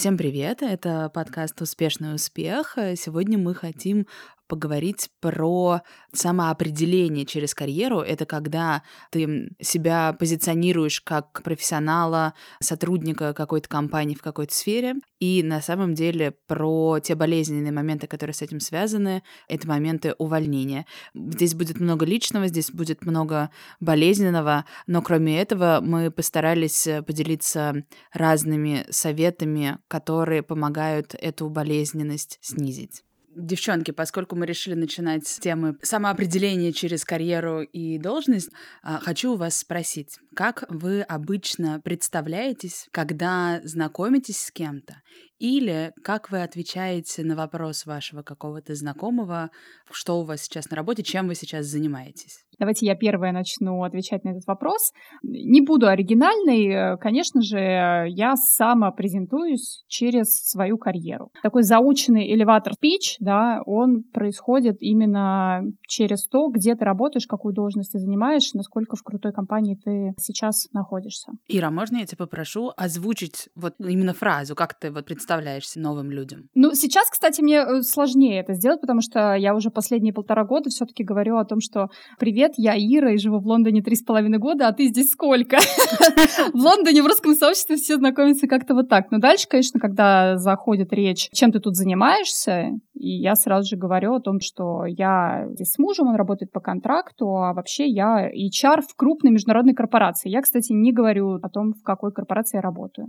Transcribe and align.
Всем 0.00 0.16
привет! 0.16 0.62
Это 0.62 1.10
подкаст 1.12 1.60
«Успешный 1.60 2.14
успех». 2.14 2.78
Сегодня 2.96 3.36
мы 3.36 3.54
хотим 3.54 4.06
поговорить 4.50 5.10
про 5.20 5.82
самоопределение 6.12 7.24
через 7.24 7.54
карьеру. 7.54 8.00
Это 8.00 8.26
когда 8.26 8.82
ты 9.12 9.52
себя 9.60 10.12
позиционируешь 10.18 11.00
как 11.00 11.42
профессионала, 11.44 12.34
сотрудника 12.60 13.32
какой-то 13.32 13.68
компании 13.68 14.16
в 14.16 14.22
какой-то 14.22 14.52
сфере. 14.52 14.96
И 15.20 15.42
на 15.44 15.60
самом 15.60 15.94
деле 15.94 16.34
про 16.48 16.98
те 16.98 17.14
болезненные 17.14 17.70
моменты, 17.70 18.08
которые 18.08 18.34
с 18.34 18.42
этим 18.42 18.58
связаны, 18.58 19.22
это 19.48 19.68
моменты 19.68 20.14
увольнения. 20.18 20.84
Здесь 21.14 21.54
будет 21.54 21.78
много 21.78 22.04
личного, 22.04 22.48
здесь 22.48 22.72
будет 22.72 23.06
много 23.06 23.50
болезненного, 23.78 24.64
но 24.88 25.00
кроме 25.00 25.40
этого 25.40 25.78
мы 25.80 26.10
постарались 26.10 26.88
поделиться 27.06 27.84
разными 28.12 28.84
советами, 28.90 29.78
которые 29.86 30.42
помогают 30.42 31.14
эту 31.14 31.48
болезненность 31.48 32.38
снизить. 32.40 33.04
Девчонки, 33.36 33.92
поскольку 33.92 34.34
мы 34.34 34.44
решили 34.44 34.74
начинать 34.74 35.26
с 35.26 35.38
темы 35.38 35.76
самоопределения 35.82 36.72
через 36.72 37.04
карьеру 37.04 37.62
и 37.62 37.96
должность, 37.96 38.50
а, 38.82 38.98
хочу 38.98 39.34
у 39.34 39.36
вас 39.36 39.56
спросить, 39.56 40.18
как 40.34 40.64
вы 40.68 41.02
обычно 41.02 41.80
представляетесь, 41.80 42.88
когда 42.90 43.60
знакомитесь 43.62 44.38
с 44.38 44.50
кем-то? 44.50 45.00
Или 45.40 45.92
как 46.04 46.30
вы 46.30 46.42
отвечаете 46.42 47.24
на 47.24 47.34
вопрос 47.34 47.86
вашего 47.86 48.22
какого-то 48.22 48.74
знакомого, 48.74 49.50
что 49.90 50.20
у 50.20 50.24
вас 50.24 50.42
сейчас 50.42 50.70
на 50.70 50.76
работе, 50.76 51.02
чем 51.02 51.26
вы 51.26 51.34
сейчас 51.34 51.66
занимаетесь? 51.66 52.44
Давайте 52.58 52.84
я 52.84 52.94
первая 52.94 53.32
начну 53.32 53.82
отвечать 53.84 54.22
на 54.22 54.30
этот 54.30 54.46
вопрос. 54.46 54.92
Не 55.22 55.62
буду 55.62 55.88
оригинальной. 55.88 56.98
Конечно 56.98 57.40
же, 57.40 57.56
я 57.58 58.36
сама 58.36 58.90
презентуюсь 58.90 59.82
через 59.88 60.26
свою 60.26 60.76
карьеру. 60.76 61.30
Такой 61.42 61.62
заученный 61.62 62.30
элеватор 62.30 62.74
пич, 62.78 63.16
да, 63.18 63.62
он 63.64 64.02
происходит 64.12 64.76
именно 64.80 65.62
через 65.88 66.26
то, 66.28 66.50
где 66.50 66.74
ты 66.74 66.84
работаешь, 66.84 67.26
какую 67.26 67.54
должность 67.54 67.92
ты 67.92 67.98
занимаешь, 67.98 68.52
насколько 68.52 68.94
в 68.94 69.02
крутой 69.02 69.32
компании 69.32 69.78
ты 69.82 70.12
сейчас 70.18 70.68
находишься. 70.74 71.32
Ира, 71.48 71.70
можно 71.70 71.96
я 71.96 72.04
тебя 72.04 72.18
попрошу 72.18 72.72
озвучить 72.76 73.48
вот 73.54 73.72
именно 73.78 74.12
фразу, 74.12 74.54
как 74.54 74.78
ты 74.78 74.90
вот 74.90 75.06
представляешься 75.30 75.78
новым 75.78 76.10
людям? 76.10 76.48
Ну, 76.54 76.74
сейчас, 76.74 77.08
кстати, 77.08 77.40
мне 77.40 77.58
э, 77.58 77.82
сложнее 77.82 78.40
это 78.40 78.54
сделать, 78.54 78.80
потому 78.80 79.00
что 79.00 79.34
я 79.34 79.54
уже 79.54 79.70
последние 79.70 80.12
полтора 80.12 80.44
года 80.44 80.70
все-таки 80.70 81.04
говорю 81.04 81.36
о 81.36 81.44
том, 81.44 81.60
что 81.60 81.88
привет, 82.18 82.52
я 82.56 82.74
Ира 82.76 83.12
и 83.12 83.16
живу 83.16 83.38
в 83.38 83.46
Лондоне 83.46 83.80
три 83.80 83.94
с 83.94 84.02
половиной 84.02 84.38
года, 84.38 84.66
а 84.66 84.72
ты 84.72 84.88
здесь 84.88 85.10
сколько? 85.10 85.58
В 86.52 86.58
Лондоне 86.58 87.02
в 87.02 87.06
русском 87.06 87.34
сообществе 87.34 87.76
все 87.76 87.96
знакомятся 87.96 88.48
как-то 88.48 88.74
вот 88.74 88.88
так. 88.88 89.10
Но 89.10 89.18
дальше, 89.18 89.46
конечно, 89.48 89.78
когда 89.78 90.36
заходит 90.36 90.92
речь, 90.92 91.28
чем 91.32 91.52
ты 91.52 91.60
тут 91.60 91.76
занимаешься, 91.76 92.70
и 92.94 93.16
я 93.16 93.34
сразу 93.34 93.68
же 93.68 93.76
говорю 93.76 94.14
о 94.14 94.20
том, 94.20 94.40
что 94.40 94.84
я 94.84 95.46
здесь 95.52 95.72
с 95.72 95.78
мужем, 95.78 96.08
он 96.08 96.16
работает 96.16 96.52
по 96.52 96.60
контракту, 96.60 97.36
а 97.36 97.54
вообще 97.54 97.86
я 97.88 98.28
HR 98.30 98.82
в 98.82 98.94
крупной 98.94 99.32
международной 99.32 99.74
корпорации. 99.74 100.28
Я, 100.28 100.42
кстати, 100.42 100.72
не 100.72 100.92
говорю 100.92 101.36
о 101.36 101.48
том, 101.48 101.72
в 101.72 101.82
какой 101.82 102.12
корпорации 102.12 102.58
я 102.58 102.60
работаю. 102.60 103.08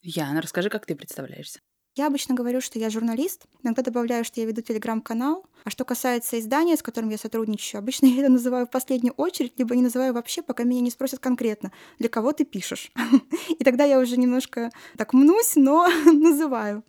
Яна, 0.00 0.40
расскажи, 0.40 0.70
как 0.70 0.86
ты 0.86 0.94
представляешься? 1.40 1.60
Я 1.96 2.06
обычно 2.06 2.36
говорю, 2.36 2.60
что 2.60 2.78
я 2.78 2.88
журналист, 2.88 3.46
иногда 3.62 3.82
добавляю, 3.82 4.24
что 4.24 4.40
я 4.40 4.46
веду 4.46 4.62
телеграм-канал. 4.62 5.44
А 5.64 5.70
что 5.70 5.84
касается 5.84 6.38
издания, 6.38 6.76
с 6.76 6.82
которым 6.82 7.10
я 7.10 7.18
сотрудничаю, 7.18 7.80
обычно 7.80 8.06
я 8.06 8.22
это 8.22 8.30
называю 8.30 8.66
в 8.66 8.70
последнюю 8.70 9.12
очередь, 9.14 9.58
либо 9.58 9.74
не 9.74 9.82
называю 9.82 10.14
вообще, 10.14 10.42
пока 10.42 10.62
меня 10.62 10.80
не 10.80 10.90
спросят 10.90 11.18
конкретно, 11.18 11.72
для 11.98 12.08
кого 12.08 12.32
ты 12.32 12.44
пишешь. 12.44 12.92
И 13.58 13.64
тогда 13.64 13.84
я 13.84 13.98
уже 13.98 14.16
немножко 14.16 14.70
так 14.96 15.12
мнусь, 15.12 15.56
но 15.56 15.88
называю 16.04 16.84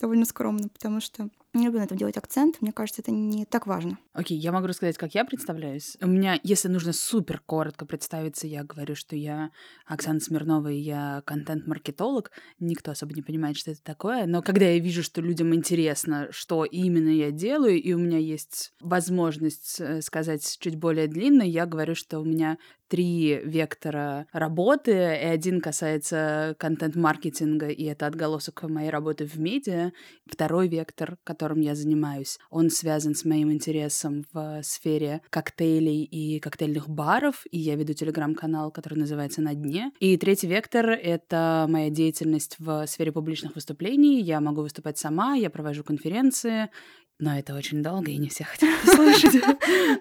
довольно 0.00 0.24
скромно, 0.24 0.68
потому 0.68 1.00
что 1.00 1.28
не 1.58 1.66
люблю 1.66 1.80
на 1.80 1.84
этом 1.84 1.98
делать 1.98 2.16
акцент. 2.16 2.60
Мне 2.60 2.72
кажется, 2.72 3.02
это 3.02 3.10
не 3.10 3.44
так 3.44 3.66
важно. 3.66 3.98
Окей, 4.12 4.38
okay, 4.38 4.40
я 4.40 4.52
могу 4.52 4.66
рассказать, 4.66 4.96
как 4.96 5.14
я 5.14 5.24
представляюсь. 5.24 5.96
У 6.00 6.06
меня, 6.06 6.38
если 6.42 6.68
нужно 6.68 6.92
супер 6.92 7.40
коротко 7.44 7.86
представиться, 7.86 8.46
я 8.46 8.64
говорю, 8.64 8.94
что 8.94 9.16
я 9.16 9.50
Оксана 9.86 10.20
Смирнова, 10.20 10.68
и 10.68 10.78
я 10.78 11.22
контент-маркетолог. 11.26 12.30
Никто 12.58 12.90
особо 12.90 13.14
не 13.14 13.22
понимает, 13.22 13.56
что 13.56 13.70
это 13.70 13.82
такое. 13.82 14.26
Но 14.26 14.42
когда 14.42 14.66
я 14.66 14.78
вижу, 14.78 15.02
что 15.02 15.20
людям 15.20 15.54
интересно, 15.54 16.28
что 16.30 16.64
именно 16.64 17.10
я 17.10 17.30
делаю, 17.30 17.80
и 17.80 17.92
у 17.92 17.98
меня 17.98 18.18
есть 18.18 18.72
возможность 18.80 19.80
э, 19.80 20.00
сказать 20.02 20.58
чуть 20.60 20.76
более 20.76 21.06
длинно, 21.06 21.42
я 21.42 21.66
говорю, 21.66 21.94
что 21.94 22.20
у 22.20 22.24
меня 22.24 22.58
три 22.88 23.40
вектора 23.44 24.26
работы, 24.32 24.92
и 24.92 25.26
один 25.26 25.60
касается 25.60 26.56
контент-маркетинга, 26.58 27.68
и 27.68 27.84
это 27.84 28.06
отголосок 28.06 28.62
моей 28.64 28.90
работы 28.90 29.26
в 29.26 29.38
медиа. 29.38 29.92
Второй 30.26 30.68
вектор, 30.68 31.18
которым 31.48 31.60
я 31.62 31.74
занимаюсь, 31.74 32.38
он 32.50 32.68
связан 32.68 33.14
с 33.14 33.24
моим 33.24 33.50
интересом 33.50 34.26
в 34.34 34.60
сфере 34.62 35.22
коктейлей 35.30 36.04
и 36.04 36.40
коктейльных 36.40 36.90
баров, 36.90 37.46
и 37.50 37.58
я 37.58 37.74
веду 37.74 37.94
телеграм-канал, 37.94 38.70
который 38.70 38.98
называется 38.98 39.40
«На 39.40 39.54
дне». 39.54 39.90
И 39.98 40.18
третий 40.18 40.46
вектор— 40.46 40.90
это 40.90 41.64
моя 41.66 41.88
деятельность 41.88 42.56
в 42.58 42.86
сфере 42.86 43.12
публичных 43.12 43.54
выступлений. 43.54 44.20
Я 44.20 44.42
могу 44.42 44.60
выступать 44.60 44.98
сама, 44.98 45.36
я 45.36 45.48
провожу 45.48 45.84
конференции, 45.84 46.68
но 47.18 47.36
это 47.36 47.54
очень 47.54 47.82
долго, 47.82 48.10
и 48.10 48.16
не 48.16 48.28
все 48.28 48.44
хотят 48.44 48.70
послушать. 48.84 49.42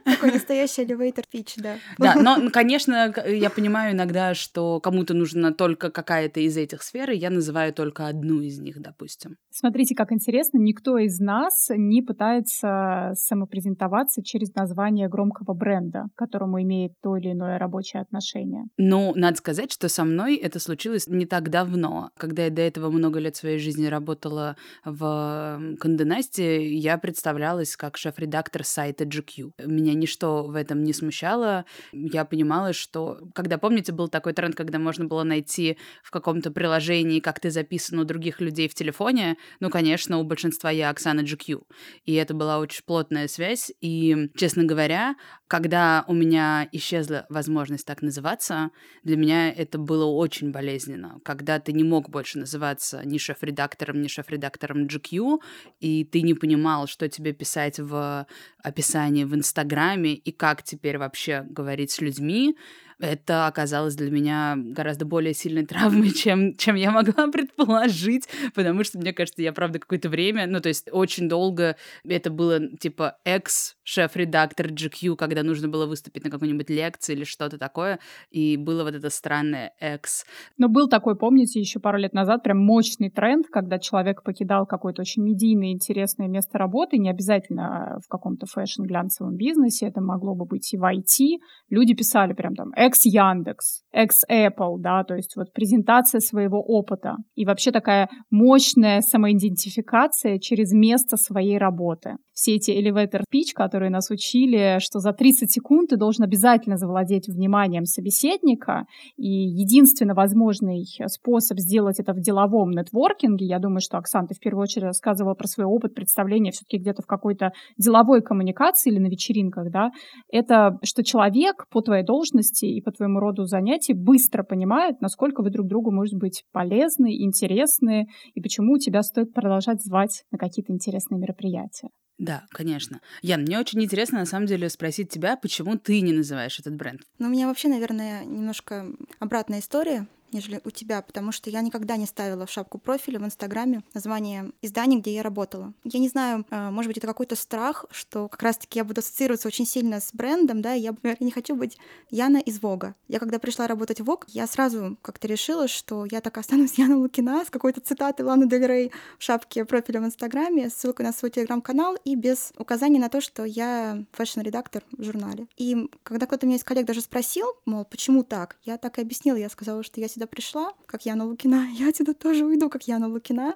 Такой 0.05 0.31
настоящий 0.31 0.83
elevator 0.83 1.23
pitch, 1.33 1.53
да. 1.57 1.75
Да, 1.97 2.15
но, 2.15 2.49
конечно, 2.51 3.13
я 3.27 3.49
понимаю 3.49 3.93
иногда, 3.93 4.33
что 4.33 4.79
кому-то 4.79 5.13
нужна 5.13 5.51
только 5.51 5.89
какая-то 5.89 6.39
из 6.39 6.55
этих 6.57 6.83
сфер, 6.83 7.11
и 7.11 7.17
я 7.17 7.29
называю 7.29 7.73
только 7.73 8.07
одну 8.07 8.41
из 8.41 8.59
них, 8.59 8.79
допустим. 8.79 9.37
Смотрите, 9.49 9.95
как 9.95 10.11
интересно, 10.11 10.59
никто 10.59 10.97
из 10.99 11.19
нас 11.19 11.69
не 11.69 12.03
пытается 12.03 13.11
самопрезентоваться 13.15 14.23
через 14.23 14.53
название 14.53 15.09
громкого 15.09 15.53
бренда, 15.55 16.05
к 16.15 16.19
которому 16.19 16.61
имеет 16.61 16.91
то 17.01 17.17
или 17.17 17.31
иное 17.31 17.57
рабочее 17.57 18.01
отношение. 18.01 18.65
Ну, 18.77 19.13
надо 19.15 19.37
сказать, 19.37 19.71
что 19.71 19.89
со 19.89 20.03
мной 20.03 20.35
это 20.35 20.59
случилось 20.59 21.07
не 21.07 21.25
так 21.25 21.49
давно. 21.49 22.11
Когда 22.17 22.45
я 22.45 22.51
до 22.51 22.61
этого 22.61 22.91
много 22.91 23.19
лет 23.19 23.35
своей 23.35 23.57
жизни 23.57 23.87
работала 23.87 24.55
в 24.85 25.59
Конденасте, 25.79 26.67
я 26.67 26.97
представлялась 27.07 27.77
как 27.77 27.95
шеф-редактор 27.95 28.65
сайта 28.65 29.05
GQ. 29.05 29.53
Меня 29.65 29.93
ничто 29.93 30.43
в 30.43 30.55
этом 30.55 30.83
не 30.83 30.91
смущало. 30.91 31.63
Я 31.93 32.25
понимала, 32.25 32.73
что... 32.73 33.21
Когда, 33.33 33.57
помните, 33.57 33.93
был 33.93 34.09
такой 34.09 34.33
тренд, 34.33 34.55
когда 34.55 34.77
можно 34.77 35.05
было 35.05 35.23
найти 35.23 35.77
в 36.03 36.11
каком-то 36.11 36.51
приложении, 36.51 37.21
как 37.21 37.39
ты 37.39 37.49
записан 37.49 37.99
у 37.99 38.03
других 38.03 38.41
людей 38.41 38.67
в 38.67 38.73
телефоне, 38.73 39.37
ну, 39.61 39.69
конечно, 39.69 40.17
у 40.17 40.25
большинства 40.25 40.69
я 40.69 40.89
Оксана 40.89 41.21
GQ. 41.21 41.63
И 42.03 42.13
это 42.13 42.33
была 42.33 42.59
очень 42.59 42.83
плотная 42.85 43.29
связь. 43.29 43.71
И, 43.79 44.29
честно 44.35 44.65
говоря, 44.65 45.15
когда 45.47 46.03
у 46.09 46.13
меня 46.13 46.67
исчезла 46.73 47.25
возможность 47.29 47.85
так 47.85 48.01
называться, 48.01 48.71
для 49.03 49.15
меня 49.15 49.49
это 49.49 49.77
было 49.77 50.03
очень 50.03 50.51
болезненно. 50.51 51.21
Когда 51.23 51.61
ты 51.61 51.71
не 51.71 51.85
мог 51.85 52.09
больше 52.09 52.37
называться 52.37 53.01
ни 53.05 53.17
шеф-редактором, 53.17 54.01
ни 54.01 54.09
шеф-редактором 54.09 54.87
GQ, 54.87 55.39
и 55.79 56.03
ты 56.03 56.21
не 56.21 56.33
понимал, 56.33 56.85
что 56.97 57.07
тебе 57.09 57.31
писать 57.31 57.79
в 57.79 58.25
описании 58.63 59.23
в 59.23 59.35
Инстаграме 59.35 60.15
и 60.15 60.31
как 60.31 60.63
теперь 60.63 60.97
вообще 60.97 61.45
говорить 61.47 61.91
с 61.91 62.01
людьми, 62.01 62.57
это 62.99 63.47
оказалось 63.47 63.95
для 63.95 64.09
меня 64.09 64.55
гораздо 64.57 65.05
более 65.05 65.33
сильной 65.33 65.65
травмой, 65.67 66.11
чем, 66.11 66.55
чем 66.57 66.75
я 66.75 66.91
могла 66.91 67.27
предположить, 67.31 68.27
потому 68.55 68.83
что, 68.83 68.99
мне 68.99 69.13
кажется, 69.13 69.41
я, 69.41 69.53
правда, 69.53 69.79
какое-то 69.79 70.09
время, 70.09 70.47
ну, 70.47 70.59
то 70.59 70.69
есть 70.69 70.89
очень 70.91 71.29
долго 71.29 71.75
это 72.07 72.29
было, 72.29 72.59
типа, 72.77 73.17
экс-шеф-редактор 73.23 74.67
GQ, 74.67 75.15
когда 75.15 75.43
нужно 75.43 75.67
было 75.67 75.85
выступить 75.85 76.23
на 76.23 76.31
какой-нибудь 76.31 76.69
лекции 76.69 77.13
или 77.13 77.23
что-то 77.23 77.57
такое, 77.57 77.99
и 78.31 78.57
было 78.57 78.83
вот 78.83 78.95
это 78.95 79.09
странное 79.09 79.73
экс. 79.79 80.25
Но 80.57 80.67
был 80.67 80.87
такой, 80.87 81.15
помните, 81.17 81.59
еще 81.59 81.79
пару 81.79 81.97
лет 81.97 82.13
назад 82.13 82.43
прям 82.43 82.57
мощный 82.57 83.09
тренд, 83.09 83.47
когда 83.51 83.79
человек 83.79 84.23
покидал 84.23 84.65
какое-то 84.65 85.01
очень 85.01 85.23
медийное, 85.23 85.71
интересное 85.71 86.27
место 86.27 86.57
работы, 86.57 86.97
не 86.97 87.09
обязательно 87.09 87.99
в 88.03 88.07
каком-то 88.09 88.45
фэшн-глянцевом 88.47 89.35
бизнесе, 89.35 89.87
это 89.87 90.01
могло 90.01 90.35
бы 90.35 90.45
быть 90.45 90.73
и 90.73 90.77
в 90.77 90.83
IT. 90.83 91.39
Люди 91.69 91.93
писали 91.93 92.33
прям 92.33 92.55
там 92.55 92.71
экс-Яндекс, 92.87 93.83
экс-Apple, 93.91 94.75
да, 94.79 95.03
то 95.03 95.15
есть 95.15 95.35
вот 95.35 95.53
презентация 95.53 96.19
своего 96.19 96.61
опыта 96.61 97.15
и 97.35 97.45
вообще 97.45 97.71
такая 97.71 98.09
мощная 98.29 99.01
самоидентификация 99.01 100.39
через 100.39 100.71
место 100.71 101.17
своей 101.17 101.57
работы. 101.57 102.15
Все 102.33 102.55
эти 102.55 102.71
elevator 102.71 103.21
pitch, 103.33 103.53
которые 103.55 103.89
нас 103.89 104.11
учили, 104.11 104.77
что 104.79 104.99
за 104.99 105.11
30 105.11 105.51
секунд 105.51 105.89
ты 105.89 105.97
должен 105.97 106.23
обязательно 106.23 106.77
завладеть 106.77 107.27
вниманием 107.27 107.85
собеседника, 107.85 108.85
и 109.17 109.27
единственно 109.27 110.13
возможный 110.13 110.85
способ 111.07 111.57
сделать 111.59 111.99
это 111.99 112.13
в 112.13 112.19
деловом 112.19 112.69
нетворкинге, 112.71 113.45
я 113.45 113.59
думаю, 113.59 113.81
что 113.81 113.97
Оксана, 113.97 114.27
ты 114.27 114.35
в 114.35 114.39
первую 114.39 114.63
очередь 114.63 114.85
рассказывала 114.85 115.33
про 115.33 115.47
свой 115.47 115.65
опыт 115.65 115.95
представления 115.95 116.51
все-таки 116.51 116.77
где-то 116.77 117.01
в 117.01 117.07
какой-то 117.07 117.51
деловой 117.77 118.21
коммуникации 118.21 118.91
или 118.91 118.99
на 118.99 119.07
вечеринках, 119.07 119.71
да, 119.71 119.89
это 120.31 120.77
что 120.83 121.03
человек 121.03 121.65
по 121.71 121.81
твоей 121.81 122.03
должности 122.03 122.76
и 122.77 122.81
по 122.81 122.91
твоему 122.91 123.19
роду 123.19 123.45
занятий 123.45 123.93
быстро 123.93 124.43
понимает, 124.43 125.01
насколько 125.01 125.41
вы 125.41 125.49
друг 125.49 125.67
другу, 125.67 125.91
может 125.91 126.15
быть, 126.15 126.43
полезны, 126.51 127.23
интересны, 127.23 128.07
и 128.35 128.41
почему 128.41 128.77
тебя 128.77 129.01
стоит 129.01 129.33
продолжать 129.33 129.83
звать 129.83 130.23
на 130.31 130.37
какие-то 130.37 130.71
интересные 130.71 131.19
мероприятия. 131.19 131.89
Да, 132.19 132.43
конечно. 132.51 132.99
Ян, 133.21 133.41
мне 133.41 133.59
очень 133.59 133.83
интересно, 133.83 134.19
на 134.19 134.25
самом 134.25 134.45
деле, 134.45 134.69
спросить 134.69 135.09
тебя, 135.09 135.37
почему 135.37 135.77
ты 135.77 136.01
не 136.01 136.13
называешь 136.13 136.59
этот 136.59 136.75
бренд? 136.75 137.01
Ну, 137.19 137.27
у 137.27 137.29
меня 137.29 137.47
вообще, 137.47 137.67
наверное, 137.67 138.25
немножко 138.25 138.85
обратная 139.19 139.59
история 139.59 140.07
нежели 140.31 140.61
у 140.63 140.69
тебя, 140.71 141.01
потому 141.01 141.31
что 141.31 141.49
я 141.49 141.61
никогда 141.61 141.97
не 141.97 142.05
ставила 142.05 142.45
в 142.45 142.51
шапку 142.51 142.77
профиля 142.77 143.19
в 143.19 143.25
Инстаграме 143.25 143.83
название 143.93 144.51
издания, 144.61 144.97
где 144.97 145.13
я 145.13 145.23
работала. 145.23 145.73
Я 145.83 145.99
не 145.99 146.09
знаю, 146.09 146.45
а, 146.49 146.71
может 146.71 146.89
быть, 146.89 146.97
это 146.97 147.07
какой-то 147.07 147.35
страх, 147.35 147.85
что 147.91 148.27
как 148.27 148.43
раз-таки 148.43 148.79
я 148.79 148.85
буду 148.85 148.99
ассоциироваться 148.99 149.47
очень 149.47 149.65
сильно 149.65 149.99
с 149.99 150.11
брендом, 150.13 150.61
да, 150.61 150.73
я, 150.73 150.95
не 151.19 151.31
хочу 151.31 151.55
быть 151.55 151.77
Яна 152.09 152.37
из 152.37 152.61
Vogue 152.61 152.86
а. 152.86 152.95
Я 153.07 153.19
когда 153.19 153.39
пришла 153.39 153.67
работать 153.67 154.01
в 154.01 154.05
Vogue, 154.05 154.25
я 154.27 154.47
сразу 154.47 154.97
как-то 155.01 155.27
решила, 155.27 155.67
что 155.67 156.05
я 156.05 156.21
так 156.21 156.37
останусь 156.37 156.73
Яна 156.77 156.97
Лукина 156.97 157.43
с 157.45 157.49
какой-то 157.49 157.81
цитатой 157.81 158.25
Ланы 158.25 158.47
Дель 158.47 158.65
Рей 158.65 158.91
в 159.17 159.23
шапке 159.23 159.65
профиля 159.65 160.01
в 160.01 160.05
Инстаграме, 160.05 160.69
ссылкой 160.69 161.05
на 161.05 161.13
свой 161.13 161.31
телеграм-канал 161.31 161.97
и 162.03 162.15
без 162.15 162.51
указания 162.57 162.99
на 162.99 163.09
то, 163.09 163.21
что 163.21 163.45
я 163.45 164.03
fashion-редактор 164.11 164.83
в 164.91 165.03
журнале. 165.03 165.47
И 165.57 165.89
когда 166.03 166.25
кто-то 166.25 166.45
меня 166.45 166.57
из 166.57 166.63
коллег 166.63 166.85
даже 166.85 167.01
спросил, 167.01 167.47
мол, 167.65 167.85
почему 167.85 168.23
так, 168.23 168.57
я 168.63 168.77
так 168.77 168.97
и 168.97 169.01
объяснила, 169.01 169.37
я 169.37 169.49
сказала, 169.49 169.83
что 169.83 169.99
я 169.99 170.07
сюда 170.17 170.25
пришла, 170.25 170.71
как 170.87 171.05
Яна 171.05 171.25
Лукина, 171.25 171.67
я 171.73 171.89
отсюда 171.89 172.13
тоже 172.13 172.43
уйду, 172.43 172.69
как 172.69 172.87
Яна 172.87 173.07
Лукина. 173.07 173.55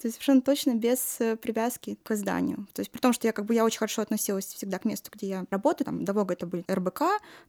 То 0.00 0.06
есть 0.06 0.16
совершенно 0.16 0.40
точно 0.40 0.74
без 0.74 1.20
э, 1.20 1.36
привязки 1.36 1.98
к 2.02 2.10
изданию. 2.12 2.66
То 2.72 2.80
есть 2.80 2.90
при 2.90 3.00
том, 3.00 3.12
что 3.12 3.26
я 3.26 3.34
как 3.34 3.44
бы 3.44 3.54
я 3.54 3.66
очень 3.66 3.78
хорошо 3.78 4.00
относилась 4.00 4.46
всегда 4.46 4.78
к 4.78 4.86
месту, 4.86 5.10
где 5.12 5.28
я 5.28 5.44
работаю. 5.50 5.84
Там 5.84 6.06
до 6.06 6.14
Vogue 6.14 6.29
а 6.29 6.32
это 6.32 6.46
были 6.46 6.64
РБК, 6.70 7.02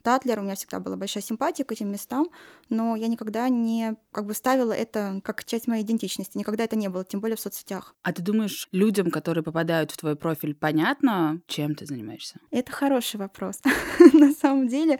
Татлер, 0.04 0.40
у 0.40 0.42
меня 0.42 0.56
всегда 0.56 0.82
была 0.82 0.98
большая 0.98 1.24
симпатия 1.24 1.64
к 1.64 1.72
этим 1.72 1.90
местам, 1.90 2.28
но 2.68 2.98
я 2.98 3.08
никогда 3.08 3.48
не 3.48 3.96
как 4.12 4.26
бы 4.26 4.34
ставила 4.34 4.74
это 4.74 5.22
как 5.24 5.46
часть 5.46 5.68
моей 5.68 5.84
идентичности. 5.84 6.38
Никогда 6.38 6.66
это 6.66 6.76
не 6.76 6.90
было, 6.90 7.06
тем 7.06 7.22
более 7.22 7.38
в 7.38 7.40
соцсетях. 7.40 7.96
А 8.04 8.12
ты 8.12 8.22
думаешь, 8.22 8.68
людям, 8.74 9.12
которые 9.12 9.46
попадают 9.46 9.92
в 9.92 9.98
твой 9.98 10.18
профиль, 10.18 10.54
понятно, 10.54 11.40
чем 11.48 11.74
ты 11.74 11.86
занимаешься? 11.86 12.42
Это 12.52 12.70
хороший 12.74 13.16
вопрос. 13.16 13.62
На 14.12 14.34
самом 14.34 14.68
деле, 14.68 15.00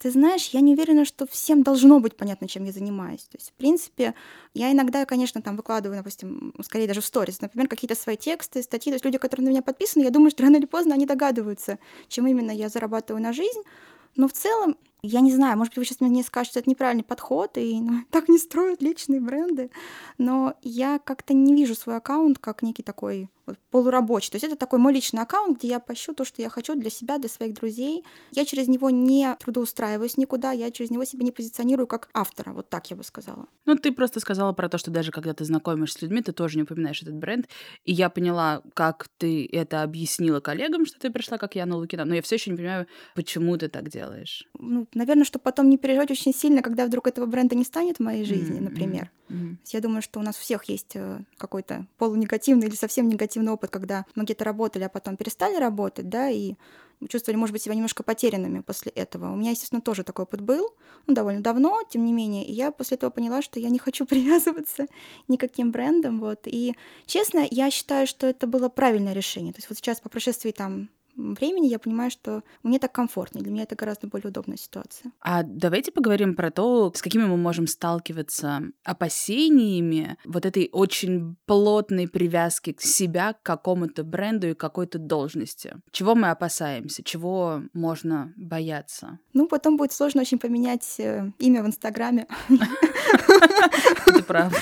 ты 0.00 0.10
знаешь, 0.10 0.48
я 0.48 0.62
не 0.62 0.72
уверена, 0.72 1.04
что 1.04 1.26
всем 1.26 1.62
должно 1.62 2.00
быть 2.00 2.16
понятно, 2.16 2.48
чем 2.48 2.64
я 2.64 2.72
занимаюсь. 2.72 3.24
То 3.24 3.36
есть, 3.36 3.50
в 3.50 3.52
принципе, 3.52 4.14
я 4.54 4.72
иногда, 4.72 5.04
конечно, 5.04 5.42
там 5.42 5.56
выкладываю, 5.56 5.98
допустим, 5.98 6.54
скорее 6.64 6.86
даже 6.86 7.02
в 7.02 7.04
сторис, 7.04 7.42
например, 7.42 7.68
какие-то 7.68 7.94
свои 7.94 8.16
тексты, 8.16 8.62
статьи. 8.62 8.90
То 8.90 8.94
есть 8.94 9.04
люди, 9.04 9.18
которые 9.18 9.44
на 9.44 9.50
меня 9.50 9.60
подписаны, 9.60 10.02
я 10.02 10.10
думаю, 10.10 10.30
что 10.30 10.42
рано 10.42 10.56
или 10.56 10.64
поздно 10.64 10.94
они 10.94 11.04
догадываются, 11.04 11.78
чем 12.08 12.26
именно 12.26 12.50
я 12.50 12.70
зарабатываю 12.70 13.22
на 13.22 13.34
жизнь. 13.34 13.60
Но 14.16 14.26
в 14.26 14.32
целом 14.32 14.78
я 15.02 15.20
не 15.20 15.32
знаю, 15.32 15.56
может 15.56 15.72
быть, 15.72 15.78
вы 15.78 15.84
сейчас 15.84 16.00
мне 16.00 16.22
скажете, 16.22 16.52
что 16.52 16.60
это 16.60 16.70
неправильный 16.70 17.04
подход, 17.04 17.56
и 17.56 17.80
ну, 17.80 18.04
так 18.10 18.28
не 18.28 18.38
строят 18.38 18.82
личные 18.82 19.20
бренды, 19.20 19.70
но 20.18 20.54
я 20.62 20.98
как-то 20.98 21.34
не 21.34 21.54
вижу 21.54 21.74
свой 21.74 21.96
аккаунт 21.96 22.38
как 22.38 22.62
некий 22.62 22.82
такой 22.82 23.28
вот, 23.50 23.58
полурабочий. 23.70 24.30
То 24.30 24.36
есть 24.36 24.44
это 24.44 24.56
такой 24.56 24.78
мой 24.78 24.92
личный 24.92 25.22
аккаунт, 25.22 25.58
где 25.58 25.68
я 25.68 25.80
пощу 25.80 26.14
то, 26.14 26.24
что 26.24 26.42
я 26.42 26.48
хочу 26.48 26.74
для 26.74 26.90
себя, 26.90 27.18
для 27.18 27.28
своих 27.28 27.54
друзей. 27.54 28.04
Я 28.32 28.44
через 28.44 28.68
него 28.68 28.90
не 28.90 29.34
трудоустраиваюсь 29.40 30.16
никуда, 30.16 30.52
я 30.52 30.70
через 30.70 30.90
него 30.90 31.04
себя 31.04 31.24
не 31.24 31.32
позиционирую 31.32 31.86
как 31.86 32.08
автора, 32.14 32.52
вот 32.52 32.68
так 32.68 32.90
я 32.90 32.96
бы 32.96 33.04
сказала. 33.04 33.46
Ну, 33.66 33.76
ты 33.76 33.92
просто 33.92 34.20
сказала 34.20 34.52
про 34.52 34.68
то, 34.68 34.78
что 34.78 34.90
даже 34.90 35.10
когда 35.10 35.34
ты 35.34 35.44
знакомишься 35.44 35.98
с 35.98 36.02
людьми, 36.02 36.22
ты 36.22 36.32
тоже 36.32 36.56
не 36.56 36.62
упоминаешь 36.62 37.02
этот 37.02 37.14
бренд. 37.14 37.48
И 37.84 37.92
я 37.92 38.10
поняла, 38.10 38.62
как 38.74 39.08
ты 39.18 39.48
это 39.50 39.82
объяснила 39.82 40.40
коллегам, 40.40 40.86
что 40.86 40.98
ты 40.98 41.10
пришла 41.10 41.38
как 41.38 41.54
Яна 41.56 41.76
Лукина, 41.76 42.04
но 42.04 42.14
я 42.14 42.22
все 42.22 42.36
еще 42.36 42.50
не 42.50 42.56
понимаю, 42.56 42.86
почему 43.14 43.56
ты 43.56 43.68
так 43.68 43.88
делаешь. 43.88 44.48
Ну, 44.58 44.86
наверное, 44.94 45.24
чтобы 45.24 45.42
потом 45.42 45.68
не 45.68 45.78
переживать 45.78 46.10
очень 46.10 46.34
сильно, 46.34 46.62
когда 46.62 46.86
вдруг 46.86 47.06
этого 47.06 47.26
бренда 47.26 47.54
не 47.54 47.64
станет 47.64 47.98
в 47.98 48.00
моей 48.00 48.24
жизни, 48.24 48.58
mm-hmm. 48.58 48.62
например. 48.62 49.10
Mm-hmm. 49.28 49.56
Я 49.66 49.80
думаю, 49.80 50.02
что 50.02 50.20
у 50.20 50.22
нас 50.22 50.36
у 50.36 50.40
всех 50.40 50.64
есть 50.64 50.92
э, 50.94 51.20
какой-то 51.36 51.86
полунегативный 51.98 52.66
или 52.66 52.74
совсем 52.74 53.08
негативный 53.08 53.52
опыт, 53.52 53.70
когда 53.70 54.04
мы 54.14 54.24
где-то 54.24 54.44
работали, 54.44 54.84
а 54.84 54.88
потом 54.88 55.16
перестали 55.16 55.56
работать, 55.56 56.08
да, 56.08 56.28
и 56.28 56.54
чувствовали, 57.08 57.38
может 57.38 57.52
быть, 57.52 57.62
себя 57.62 57.74
немножко 57.74 58.02
потерянными 58.02 58.60
после 58.60 58.92
этого. 58.92 59.32
У 59.32 59.36
меня, 59.36 59.52
естественно, 59.52 59.80
тоже 59.80 60.04
такой 60.04 60.24
опыт 60.24 60.40
был, 60.40 60.74
ну, 61.06 61.14
довольно 61.14 61.40
давно, 61.40 61.80
тем 61.88 62.04
не 62.04 62.12
менее, 62.12 62.44
и 62.44 62.52
я 62.52 62.70
после 62.70 62.96
этого 62.96 63.10
поняла, 63.10 63.42
что 63.42 63.58
я 63.58 63.70
не 63.70 63.78
хочу 63.78 64.04
привязываться 64.06 64.86
никаким 65.28 65.70
брендом, 65.70 66.20
вот. 66.20 66.40
И, 66.46 66.74
честно, 67.06 67.46
я 67.50 67.70
считаю, 67.70 68.06
что 68.06 68.26
это 68.26 68.46
было 68.46 68.68
правильное 68.68 69.14
решение. 69.14 69.52
То 69.52 69.58
есть 69.58 69.70
вот 69.70 69.78
сейчас 69.78 70.00
по 70.00 70.08
прошествии 70.08 70.50
там 70.50 70.90
времени 71.34 71.66
я 71.66 71.78
понимаю, 71.78 72.10
что 72.10 72.42
мне 72.62 72.78
так 72.78 72.92
комфортнее, 72.92 73.42
для 73.42 73.52
меня 73.52 73.62
это 73.64 73.76
гораздо 73.76 74.06
более 74.06 74.28
удобная 74.28 74.56
ситуация. 74.56 75.12
А 75.20 75.42
давайте 75.42 75.92
поговорим 75.92 76.34
про 76.34 76.50
то, 76.50 76.92
с 76.94 77.02
какими 77.02 77.24
мы 77.24 77.36
можем 77.36 77.66
сталкиваться 77.66 78.62
опасениями 78.84 80.16
вот 80.24 80.46
этой 80.46 80.68
очень 80.72 81.36
плотной 81.46 82.08
привязки 82.08 82.72
к 82.72 82.80
себя, 82.80 83.32
к 83.32 83.42
какому-то 83.42 84.04
бренду 84.04 84.48
и 84.48 84.54
какой-то 84.54 84.98
должности. 84.98 85.76
Чего 85.90 86.14
мы 86.14 86.30
опасаемся, 86.30 87.02
чего 87.02 87.62
можно 87.72 88.32
бояться? 88.36 89.18
Ну, 89.32 89.46
потом 89.46 89.76
будет 89.76 89.92
сложно 89.92 90.22
очень 90.22 90.38
поменять 90.38 90.98
э, 90.98 91.30
имя 91.38 91.62
в 91.62 91.66
Инстаграме. 91.66 92.26
Это 94.06 94.22
правда. 94.22 94.56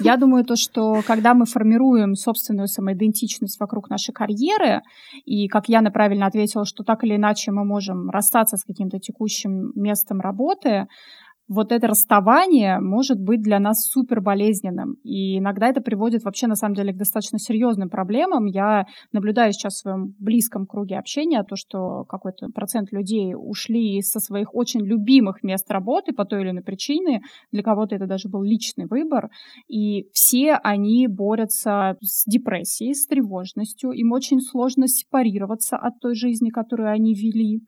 Я 0.00 0.16
думаю, 0.16 0.44
то, 0.44 0.56
что 0.56 1.02
когда 1.06 1.34
мы 1.34 1.46
формируем 1.46 2.14
собственную 2.14 2.66
самоидентичность 2.66 3.60
вокруг 3.60 3.90
нашей 3.90 4.12
карьеры, 4.12 4.82
и, 5.24 5.46
как 5.48 5.68
я, 5.68 5.80
например, 5.80 6.00
правильно 6.00 6.26
ответила, 6.26 6.64
что 6.64 6.82
так 6.82 7.04
или 7.04 7.16
иначе 7.16 7.52
мы 7.52 7.62
можем 7.62 8.08
расстаться 8.08 8.56
с 8.56 8.64
каким-то 8.64 8.98
текущим 8.98 9.70
местом 9.74 10.20
работы, 10.20 10.86
вот 11.50 11.72
это 11.72 11.88
расставание 11.88 12.78
может 12.78 13.20
быть 13.20 13.42
для 13.42 13.58
нас 13.58 13.84
супер 13.84 14.20
болезненным. 14.20 14.94
И 15.02 15.38
иногда 15.38 15.66
это 15.66 15.80
приводит 15.80 16.22
вообще, 16.22 16.46
на 16.46 16.54
самом 16.54 16.76
деле, 16.76 16.92
к 16.92 16.96
достаточно 16.96 17.40
серьезным 17.40 17.90
проблемам. 17.90 18.46
Я 18.46 18.86
наблюдаю 19.10 19.52
сейчас 19.52 19.74
в 19.74 19.78
своем 19.78 20.14
близком 20.20 20.64
круге 20.64 20.96
общения 20.96 21.42
то, 21.42 21.56
что 21.56 22.04
какой-то 22.04 22.50
процент 22.54 22.92
людей 22.92 23.34
ушли 23.36 24.00
со 24.00 24.20
своих 24.20 24.54
очень 24.54 24.86
любимых 24.86 25.42
мест 25.42 25.68
работы 25.72 26.12
по 26.12 26.24
той 26.24 26.42
или 26.42 26.50
иной 26.50 26.62
причине. 26.62 27.20
Для 27.50 27.64
кого-то 27.64 27.96
это 27.96 28.06
даже 28.06 28.28
был 28.28 28.44
личный 28.44 28.86
выбор. 28.86 29.28
И 29.66 30.06
все 30.12 30.54
они 30.54 31.08
борются 31.08 31.96
с 32.00 32.30
депрессией, 32.30 32.94
с 32.94 33.08
тревожностью. 33.08 33.90
Им 33.90 34.12
очень 34.12 34.40
сложно 34.40 34.86
сепарироваться 34.86 35.76
от 35.76 35.98
той 35.98 36.14
жизни, 36.14 36.50
которую 36.50 36.92
они 36.92 37.12
вели. 37.12 37.62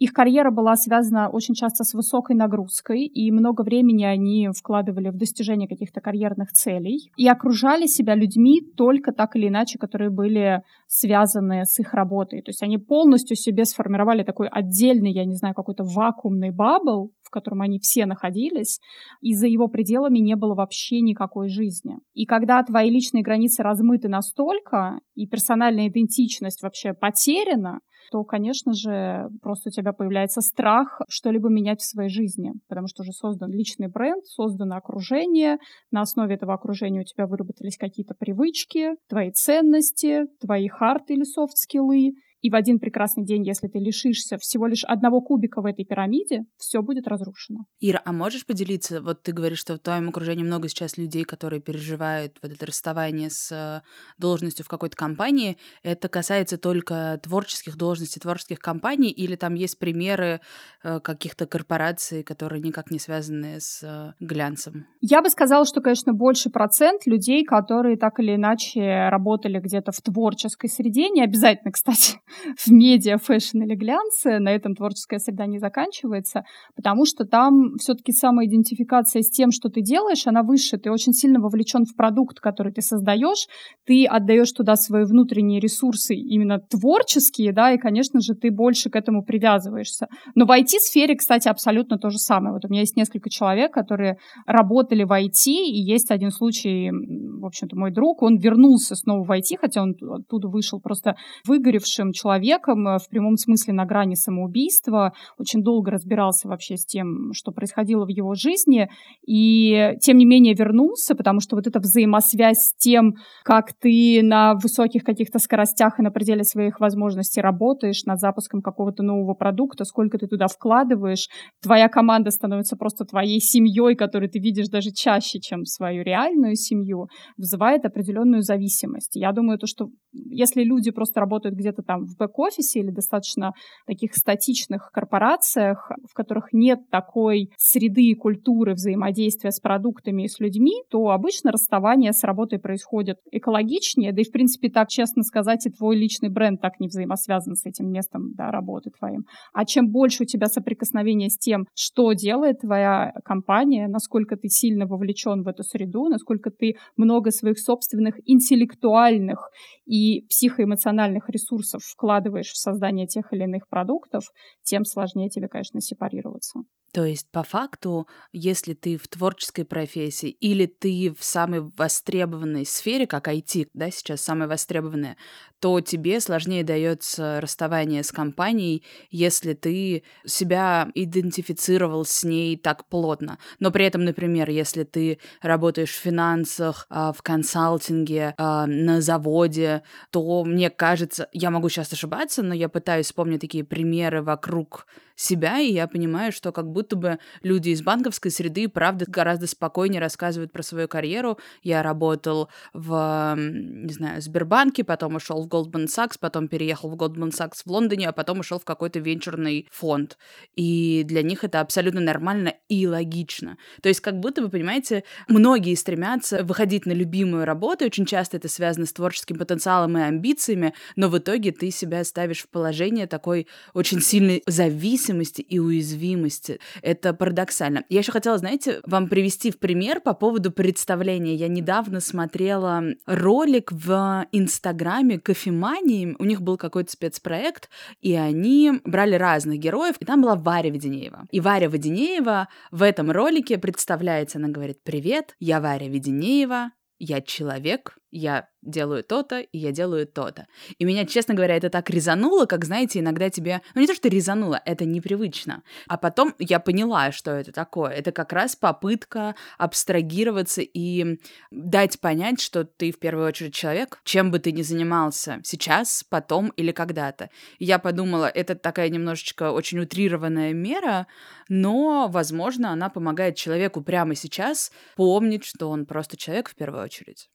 Их 0.00 0.12
карьера 0.12 0.50
была 0.50 0.74
связана 0.74 1.28
очень 1.28 1.54
часто 1.54 1.84
с 1.84 1.94
высокой 1.94 2.34
нагрузкой, 2.34 3.06
и 3.20 3.30
много 3.32 3.60
времени 3.62 4.04
они 4.04 4.48
вкладывали 4.56 5.10
в 5.10 5.16
достижение 5.16 5.68
каких-то 5.68 6.00
карьерных 6.00 6.52
целей 6.52 7.12
и 7.18 7.28
окружали 7.28 7.84
себя 7.84 8.14
людьми 8.14 8.62
только 8.76 9.12
так 9.12 9.36
или 9.36 9.48
иначе, 9.48 9.78
которые 9.78 10.08
были 10.08 10.62
связаны 10.86 11.66
с 11.66 11.78
их 11.78 11.92
работой. 11.92 12.40
То 12.40 12.48
есть 12.48 12.62
они 12.62 12.78
полностью 12.78 13.36
себе 13.36 13.66
сформировали 13.66 14.22
такой 14.22 14.48
отдельный, 14.48 15.12
я 15.12 15.26
не 15.26 15.34
знаю, 15.34 15.54
какой-то 15.54 15.84
вакуумный 15.84 16.50
бабл, 16.50 17.12
в 17.22 17.30
котором 17.30 17.60
они 17.60 17.78
все 17.78 18.06
находились, 18.06 18.80
и 19.20 19.34
за 19.34 19.46
его 19.46 19.68
пределами 19.68 20.18
не 20.18 20.34
было 20.34 20.54
вообще 20.54 21.02
никакой 21.02 21.50
жизни. 21.50 21.98
И 22.14 22.24
когда 22.24 22.62
твои 22.62 22.88
личные 22.88 23.22
границы 23.22 23.62
размыты 23.62 24.08
настолько, 24.08 25.00
и 25.14 25.26
персональная 25.26 25.88
идентичность 25.88 26.62
вообще 26.62 26.94
потеряна, 26.94 27.80
то, 28.10 28.24
конечно 28.24 28.72
же, 28.74 29.28
просто 29.40 29.70
у 29.70 29.72
тебя 29.72 29.92
появляется 29.92 30.40
страх 30.40 31.00
что-либо 31.08 31.48
менять 31.48 31.80
в 31.80 31.88
своей 31.88 32.10
жизни, 32.10 32.52
потому 32.68 32.88
что 32.88 33.02
уже 33.02 33.12
создан 33.12 33.50
личный 33.52 33.88
бренд, 33.88 34.24
создано 34.26 34.76
окружение, 34.76 35.58
на 35.90 36.02
основе 36.02 36.34
этого 36.34 36.54
окружения 36.54 37.00
у 37.00 37.04
тебя 37.04 37.26
выработались 37.26 37.76
какие-то 37.76 38.14
привычки, 38.14 38.96
твои 39.08 39.30
ценности, 39.30 40.24
твои 40.40 40.68
хард 40.68 41.10
или 41.10 41.22
софт-скиллы, 41.22 42.14
и 42.42 42.50
в 42.50 42.54
один 42.54 42.78
прекрасный 42.78 43.24
день, 43.24 43.46
если 43.46 43.68
ты 43.68 43.78
лишишься 43.78 44.38
всего 44.38 44.66
лишь 44.66 44.84
одного 44.84 45.20
кубика 45.20 45.60
в 45.60 45.66
этой 45.66 45.84
пирамиде, 45.84 46.44
все 46.56 46.82
будет 46.82 47.06
разрушено. 47.06 47.60
Ира, 47.80 48.00
а 48.04 48.12
можешь 48.12 48.46
поделиться? 48.46 49.00
Вот 49.02 49.22
ты 49.22 49.32
говоришь, 49.32 49.58
что 49.58 49.74
в 49.74 49.78
твоем 49.78 50.08
окружении 50.08 50.42
много 50.42 50.68
сейчас 50.68 50.96
людей, 50.96 51.24
которые 51.24 51.60
переживают 51.60 52.38
вот 52.42 52.52
это 52.52 52.66
расставание 52.66 53.30
с 53.30 53.52
э, 53.52 53.82
должностью 54.18 54.64
в 54.64 54.68
какой-то 54.68 54.96
компании. 54.96 55.56
Это 55.82 56.08
касается 56.08 56.58
только 56.58 57.20
творческих 57.22 57.76
должностей, 57.76 58.20
творческих 58.20 58.58
компаний, 58.58 59.10
или 59.10 59.36
там 59.36 59.54
есть 59.54 59.78
примеры 59.78 60.40
э, 60.82 61.00
каких-то 61.00 61.46
корпораций, 61.46 62.22
которые 62.22 62.62
никак 62.62 62.90
не 62.90 62.98
связаны 62.98 63.60
с 63.60 63.82
э, 63.82 64.12
глянцем? 64.20 64.86
Я 65.00 65.22
бы 65.22 65.28
сказала, 65.28 65.64
что, 65.66 65.80
конечно, 65.80 66.12
больше 66.12 66.50
процент 66.50 67.06
людей, 67.06 67.44
которые 67.44 67.96
так 67.96 68.18
или 68.20 68.34
иначе 68.34 69.08
работали 69.10 69.58
где-то 69.58 69.92
в 69.92 70.00
творческой 70.00 70.68
среде, 70.68 71.10
не 71.10 71.22
обязательно, 71.22 71.72
кстати, 71.72 72.20
в 72.56 72.70
медиа, 72.70 73.18
fashion 73.18 73.62
или 73.62 73.74
глянце, 73.74 74.38
на 74.38 74.50
этом 74.50 74.74
творческая 74.74 75.18
среда 75.18 75.46
не 75.46 75.58
заканчивается, 75.58 76.44
потому 76.76 77.04
что 77.04 77.24
там 77.24 77.76
все-таки 77.78 78.12
самоидентификация 78.12 79.22
с 79.22 79.30
тем, 79.30 79.50
что 79.50 79.68
ты 79.68 79.80
делаешь, 79.82 80.26
она 80.26 80.42
выше. 80.42 80.78
Ты 80.78 80.90
очень 80.90 81.12
сильно 81.12 81.40
вовлечен 81.40 81.84
в 81.84 81.96
продукт, 81.96 82.40
который 82.40 82.72
ты 82.72 82.82
создаешь, 82.82 83.46
ты 83.86 84.06
отдаешь 84.06 84.52
туда 84.52 84.76
свои 84.76 85.04
внутренние 85.04 85.60
ресурсы, 85.60 86.14
именно 86.14 86.58
творческие, 86.58 87.52
да, 87.52 87.72
и, 87.72 87.78
конечно 87.78 88.20
же, 88.20 88.34
ты 88.34 88.50
больше 88.50 88.90
к 88.90 88.96
этому 88.96 89.24
привязываешься. 89.24 90.06
Но 90.34 90.46
в 90.46 90.50
IT-сфере, 90.50 91.16
кстати, 91.16 91.48
абсолютно 91.48 91.98
то 91.98 92.10
же 92.10 92.18
самое. 92.18 92.52
Вот 92.52 92.64
у 92.64 92.68
меня 92.68 92.80
есть 92.80 92.96
несколько 92.96 93.30
человек, 93.30 93.72
которые 93.72 94.16
работали 94.46 95.04
в 95.04 95.12
IT, 95.12 95.46
и 95.46 95.80
есть 95.80 96.10
один 96.10 96.30
случай, 96.30 96.90
в 96.90 97.46
общем-то, 97.46 97.76
мой 97.76 97.92
друг, 97.92 98.22
он 98.22 98.38
вернулся 98.38 98.94
снова 98.94 99.24
в 99.24 99.30
IT, 99.30 99.56
хотя 99.60 99.82
он 99.82 99.94
оттуда 100.00 100.48
вышел 100.48 100.80
просто 100.80 101.16
выгоревшим 101.46 102.12
человеком, 102.20 102.86
э, 102.88 102.98
в 102.98 103.08
прямом 103.08 103.36
смысле 103.36 103.72
на 103.74 103.84
грани 103.84 104.14
самоубийства, 104.14 105.12
очень 105.38 105.62
долго 105.62 105.90
разбирался 105.90 106.48
вообще 106.48 106.76
с 106.76 106.84
тем, 106.84 107.32
что 107.32 107.52
происходило 107.52 108.04
в 108.04 108.08
его 108.08 108.34
жизни, 108.34 108.88
и 109.26 109.94
тем 110.00 110.18
не 110.18 110.26
менее 110.26 110.54
вернулся, 110.54 111.14
потому 111.14 111.40
что 111.40 111.56
вот 111.56 111.66
эта 111.66 111.78
взаимосвязь 111.80 112.70
с 112.70 112.74
тем, 112.76 113.14
как 113.44 113.72
ты 113.72 114.20
на 114.22 114.54
высоких 114.54 115.04
каких-то 115.04 115.38
скоростях 115.38 115.98
и 115.98 116.02
на 116.02 116.10
пределе 116.10 116.44
своих 116.44 116.80
возможностей 116.80 117.40
работаешь 117.40 118.04
над 118.04 118.18
запуском 118.20 118.60
какого-то 118.62 119.02
нового 119.02 119.34
продукта, 119.34 119.84
сколько 119.84 120.18
ты 120.18 120.26
туда 120.26 120.46
вкладываешь, 120.46 121.28
твоя 121.62 121.88
команда 121.88 122.30
становится 122.30 122.76
просто 122.76 123.04
твоей 123.04 123.40
семьей, 123.40 123.94
которую 123.94 124.30
ты 124.30 124.38
видишь 124.38 124.68
даже 124.68 124.90
чаще, 124.92 125.40
чем 125.40 125.64
свою 125.64 126.02
реальную 126.02 126.56
семью, 126.56 127.08
вызывает 127.36 127.84
определенную 127.84 128.42
зависимость. 128.42 129.16
Я 129.16 129.32
думаю, 129.32 129.58
то, 129.58 129.66
что 129.66 129.90
если 130.12 130.62
люди 130.64 130.90
просто 130.90 131.20
работают 131.20 131.56
где-то 131.56 131.82
там 131.82 132.06
в 132.10 132.16
бэк-офисе 132.18 132.80
или 132.80 132.90
достаточно 132.90 133.52
таких 133.86 134.14
статичных 134.14 134.90
корпорациях, 134.92 135.90
в 136.08 136.14
которых 136.14 136.52
нет 136.52 136.80
такой 136.90 137.50
среды 137.56 138.02
и 138.02 138.14
культуры 138.14 138.74
взаимодействия 138.74 139.50
с 139.50 139.60
продуктами 139.60 140.24
и 140.24 140.28
с 140.28 140.40
людьми, 140.40 140.82
то 140.90 141.10
обычно 141.10 141.52
расставание 141.52 142.12
с 142.12 142.24
работой 142.24 142.58
происходит 142.58 143.18
экологичнее, 143.30 144.12
да 144.12 144.20
и, 144.20 144.24
в 144.24 144.32
принципе, 144.32 144.70
так 144.70 144.88
честно 144.88 145.22
сказать, 145.22 145.66
и 145.66 145.70
твой 145.70 145.96
личный 145.96 146.28
бренд 146.28 146.60
так 146.60 146.80
не 146.80 146.88
взаимосвязан 146.88 147.54
с 147.54 147.66
этим 147.66 147.90
местом 147.90 148.32
да, 148.34 148.50
работы 148.50 148.90
твоим. 148.98 149.24
А 149.52 149.64
чем 149.64 149.90
больше 149.90 150.24
у 150.24 150.26
тебя 150.26 150.46
соприкосновения 150.46 151.28
с 151.28 151.38
тем, 151.38 151.66
что 151.74 152.12
делает 152.12 152.60
твоя 152.60 153.12
компания, 153.24 153.88
насколько 153.88 154.36
ты 154.36 154.48
сильно 154.48 154.86
вовлечен 154.86 155.42
в 155.42 155.48
эту 155.48 155.62
среду, 155.62 156.08
насколько 156.08 156.50
ты 156.50 156.74
много 156.96 157.30
своих 157.30 157.58
собственных 157.58 158.16
интеллектуальных 158.24 159.50
и 159.86 160.26
психоэмоциональных 160.28 161.28
ресурсов 161.28 161.82
вкладываешь 162.00 162.50
в 162.52 162.56
создание 162.56 163.06
тех 163.06 163.30
или 163.34 163.42
иных 163.44 163.68
продуктов, 163.68 164.24
тем 164.62 164.86
сложнее 164.86 165.28
тебе, 165.28 165.48
конечно, 165.48 165.82
сепарироваться. 165.82 166.60
То 166.92 167.04
есть, 167.04 167.30
по 167.30 167.44
факту, 167.44 168.08
если 168.32 168.74
ты 168.74 168.96
в 168.96 169.06
творческой 169.06 169.64
профессии 169.64 170.30
или 170.30 170.66
ты 170.66 171.14
в 171.16 171.22
самой 171.22 171.60
востребованной 171.76 172.66
сфере, 172.66 173.06
как 173.06 173.28
IT, 173.28 173.68
да, 173.74 173.90
сейчас 173.90 174.22
самая 174.22 174.48
востребованная, 174.48 175.16
то 175.60 175.80
тебе 175.80 176.20
сложнее 176.20 176.64
дается 176.64 177.40
расставание 177.40 178.02
с 178.02 178.10
компанией, 178.10 178.82
если 179.10 179.52
ты 179.52 180.02
себя 180.24 180.88
идентифицировал 180.94 182.04
с 182.04 182.24
ней 182.24 182.56
так 182.56 182.88
плотно. 182.88 183.38
Но 183.60 183.70
при 183.70 183.84
этом, 183.84 184.04
например, 184.04 184.50
если 184.50 184.82
ты 184.82 185.20
работаешь 185.42 185.90
в 185.92 186.00
финансах, 186.00 186.86
а, 186.88 187.12
в 187.12 187.22
консалтинге, 187.22 188.34
а, 188.36 188.66
на 188.66 189.00
заводе, 189.00 189.82
то 190.10 190.42
мне 190.44 190.70
кажется, 190.70 191.28
я 191.32 191.50
могу 191.50 191.68
сейчас 191.68 191.92
ошибаться, 191.92 192.42
но 192.42 192.54
я 192.54 192.68
пытаюсь 192.68 193.06
вспомнить 193.06 193.42
такие 193.42 193.62
примеры 193.62 194.22
вокруг 194.22 194.86
себя, 195.20 195.58
и 195.58 195.72
я 195.72 195.86
понимаю, 195.86 196.32
что 196.32 196.50
как 196.52 196.66
будто 196.66 196.96
бы 196.96 197.18
люди 197.42 197.70
из 197.70 197.82
банковской 197.82 198.30
среды, 198.30 198.68
правда, 198.68 199.04
гораздо 199.06 199.46
спокойнее 199.46 200.00
рассказывают 200.00 200.52
про 200.52 200.62
свою 200.62 200.88
карьеру. 200.88 201.38
Я 201.62 201.82
работал 201.82 202.48
в, 202.72 203.34
не 203.36 203.92
знаю, 203.92 204.22
Сбербанке, 204.22 204.82
потом 204.82 205.16
ушел 205.16 205.42
в 205.42 205.48
Goldman 205.48 205.86
Sachs, 205.86 206.16
потом 206.18 206.48
переехал 206.48 206.88
в 206.88 206.94
Goldman 206.94 207.30
Sachs 207.30 207.62
в 207.64 207.70
Лондоне, 207.70 208.08
а 208.08 208.12
потом 208.12 208.40
ушел 208.40 208.58
в 208.58 208.64
какой-то 208.64 208.98
венчурный 208.98 209.68
фонд. 209.70 210.16
И 210.56 211.02
для 211.04 211.22
них 211.22 211.44
это 211.44 211.60
абсолютно 211.60 212.00
нормально 212.00 212.54
и 212.68 212.86
логично. 212.86 213.58
То 213.82 213.88
есть 213.88 214.00
как 214.00 214.18
будто, 214.18 214.42
вы 214.42 214.48
понимаете, 214.48 215.04
многие 215.28 215.74
стремятся 215.74 216.44
выходить 216.44 216.86
на 216.86 216.92
любимую 216.92 217.44
работу, 217.44 217.84
очень 217.84 218.06
часто 218.06 218.38
это 218.38 218.48
связано 218.48 218.86
с 218.86 218.92
творческим 218.92 219.36
потенциалом 219.38 219.98
и 219.98 220.00
амбициями, 220.00 220.72
но 220.96 221.08
в 221.08 221.18
итоге 221.18 221.52
ты 221.52 221.70
себя 221.70 222.04
ставишь 222.04 222.42
в 222.42 222.48
положение 222.48 223.06
такой 223.06 223.46
очень 223.74 224.00
сильной 224.00 224.42
зависимости 224.46 225.09
зависимости 225.10 225.40
и 225.40 225.58
уязвимости. 225.58 226.60
Это 226.82 227.12
парадоксально. 227.12 227.84
Я 227.88 227.98
еще 227.98 228.12
хотела, 228.12 228.38
знаете, 228.38 228.80
вам 228.86 229.08
привести 229.08 229.50
в 229.50 229.58
пример 229.58 230.00
по 230.00 230.14
поводу 230.14 230.50
представления. 230.50 231.34
Я 231.34 231.48
недавно 231.48 232.00
смотрела 232.00 232.82
ролик 233.06 233.72
в 233.72 234.26
Инстаграме 234.32 235.18
кофемании. 235.18 236.16
У 236.18 236.24
них 236.24 236.42
был 236.42 236.56
какой-то 236.56 236.92
спецпроект, 236.92 237.68
и 238.00 238.14
они 238.14 238.80
брали 238.84 239.16
разных 239.16 239.58
героев, 239.58 239.96
и 239.98 240.04
там 240.04 240.22
была 240.22 240.36
Варя 240.36 240.70
Веденеева. 240.70 241.26
И 241.30 241.40
Варя 241.40 241.66
Веденеева 241.66 242.48
в 242.70 242.82
этом 242.82 243.10
ролике 243.10 243.58
представляется, 243.58 244.38
она 244.38 244.48
говорит, 244.48 244.82
«Привет, 244.84 245.34
я 245.40 245.60
Варя 245.60 245.88
Веденеева, 245.88 246.70
я 246.98 247.20
человек, 247.22 247.96
я 248.10 248.49
делаю 248.62 249.02
то-то, 249.02 249.40
и 249.40 249.58
я 249.58 249.72
делаю 249.72 250.06
то-то. 250.06 250.46
И 250.78 250.84
меня, 250.84 251.06
честно 251.06 251.34
говоря, 251.34 251.56
это 251.56 251.70
так 251.70 251.90
резануло, 251.90 252.46
как, 252.46 252.64
знаете, 252.64 253.00
иногда 253.00 253.30
тебе... 253.30 253.62
Ну, 253.74 253.80
не 253.80 253.86
то, 253.86 253.94
что 253.94 254.08
резануло, 254.08 254.60
это 254.64 254.84
непривычно. 254.84 255.62
А 255.88 255.96
потом 255.96 256.34
я 256.38 256.60
поняла, 256.60 257.12
что 257.12 257.32
это 257.32 257.52
такое. 257.52 257.90
Это 257.90 258.12
как 258.12 258.32
раз 258.32 258.56
попытка 258.56 259.34
абстрагироваться 259.58 260.62
и 260.62 261.18
дать 261.50 262.00
понять, 262.00 262.40
что 262.40 262.64
ты 262.64 262.92
в 262.92 262.98
первую 262.98 263.26
очередь 263.26 263.54
человек, 263.54 264.00
чем 264.04 264.30
бы 264.30 264.38
ты 264.38 264.52
ни 264.52 264.62
занимался 264.62 265.40
сейчас, 265.42 266.04
потом 266.08 266.48
или 266.50 266.72
когда-то. 266.72 267.30
Я 267.58 267.78
подумала, 267.78 268.26
это 268.26 268.54
такая 268.54 268.88
немножечко 268.88 269.52
очень 269.52 269.78
утрированная 269.78 270.52
мера, 270.52 271.06
но, 271.48 272.08
возможно, 272.08 272.70
она 272.72 272.90
помогает 272.90 273.36
человеку 273.36 273.82
прямо 273.82 274.14
сейчас 274.14 274.70
помнить, 274.96 275.44
что 275.44 275.70
он 275.70 275.86
просто 275.86 276.16
человек 276.16 276.50
в 276.50 276.54
первую 276.54 276.84
очередь. 276.84 277.30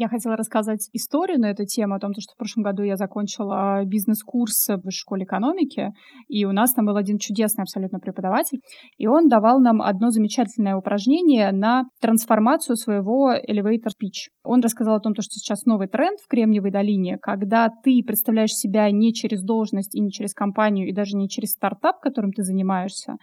Я 0.00 0.06
хотела 0.06 0.36
рассказать 0.36 0.88
историю 0.92 1.40
на 1.40 1.50
эту 1.50 1.64
тему, 1.64 1.96
о 1.96 1.98
том, 1.98 2.12
что 2.12 2.32
в 2.32 2.36
прошлом 2.36 2.62
году 2.62 2.84
я 2.84 2.94
закончила 2.94 3.82
бизнес-курс 3.84 4.68
в 4.68 4.90
школе 4.92 5.24
экономики, 5.24 5.88
и 6.28 6.44
у 6.44 6.52
нас 6.52 6.72
там 6.72 6.86
был 6.86 6.96
один 6.96 7.18
чудесный 7.18 7.62
абсолютно 7.62 7.98
преподаватель, 7.98 8.60
и 8.96 9.08
он 9.08 9.26
давал 9.26 9.60
нам 9.60 9.82
одно 9.82 10.10
замечательное 10.10 10.76
упражнение 10.76 11.50
на 11.50 11.82
трансформацию 12.00 12.76
своего 12.76 13.32
elevator 13.34 13.88
speech. 13.88 14.30
Он 14.44 14.60
рассказал 14.60 14.94
о 14.94 15.00
том, 15.00 15.14
что 15.14 15.32
сейчас 15.32 15.64
новый 15.64 15.88
тренд 15.88 16.20
в 16.20 16.28
Кремниевой 16.28 16.70
долине, 16.70 17.18
когда 17.20 17.68
ты 17.68 18.00
представляешь 18.06 18.52
себя 18.52 18.88
не 18.92 19.12
через 19.12 19.42
должность 19.42 19.96
и 19.96 20.00
не 20.00 20.12
через 20.12 20.32
компанию, 20.32 20.88
и 20.88 20.94
даже 20.94 21.16
не 21.16 21.28
через 21.28 21.54
стартап, 21.54 21.98
которым 21.98 22.30
ты 22.30 22.44
занимаешься, 22.44 23.16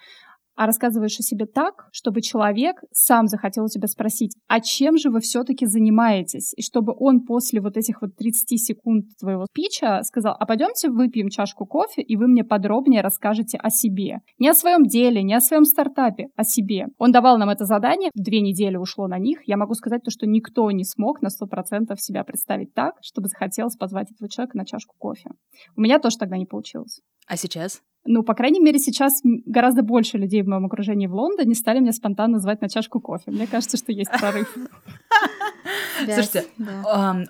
а 0.55 0.65
рассказываешь 0.65 1.19
о 1.19 1.23
себе 1.23 1.45
так, 1.45 1.87
чтобы 1.91 2.21
человек 2.21 2.81
сам 2.91 3.27
захотел 3.27 3.65
у 3.65 3.69
тебя 3.69 3.87
спросить, 3.87 4.35
а 4.47 4.59
чем 4.59 4.97
же 4.97 5.09
вы 5.09 5.19
все-таки 5.19 5.65
занимаетесь? 5.65 6.53
И 6.55 6.61
чтобы 6.61 6.93
он 6.97 7.21
после 7.21 7.61
вот 7.61 7.77
этих 7.77 8.01
вот 8.01 8.15
30 8.15 8.59
секунд 8.59 9.05
твоего 9.19 9.45
спича 9.45 10.03
сказал, 10.03 10.35
а 10.39 10.45
пойдемте 10.45 10.89
выпьем 10.89 11.29
чашку 11.29 11.65
кофе, 11.65 12.01
и 12.01 12.15
вы 12.17 12.27
мне 12.27 12.43
подробнее 12.43 13.01
расскажете 13.01 13.57
о 13.57 13.69
себе. 13.69 14.19
Не 14.39 14.49
о 14.49 14.53
своем 14.53 14.85
деле, 14.85 15.23
не 15.23 15.33
о 15.33 15.41
своем 15.41 15.65
стартапе, 15.65 16.27
о 16.35 16.43
себе. 16.43 16.87
Он 16.97 17.11
давал 17.11 17.37
нам 17.37 17.49
это 17.49 17.65
задание, 17.65 18.11
две 18.13 18.41
недели 18.41 18.77
ушло 18.77 19.07
на 19.07 19.17
них. 19.17 19.39
Я 19.45 19.57
могу 19.57 19.73
сказать 19.73 20.03
то, 20.03 20.11
что 20.11 20.25
никто 20.25 20.69
не 20.71 20.83
смог 20.83 21.21
на 21.21 21.27
100% 21.27 21.95
себя 21.97 22.23
представить 22.23 22.73
так, 22.73 22.95
чтобы 23.01 23.27
захотелось 23.27 23.75
позвать 23.75 24.11
этого 24.11 24.29
человека 24.29 24.57
на 24.57 24.65
чашку 24.65 24.95
кофе. 24.97 25.31
У 25.75 25.81
меня 25.81 25.99
тоже 25.99 26.17
тогда 26.17 26.37
не 26.37 26.45
получилось. 26.45 27.01
А 27.27 27.37
сейчас? 27.37 27.81
Ну, 28.05 28.23
по 28.23 28.35
крайней 28.35 28.59
мере, 28.59 28.77
сейчас 28.77 29.21
гораздо 29.23 29.81
больше 29.81 30.17
людей 30.17 30.43
в 30.43 30.47
моем 30.47 30.65
окружении 30.65 31.07
в 31.07 31.15
Лондоне 31.15 31.55
стали 31.55 31.79
меня 31.79 31.91
спонтанно 31.91 32.39
звать 32.39 32.61
на 32.61 32.69
чашку 32.69 32.99
кофе. 32.99 33.31
Мне 33.31 33.47
кажется, 33.47 33.77
что 33.77 33.91
есть 33.91 34.11
прорыв. 34.11 34.55
Слушайте, 36.05 36.45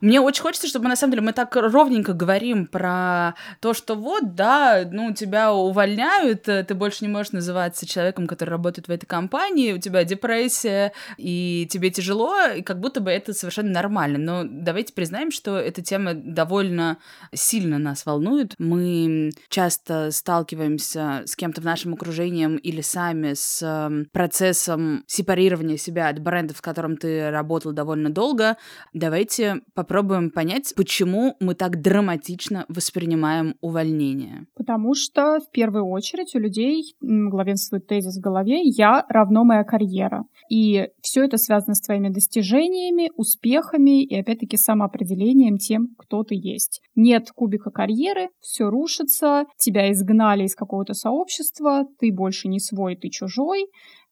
мне 0.02 0.20
очень 0.20 0.42
хочется, 0.42 0.68
чтобы 0.68 0.88
на 0.88 0.96
самом 0.96 1.12
деле 1.12 1.24
мы 1.24 1.34
так 1.34 1.56
ровненько 1.56 2.14
говорим 2.14 2.68
про 2.68 3.36
то, 3.60 3.74
что 3.74 3.96
вот, 3.96 4.36
да, 4.36 4.88
ну, 4.92 5.14
тебя 5.14 5.54
увольняют, 5.54 6.48
э, 6.48 6.64
ты 6.64 6.74
больше 6.74 7.06
не 7.06 7.12
можешь 7.12 7.32
называться 7.32 7.86
человеком, 7.86 8.28
который 8.28 8.50
работает 8.50 8.88
в 8.88 8.92
этой 8.92 9.06
компании, 9.06 9.74
у 9.74 9.78
тебя 9.78 10.04
депрессия, 10.04 10.92
и 11.18 11.68
тебе 11.72 11.90
тяжело, 11.90 12.36
и 12.48 12.62
как 12.62 12.80
будто 12.80 13.02
бы 13.02 13.12
это 13.12 13.34
совершенно 13.34 13.72
нормально. 13.72 14.18
Но 14.18 14.44
давайте 14.46 14.94
признаем, 14.94 15.32
что 15.32 15.58
эта 15.58 15.82
тема 15.82 16.14
довольно 16.14 16.98
сильно 17.34 17.78
нас 17.78 18.06
волнует. 18.06 18.56
Мы 18.58 19.32
часто 19.50 20.12
сталкиваемся 20.12 21.24
с 21.26 21.36
кем-то 21.36 21.62
в 21.62 21.66
нашем 21.66 21.94
окружении 21.94 22.58
или 22.58 22.82
сами 22.82 23.34
с 23.34 24.06
процессом 24.12 25.04
сепарирования 25.08 25.78
себя 25.78 26.10
от 26.10 26.20
бренда, 26.20 26.54
в 26.54 26.62
котором 26.62 26.98
ты 26.98 27.30
работал 27.30 27.72
довольно 27.72 28.10
долго, 28.10 28.25
тогда 28.46 28.58
давайте 28.94 29.62
попробуем 29.74 30.30
понять, 30.30 30.74
почему 30.76 31.36
мы 31.40 31.56
так 31.56 31.82
драматично 31.82 32.66
воспринимаем 32.68 33.56
увольнение. 33.62 34.46
Потому 34.56 34.94
что 34.94 35.40
в 35.40 35.52
первую 35.52 35.86
очередь 35.86 36.36
у 36.36 36.40
людей 36.40 36.96
главенствует 37.02 37.88
тезис 37.88 38.18
в 38.18 38.22
голове 38.22 38.62
«я 38.64 39.06
равно 39.10 39.44
моя 39.44 39.64
карьера». 39.64 40.26
И 40.50 40.88
все 41.02 41.24
это 41.24 41.38
связано 41.38 41.74
с 41.74 41.82
твоими 41.82 42.10
достижениями, 42.10 43.12
успехами 43.16 44.04
и, 44.04 44.20
опять-таки, 44.20 44.58
самоопределением 44.58 45.58
тем, 45.58 45.90
кто 45.98 46.24
ты 46.24 46.36
есть. 46.36 46.82
Нет 46.96 47.32
кубика 47.34 47.72
карьеры, 47.72 48.30
все 48.40 48.70
рушится, 48.70 49.46
тебя 49.58 49.92
изгнали 49.92 50.44
из 50.44 50.56
какого-то 50.56 50.94
сообщества, 50.94 51.86
ты 52.00 52.12
больше 52.12 52.48
не 52.48 52.60
свой, 52.60 52.96
ты 52.96 53.10
чужой, 53.10 53.66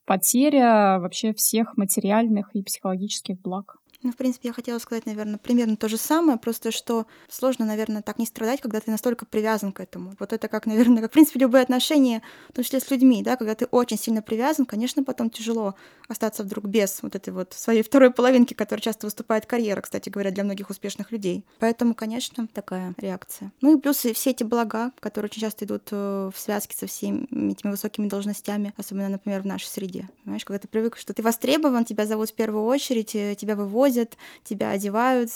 потеря 0.06 1.00
вообще 1.00 1.34
всех 1.34 1.78
материальных 1.78 2.50
и 2.56 2.64
психологических 2.64 3.40
благ. 3.42 3.78
Ну, 4.04 4.12
в 4.12 4.18
принципе, 4.18 4.50
я 4.50 4.54
хотела 4.54 4.80
сказать, 4.80 5.06
наверное, 5.06 5.38
примерно 5.38 5.78
то 5.78 5.88
же 5.88 5.98
самое, 5.98 6.38
просто 6.38 6.72
что 6.72 7.08
сложно, 7.30 7.66
наверное, 7.66 8.02
так 8.02 8.20
не 8.20 8.26
страдать, 8.26 8.62
когда 8.62 8.80
ты 8.80 8.92
настолько 8.92 9.26
привязан 9.26 9.72
к 9.72 9.80
этому. 9.80 10.14
Вот 10.20 10.34
это 10.34 10.48
как, 10.48 10.66
наверное, 10.66 11.02
как, 11.02 11.12
в 11.12 11.14
принципе, 11.14 11.40
любые 11.40 11.64
отношения, 11.64 12.22
в 12.50 12.54
том 12.54 12.64
числе 12.64 12.80
с 12.82 12.92
людьми, 12.92 13.24
да, 13.24 13.38
когда 13.38 13.56
ты 13.56 13.66
очень 13.66 13.98
сильно 13.98 14.22
привязан, 14.22 14.66
конечно, 14.66 15.04
потом 15.04 15.30
тяжело 15.30 15.76
остаться 16.10 16.44
вдруг 16.44 16.66
без 16.66 17.02
вот 17.02 17.16
этой 17.16 17.32
вот 17.32 17.54
своей 17.54 17.82
второй 17.82 18.12
половинки, 18.12 18.54
которая 18.54 18.82
часто 18.82 19.08
выступает 19.08 19.46
карьера, 19.46 19.82
кстати 19.82 20.10
говоря, 20.10 20.32
для 20.32 20.44
многих 20.44 20.70
успешных 20.70 21.12
людей. 21.12 21.46
Поэтому, 21.60 21.96
конечно, 21.96 22.48
такая 22.48 22.94
реакция. 22.98 23.52
Ну 23.62 23.78
и 23.78 23.82
плюс 23.82 23.98
все 23.98 24.32
эти 24.32 24.44
блага, 24.44 24.92
которые 25.00 25.30
очень 25.30 25.42
часто 25.42 25.66
идут 25.66 25.88
э, 25.92 26.32
в 26.34 26.40
связке 26.40 26.76
со 26.76 26.88
всеми 26.88 27.26
этими 27.52 27.72
высокими 27.72 28.08
должностями, 28.08 28.74
особенно, 28.78 29.10
например, 29.10 29.42
в 29.42 29.46
нашей 29.46 29.68
среде. 29.68 30.10
Понимаешь, 30.24 30.44
когда 30.44 30.60
ты 30.60 30.68
привык, 30.68 30.98
что 30.98 31.14
ты 31.14 31.22
востребован, 31.22 31.86
тебя 31.86 32.06
зовут 32.06 32.32
в 32.32 32.34
первую 32.34 32.66
очередь, 32.66 33.16
э, 33.16 33.36
тебя 33.36 33.56
вывозят, 33.56 33.93
возят, 33.94 34.18
тебя 34.44 34.72
одевают, 34.72 35.30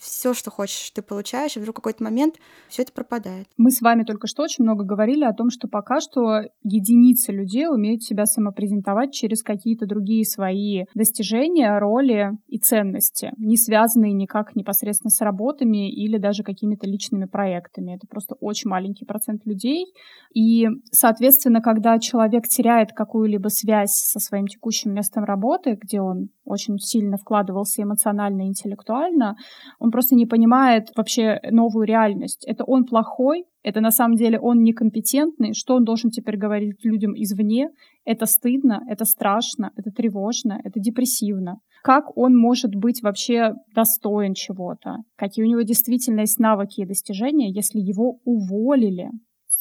все, 0.00 0.34
что 0.34 0.50
хочешь, 0.50 0.90
ты 0.90 1.02
получаешь, 1.02 1.56
и 1.56 1.60
вдруг 1.60 1.76
какой-то 1.76 2.04
момент 2.04 2.34
все 2.68 2.82
это 2.82 2.92
пропадает. 2.92 3.46
Мы 3.56 3.70
с 3.70 3.80
вами 3.80 4.04
только 4.04 4.26
что 4.26 4.42
очень 4.42 4.64
много 4.64 4.84
говорили 4.84 5.24
о 5.24 5.32
том, 5.32 5.50
что 5.50 5.68
пока 5.68 6.00
что 6.00 6.42
единицы 6.62 7.32
людей 7.32 7.66
умеют 7.68 8.02
себя 8.02 8.26
самопрезентовать 8.26 9.12
через 9.12 9.42
какие-то 9.42 9.86
другие 9.86 10.24
свои 10.24 10.84
достижения, 10.94 11.78
роли 11.78 12.30
и 12.48 12.58
ценности, 12.58 13.32
не 13.38 13.56
связанные 13.56 14.12
никак 14.12 14.54
непосредственно 14.56 15.10
с 15.10 15.20
работами 15.20 15.90
или 15.90 16.18
даже 16.18 16.42
какими-то 16.42 16.86
личными 16.86 17.24
проектами. 17.24 17.94
Это 17.96 18.06
просто 18.06 18.34
очень 18.40 18.70
маленький 18.70 19.04
процент 19.04 19.46
людей. 19.46 19.86
И, 20.34 20.66
соответственно, 20.90 21.60
когда 21.60 21.98
человек 21.98 22.44
теряет 22.46 22.92
какую-либо 22.92 23.48
связь 23.48 23.92
со 23.92 24.20
своим 24.20 24.46
текущим 24.46 24.92
местом 24.92 25.24
работы, 25.24 25.78
где 25.80 26.00
он 26.00 26.28
очень 26.44 26.78
сильно 26.78 27.16
вкладывался 27.16 27.82
эмоционально 27.82 28.01
и 28.06 28.48
интеллектуально, 28.48 29.36
он 29.78 29.90
просто 29.90 30.14
не 30.14 30.26
понимает 30.26 30.88
вообще 30.96 31.40
новую 31.50 31.86
реальность. 31.86 32.44
Это 32.46 32.64
он 32.64 32.84
плохой, 32.84 33.44
это 33.62 33.80
на 33.80 33.90
самом 33.90 34.16
деле 34.16 34.38
он 34.38 34.62
некомпетентный, 34.62 35.54
что 35.54 35.74
он 35.74 35.84
должен 35.84 36.10
теперь 36.10 36.36
говорить 36.36 36.84
людям 36.84 37.12
извне, 37.14 37.68
это 38.04 38.26
стыдно, 38.26 38.82
это 38.88 39.04
страшно, 39.04 39.70
это 39.76 39.90
тревожно, 39.90 40.60
это 40.64 40.80
депрессивно. 40.80 41.58
Как 41.82 42.16
он 42.16 42.36
может 42.36 42.74
быть 42.74 43.02
вообще 43.02 43.54
достоин 43.74 44.34
чего-то? 44.34 44.98
Какие 45.16 45.44
у 45.44 45.48
него 45.48 45.62
действительно 45.62 46.20
есть 46.20 46.38
навыки 46.38 46.80
и 46.80 46.86
достижения, 46.86 47.50
если 47.50 47.78
его 47.78 48.18
уволили? 48.24 49.10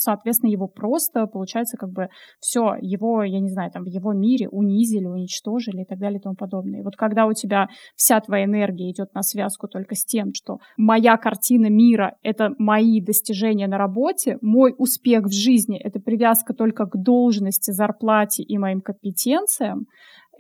Соответственно, 0.02 0.50
его 0.50 0.68
просто, 0.68 1.28
получается, 1.28 1.78
как 1.78 1.92
бы 1.92 2.08
все, 2.40 2.76
его, 2.82 3.24
я 3.24 3.40
не 3.40 3.50
знаю, 3.50 3.72
там, 3.72 3.84
в 3.84 3.88
его 3.88 4.14
мире 4.14 4.50
унизили, 4.50 5.06
уничтожили 5.06 5.82
и 5.82 5.86
так 5.86 6.00
далее 6.00 6.20
и 6.20 6.22
тому 6.22 6.36
подобное. 6.36 6.80
И 6.80 6.84
вот 6.84 6.96
когда 6.96 7.28
у 7.28 7.34
тебя 7.34 7.68
вся 7.96 8.20
твоя 8.20 8.46
энергия 8.46 8.90
идет 8.92 9.14
на 9.14 9.22
связку 9.22 9.68
только 9.68 9.96
с 9.96 10.04
тем, 10.04 10.34
что 10.34 10.58
моя 10.78 11.18
картина 11.18 11.68
мира— 11.70 12.16
это 12.24 12.50
мои 12.58 13.00
достижения 13.00 13.68
на 13.68 13.78
работе, 13.78 14.38
мой 14.42 14.74
успех 14.78 15.26
в 15.26 15.32
жизни— 15.32 15.80
это 15.84 16.00
привязка 16.00 16.54
только 16.54 16.86
к 16.86 17.02
должности, 17.02 17.72
зарплате 17.72 18.44
и 18.44 18.58
моим 18.58 18.82
компетенциям, 18.82 19.86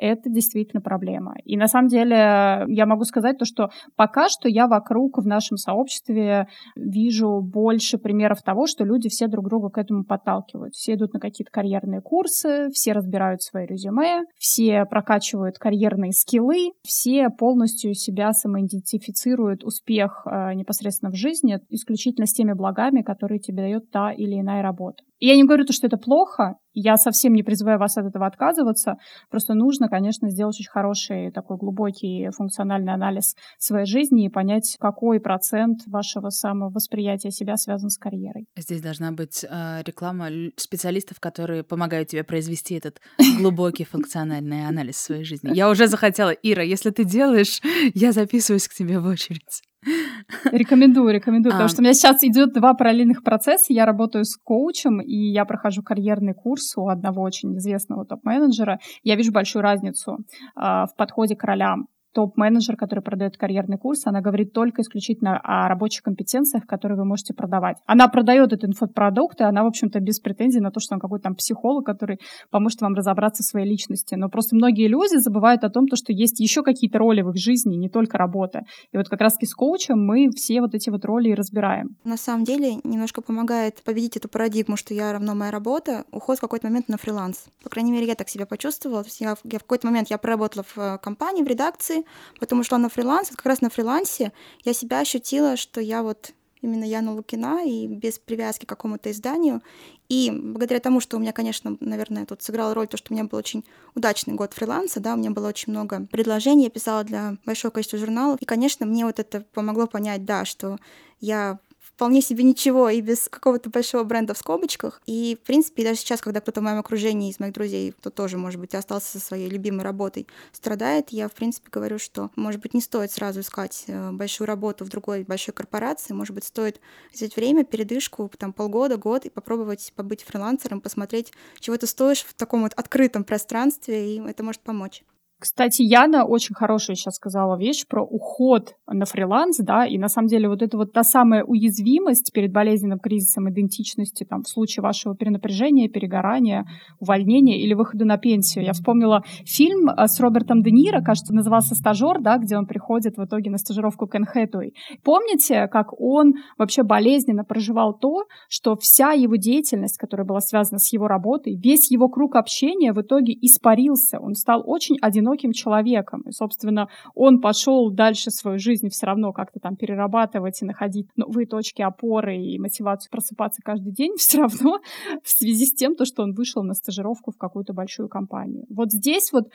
это 0.01 0.29
действительно 0.29 0.81
проблема. 0.81 1.35
И 1.45 1.57
на 1.57 1.67
самом 1.67 1.87
деле 1.87 2.65
я 2.67 2.85
могу 2.85 3.03
сказать 3.03 3.37
то, 3.37 3.45
что 3.45 3.69
пока 3.95 4.29
что 4.29 4.49
я 4.49 4.67
вокруг 4.67 5.19
в 5.19 5.27
нашем 5.27 5.57
сообществе 5.57 6.47
вижу 6.75 7.41
больше 7.41 7.97
примеров 7.97 8.41
того, 8.41 8.65
что 8.65 8.83
люди 8.83 9.09
все 9.09 9.27
друг 9.27 9.47
друга 9.47 9.69
к 9.69 9.77
этому 9.77 10.03
подталкивают. 10.03 10.73
Все 10.73 10.95
идут 10.95 11.13
на 11.13 11.19
какие-то 11.19 11.51
карьерные 11.51 12.01
курсы, 12.01 12.69
все 12.73 12.93
разбирают 12.93 13.41
свои 13.43 13.65
резюме, 13.65 14.23
все 14.37 14.85
прокачивают 14.85 15.59
карьерные 15.59 16.11
скиллы, 16.11 16.71
все 16.83 17.29
полностью 17.29 17.93
себя 17.93 18.33
самоидентифицируют 18.33 19.63
успех 19.63 20.25
э, 20.25 20.53
непосредственно 20.53 21.11
в 21.11 21.15
жизни 21.15 21.59
исключительно 21.69 22.25
с 22.25 22.33
теми 22.33 22.53
благами, 22.53 23.01
которые 23.01 23.39
тебе 23.39 23.63
дает 23.63 23.91
та 23.91 24.11
или 24.11 24.39
иная 24.39 24.63
работа. 24.63 25.03
Я 25.21 25.35
не 25.35 25.43
говорю 25.43 25.65
то, 25.65 25.71
что 25.71 25.85
это 25.85 25.97
плохо, 25.97 26.55
я 26.73 26.97
совсем 26.97 27.33
не 27.33 27.43
призываю 27.43 27.77
вас 27.77 27.95
от 27.95 28.07
этого 28.07 28.25
отказываться, 28.25 28.95
просто 29.29 29.53
нужно, 29.53 29.87
конечно, 29.87 30.29
сделать 30.31 30.55
очень 30.59 30.71
хороший 30.71 31.31
такой 31.31 31.57
глубокий 31.57 32.29
функциональный 32.35 32.91
анализ 32.91 33.35
своей 33.59 33.85
жизни 33.85 34.25
и 34.25 34.29
понять, 34.29 34.77
какой 34.79 35.19
процент 35.19 35.81
вашего 35.85 36.29
самовосприятия 36.29 37.29
себя 37.29 37.55
связан 37.57 37.91
с 37.91 37.99
карьерой. 37.99 38.47
Здесь 38.57 38.81
должна 38.81 39.11
быть 39.11 39.45
э, 39.47 39.83
реклама 39.85 40.29
специалистов, 40.55 41.19
которые 41.19 41.63
помогают 41.63 42.09
тебе 42.09 42.23
произвести 42.23 42.73
этот 42.73 42.99
глубокий 43.37 43.83
функциональный 43.83 44.67
анализ 44.67 44.97
своей 44.97 45.23
жизни. 45.23 45.53
Я 45.53 45.69
уже 45.69 45.85
захотела, 45.85 46.31
Ира, 46.31 46.63
если 46.63 46.89
ты 46.89 47.03
делаешь, 47.03 47.61
я 47.93 48.11
записываюсь 48.11 48.67
к 48.67 48.73
тебе 48.73 48.99
в 48.99 49.05
очередь. 49.05 49.61
Рекомендую, 50.51 51.13
рекомендую, 51.13 51.51
а. 51.51 51.55
потому 51.55 51.69
что 51.69 51.81
у 51.81 51.83
меня 51.83 51.93
сейчас 51.93 52.23
идет 52.23 52.53
два 52.53 52.73
параллельных 52.73 53.23
процесса. 53.23 53.73
Я 53.73 53.85
работаю 53.85 54.25
с 54.25 54.37
коучем, 54.37 55.01
и 55.01 55.31
я 55.31 55.45
прохожу 55.45 55.81
карьерный 55.81 56.33
курс 56.33 56.77
у 56.77 56.87
одного 56.87 57.21
очень 57.23 57.57
известного 57.57 58.05
топ-менеджера. 58.05 58.79
Я 59.03 59.15
вижу 59.15 59.31
большую 59.31 59.63
разницу 59.63 60.17
э, 60.55 60.61
в 60.61 60.89
подходе 60.95 61.35
к 61.35 61.43
ролям 61.43 61.87
топ-менеджер, 62.13 62.75
который 62.75 63.01
продает 63.01 63.37
карьерный 63.37 63.77
курс, 63.77 64.05
она 64.05 64.21
говорит 64.21 64.53
только 64.53 64.81
исключительно 64.81 65.39
о 65.39 65.67
рабочих 65.67 66.03
компетенциях, 66.03 66.65
которые 66.65 66.97
вы 66.97 67.05
можете 67.05 67.33
продавать. 67.33 67.77
Она 67.85 68.07
продает 68.07 68.53
этот 68.53 68.69
инфопродукт, 68.69 69.39
и 69.41 69.43
она, 69.43 69.63
в 69.63 69.67
общем-то, 69.67 69.99
без 69.99 70.19
претензий 70.19 70.59
на 70.59 70.71
то, 70.71 70.79
что 70.79 70.95
он 70.95 70.99
какой-то 70.99 71.23
там 71.23 71.35
психолог, 71.35 71.85
который 71.85 72.19
поможет 72.49 72.81
вам 72.81 72.93
разобраться 72.93 73.43
в 73.43 73.45
своей 73.45 73.69
личности. 73.69 74.15
Но 74.15 74.29
просто 74.29 74.55
многие 74.55 74.87
люди 74.87 75.17
забывают 75.17 75.63
о 75.63 75.69
том, 75.69 75.85
что 75.93 76.13
есть 76.13 76.39
еще 76.39 76.63
какие-то 76.63 76.99
роли 76.99 77.21
в 77.21 77.29
их 77.29 77.37
жизни, 77.37 77.75
не 77.75 77.89
только 77.89 78.17
работа. 78.17 78.61
И 78.91 78.97
вот 78.97 79.09
как 79.09 79.21
раз-таки 79.21 79.45
с 79.45 79.53
коучем 79.53 80.03
мы 80.03 80.29
все 80.35 80.61
вот 80.61 80.73
эти 80.75 80.89
вот 80.89 81.05
роли 81.05 81.29
и 81.29 81.33
разбираем. 81.33 81.95
На 82.03 82.17
самом 82.17 82.43
деле 82.43 82.75
немножко 82.83 83.21
помогает 83.21 83.81
победить 83.83 84.17
эту 84.17 84.29
парадигму, 84.29 84.77
что 84.77 84.93
я 84.93 85.13
равно 85.13 85.35
моя 85.35 85.51
работа, 85.51 86.05
уход 86.11 86.37
в 86.37 86.41
какой-то 86.41 86.67
момент 86.67 86.89
на 86.89 86.97
фриланс. 86.97 87.45
По 87.63 87.69
крайней 87.69 87.91
мере, 87.91 88.07
я 88.07 88.15
так 88.15 88.29
себя 88.29 88.45
почувствовала. 88.45 89.03
То 89.03 89.09
я, 89.19 89.35
я 89.43 89.59
в 89.59 89.63
какой-то 89.63 89.87
момент 89.87 90.09
я 90.09 90.17
проработала 90.17 90.63
в 90.63 90.77
э, 90.77 90.97
компании, 90.99 91.43
в 91.43 91.47
редакции, 91.47 92.00
потому 92.39 92.63
что 92.63 92.77
на 92.77 92.89
фриланс, 92.89 93.29
как 93.29 93.45
раз 93.45 93.61
на 93.61 93.69
фрилансе 93.69 94.31
я 94.63 94.73
себя 94.73 94.99
ощутила, 94.99 95.57
что 95.57 95.81
я 95.81 96.03
вот 96.03 96.33
именно 96.61 96.83
Яна 96.83 97.13
Лукина 97.13 97.65
и 97.65 97.87
без 97.87 98.19
привязки 98.19 98.65
к 98.65 98.69
какому-то 98.69 99.11
изданию. 99.11 99.61
И 100.09 100.31
благодаря 100.31 100.79
тому, 100.79 100.99
что 100.99 101.17
у 101.17 101.19
меня, 101.19 101.31
конечно, 101.31 101.77
наверное, 101.79 102.25
тут 102.25 102.41
сыграла 102.41 102.73
роль 102.73 102.87
то, 102.87 102.97
что 102.97 103.11
у 103.11 103.15
меня 103.15 103.25
был 103.25 103.37
очень 103.37 103.65
удачный 103.95 104.33
год 104.35 104.53
фриланса, 104.53 104.99
да, 104.99 105.13
у 105.13 105.17
меня 105.17 105.31
было 105.31 105.47
очень 105.47 105.71
много 105.71 106.05
предложений, 106.11 106.65
я 106.65 106.69
писала 106.69 107.03
для 107.03 107.37
большого 107.45 107.71
количества 107.71 107.97
журналов. 107.97 108.39
И, 108.41 108.45
конечно, 108.45 108.85
мне 108.85 109.05
вот 109.05 109.19
это 109.19 109.41
помогло 109.53 109.87
понять, 109.87 110.25
да, 110.25 110.45
что 110.45 110.77
я 111.19 111.59
вполне 112.01 112.23
себе 112.23 112.43
ничего 112.43 112.89
и 112.89 112.99
без 112.99 113.29
какого-то 113.29 113.69
большого 113.69 114.03
бренда 114.03 114.33
в 114.33 114.37
скобочках. 114.39 114.99
И, 115.05 115.37
в 115.39 115.45
принципе, 115.45 115.83
даже 115.83 115.99
сейчас, 115.99 116.19
когда 116.19 116.41
кто-то 116.41 116.59
в 116.59 116.63
моем 116.63 116.79
окружении 116.79 117.29
из 117.29 117.39
моих 117.39 117.53
друзей, 117.53 117.91
кто 117.91 118.09
тоже, 118.09 118.39
может 118.39 118.59
быть, 118.59 118.73
остался 118.73 119.11
со 119.11 119.19
своей 119.19 119.47
любимой 119.47 119.83
работой, 119.83 120.25
страдает, 120.51 121.11
я, 121.11 121.27
в 121.27 121.33
принципе, 121.33 121.69
говорю, 121.71 121.99
что, 121.99 122.31
может 122.35 122.59
быть, 122.59 122.73
не 122.73 122.81
стоит 122.81 123.11
сразу 123.11 123.41
искать 123.41 123.83
э, 123.85 124.11
большую 124.13 124.47
работу 124.47 124.83
в 124.83 124.89
другой 124.89 125.21
большой 125.25 125.53
корпорации, 125.53 126.15
может 126.15 126.33
быть, 126.33 126.45
стоит 126.45 126.81
взять 127.13 127.35
время, 127.35 127.65
передышку, 127.65 128.31
там, 128.35 128.51
полгода, 128.51 128.97
год 128.97 129.27
и 129.27 129.29
попробовать 129.29 129.93
побыть 129.95 130.23
фрилансером, 130.23 130.81
посмотреть, 130.81 131.31
чего 131.59 131.77
ты 131.77 131.85
стоишь 131.85 132.23
в 132.23 132.33
таком 132.33 132.63
вот 132.63 132.73
открытом 132.73 133.23
пространстве, 133.23 134.15
и 134.15 134.27
это 134.27 134.41
может 134.41 134.61
помочь. 134.61 135.03
Кстати, 135.41 135.81
Яна 135.81 136.23
очень 136.23 136.53
хорошая 136.53 136.95
сейчас 136.95 137.15
сказала 137.15 137.57
вещь 137.57 137.87
про 137.87 138.03
уход 138.03 138.75
на 138.85 139.05
фриланс, 139.05 139.57
да, 139.57 139.87
и 139.87 139.97
на 139.97 140.07
самом 140.07 140.27
деле 140.27 140.47
вот 140.47 140.61
это 140.61 140.77
вот 140.77 140.93
та 140.93 141.01
самая 141.01 141.43
уязвимость 141.43 142.31
перед 142.31 142.51
болезненным 142.51 142.99
кризисом 142.99 143.49
идентичности, 143.49 144.23
там, 144.23 144.43
в 144.43 144.47
случае 144.47 144.83
вашего 144.83 145.15
перенапряжения, 145.15 145.89
перегорания, 145.89 146.67
увольнения 146.99 147.59
или 147.59 147.73
выхода 147.73 148.05
на 148.05 148.17
пенсию. 148.17 148.65
Я 148.65 148.73
вспомнила 148.73 149.23
фильм 149.43 149.89
э, 149.89 150.05
с 150.05 150.19
Робертом 150.19 150.61
Де 150.61 150.69
Ниро, 150.69 151.01
кажется, 151.01 151.33
назывался 151.33 151.73
«Стажер», 151.73 152.21
да, 152.21 152.37
где 152.37 152.55
он 152.55 152.67
приходит 152.67 153.17
в 153.17 153.25
итоге 153.25 153.49
на 153.49 153.57
стажировку 153.57 154.05
к 154.05 154.13
Энн 154.13 154.25
Хэтуэй. 154.25 154.75
Помните, 155.03 155.67
как 155.69 155.99
он 155.99 156.33
вообще 156.59 156.83
болезненно 156.83 157.43
проживал 157.43 157.97
то, 157.97 158.25
что 158.47 158.75
вся 158.75 159.13
его 159.13 159.37
деятельность, 159.37 159.97
которая 159.97 160.27
была 160.27 160.39
связана 160.39 160.77
с 160.77 160.93
его 160.93 161.07
работой, 161.07 161.55
весь 161.55 161.89
его 161.89 162.09
круг 162.09 162.35
общения 162.35 162.93
в 162.93 163.01
итоге 163.01 163.33
испарился. 163.41 164.19
Он 164.19 164.35
стал 164.35 164.61
очень 164.63 164.97
одиноким 165.01 165.30
одиноким 165.31 165.51
человеком. 165.51 166.21
И, 166.27 166.31
собственно, 166.31 166.87
он 167.15 167.39
пошел 167.39 167.91
дальше 167.91 168.31
свою 168.31 168.59
жизнь 168.59 168.89
все 168.89 169.05
равно 169.05 169.31
как-то 169.31 169.59
там 169.59 169.75
перерабатывать 169.75 170.61
и 170.61 170.65
находить 170.65 171.07
новые 171.15 171.47
точки 171.47 171.81
опоры 171.81 172.37
и 172.37 172.59
мотивацию 172.59 173.11
просыпаться 173.11 173.61
каждый 173.63 173.93
день 173.93 174.15
все 174.17 174.39
равно 174.39 174.79
в 175.23 175.29
связи 175.29 175.65
с 175.65 175.73
тем, 175.73 175.95
то, 175.95 176.05
что 176.05 176.23
он 176.23 176.33
вышел 176.33 176.63
на 176.63 176.73
стажировку 176.73 177.31
в 177.31 177.37
какую-то 177.37 177.73
большую 177.73 178.09
компанию. 178.09 178.65
Вот 178.69 178.91
здесь 178.91 179.31
вот 179.31 179.45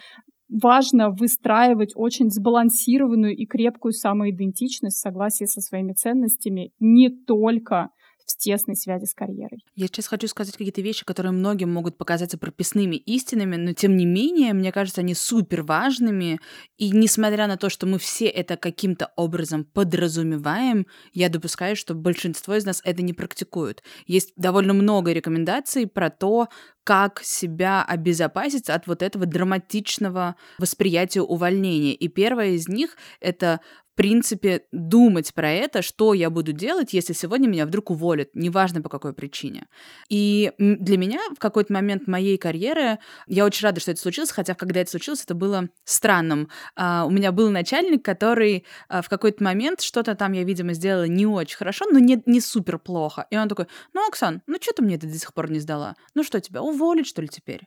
важно 0.49 1.11
выстраивать 1.11 1.93
очень 1.95 2.31
сбалансированную 2.31 3.37
и 3.37 3.47
крепкую 3.47 3.93
самоидентичность 3.93 4.97
в 4.97 5.01
согласии 5.01 5.45
со 5.45 5.61
своими 5.61 5.93
ценностями 5.93 6.71
не 6.79 7.11
только 7.11 7.91
в 8.27 8.37
тесной 8.37 8.77
связи 8.77 9.05
с 9.05 9.15
карьерой. 9.15 9.65
Я 9.75 9.87
сейчас 9.87 10.09
хочу 10.09 10.27
сказать 10.29 10.57
какие-то 10.57 10.83
вещи, 10.83 11.05
которые 11.05 11.33
многим 11.33 11.73
могут 11.73 11.97
показаться 11.97 12.37
прописными 12.37 12.97
истинами, 12.97 13.57
но 13.57 13.73
тем 13.73 13.97
не 13.97 14.05
менее, 14.05 14.53
мне 14.53 14.73
кажется, 14.73 15.01
они 15.01 15.15
супер 15.15 15.63
важными. 15.63 16.41
И 16.77 16.91
несмотря 16.91 17.47
на 17.47 17.57
то, 17.57 17.71
что 17.71 17.87
мы 17.87 17.99
все 17.99 18.27
это 18.27 18.57
каким-то 18.57 19.13
образом 19.17 19.65
подразумеваем, 19.65 20.87
я 21.13 21.29
допускаю, 21.29 21.77
что 21.77 21.95
большинство 21.95 22.57
из 22.57 22.67
нас 22.67 22.83
это 22.85 23.03
не 23.03 23.13
практикуют. 23.13 23.83
Есть 24.07 24.33
довольно 24.37 24.75
много 24.75 25.13
рекомендаций 25.13 25.87
про 25.87 26.11
то, 26.11 26.49
как 26.87 27.21
себя 27.25 27.83
обезопасить 27.83 28.71
от 28.71 28.87
вот 28.87 29.03
этого 29.03 29.27
драматичного 29.27 30.37
восприятия 30.59 31.21
увольнения. 31.21 31.93
И 31.95 32.07
первое 32.07 32.51
из 32.51 32.69
них— 32.69 32.97
это 33.21 33.61
принципе, 33.97 34.63
думать 34.73 35.35
про 35.35 35.51
это, 35.51 35.83
что 35.83 36.15
я 36.15 36.31
буду 36.31 36.53
делать, 36.53 36.93
если 36.93 37.15
сегодня 37.15 37.49
меня 37.49 37.67
вдруг 37.67 37.91
уволят, 37.91 38.29
неважно 38.35 38.83
по 38.83 38.89
какой 38.89 39.13
причине. 39.13 39.67
И 40.09 40.53
для 40.59 40.99
меня 40.99 41.19
в 41.35 41.39
какой-то 41.39 41.73
момент 41.73 42.07
моей 42.07 42.37
карьеры, 42.39 42.99
я 43.27 43.45
очень 43.45 43.65
рада, 43.65 43.81
что 43.81 43.91
это 43.91 44.01
случилось, 44.01 44.31
хотя 44.31 44.55
когда 44.55 44.81
это 44.81 44.91
случилось, 44.91 45.25
это 45.25 45.35
было 45.35 45.69
странным. 45.85 46.49
Uh, 46.79 47.07
у 47.07 47.11
меня 47.11 47.33
был 47.33 47.51
начальник, 47.51 48.05
который 48.05 48.65
uh, 48.89 49.03
в 49.03 49.09
какой-то 49.09 49.43
момент 49.43 49.81
что-то 49.81 50.15
там 50.15 50.33
я, 50.33 50.45
видимо, 50.45 50.75
сделала 50.75 51.07
не 51.07 51.27
очень 51.27 51.57
хорошо, 51.57 51.87
но 51.91 51.99
не, 51.99 52.23
не 52.27 52.41
супер 52.41 52.79
плохо. 52.79 53.27
И 53.31 53.37
он 53.37 53.49
такой, 53.49 53.67
ну, 53.95 54.07
Оксан, 54.07 54.43
ну 54.47 54.59
что 54.61 54.75
ты 54.75 54.83
мне 54.83 54.97
это 54.97 55.07
до 55.07 55.19
сих 55.19 55.33
пор 55.33 55.51
не 55.51 55.59
сдала? 55.59 55.97
Ну 56.15 56.23
что, 56.23 56.41
тебя 56.41 56.63
уволить, 56.63 57.07
что 57.07 57.23
ли, 57.23 57.29
теперь? 57.29 57.63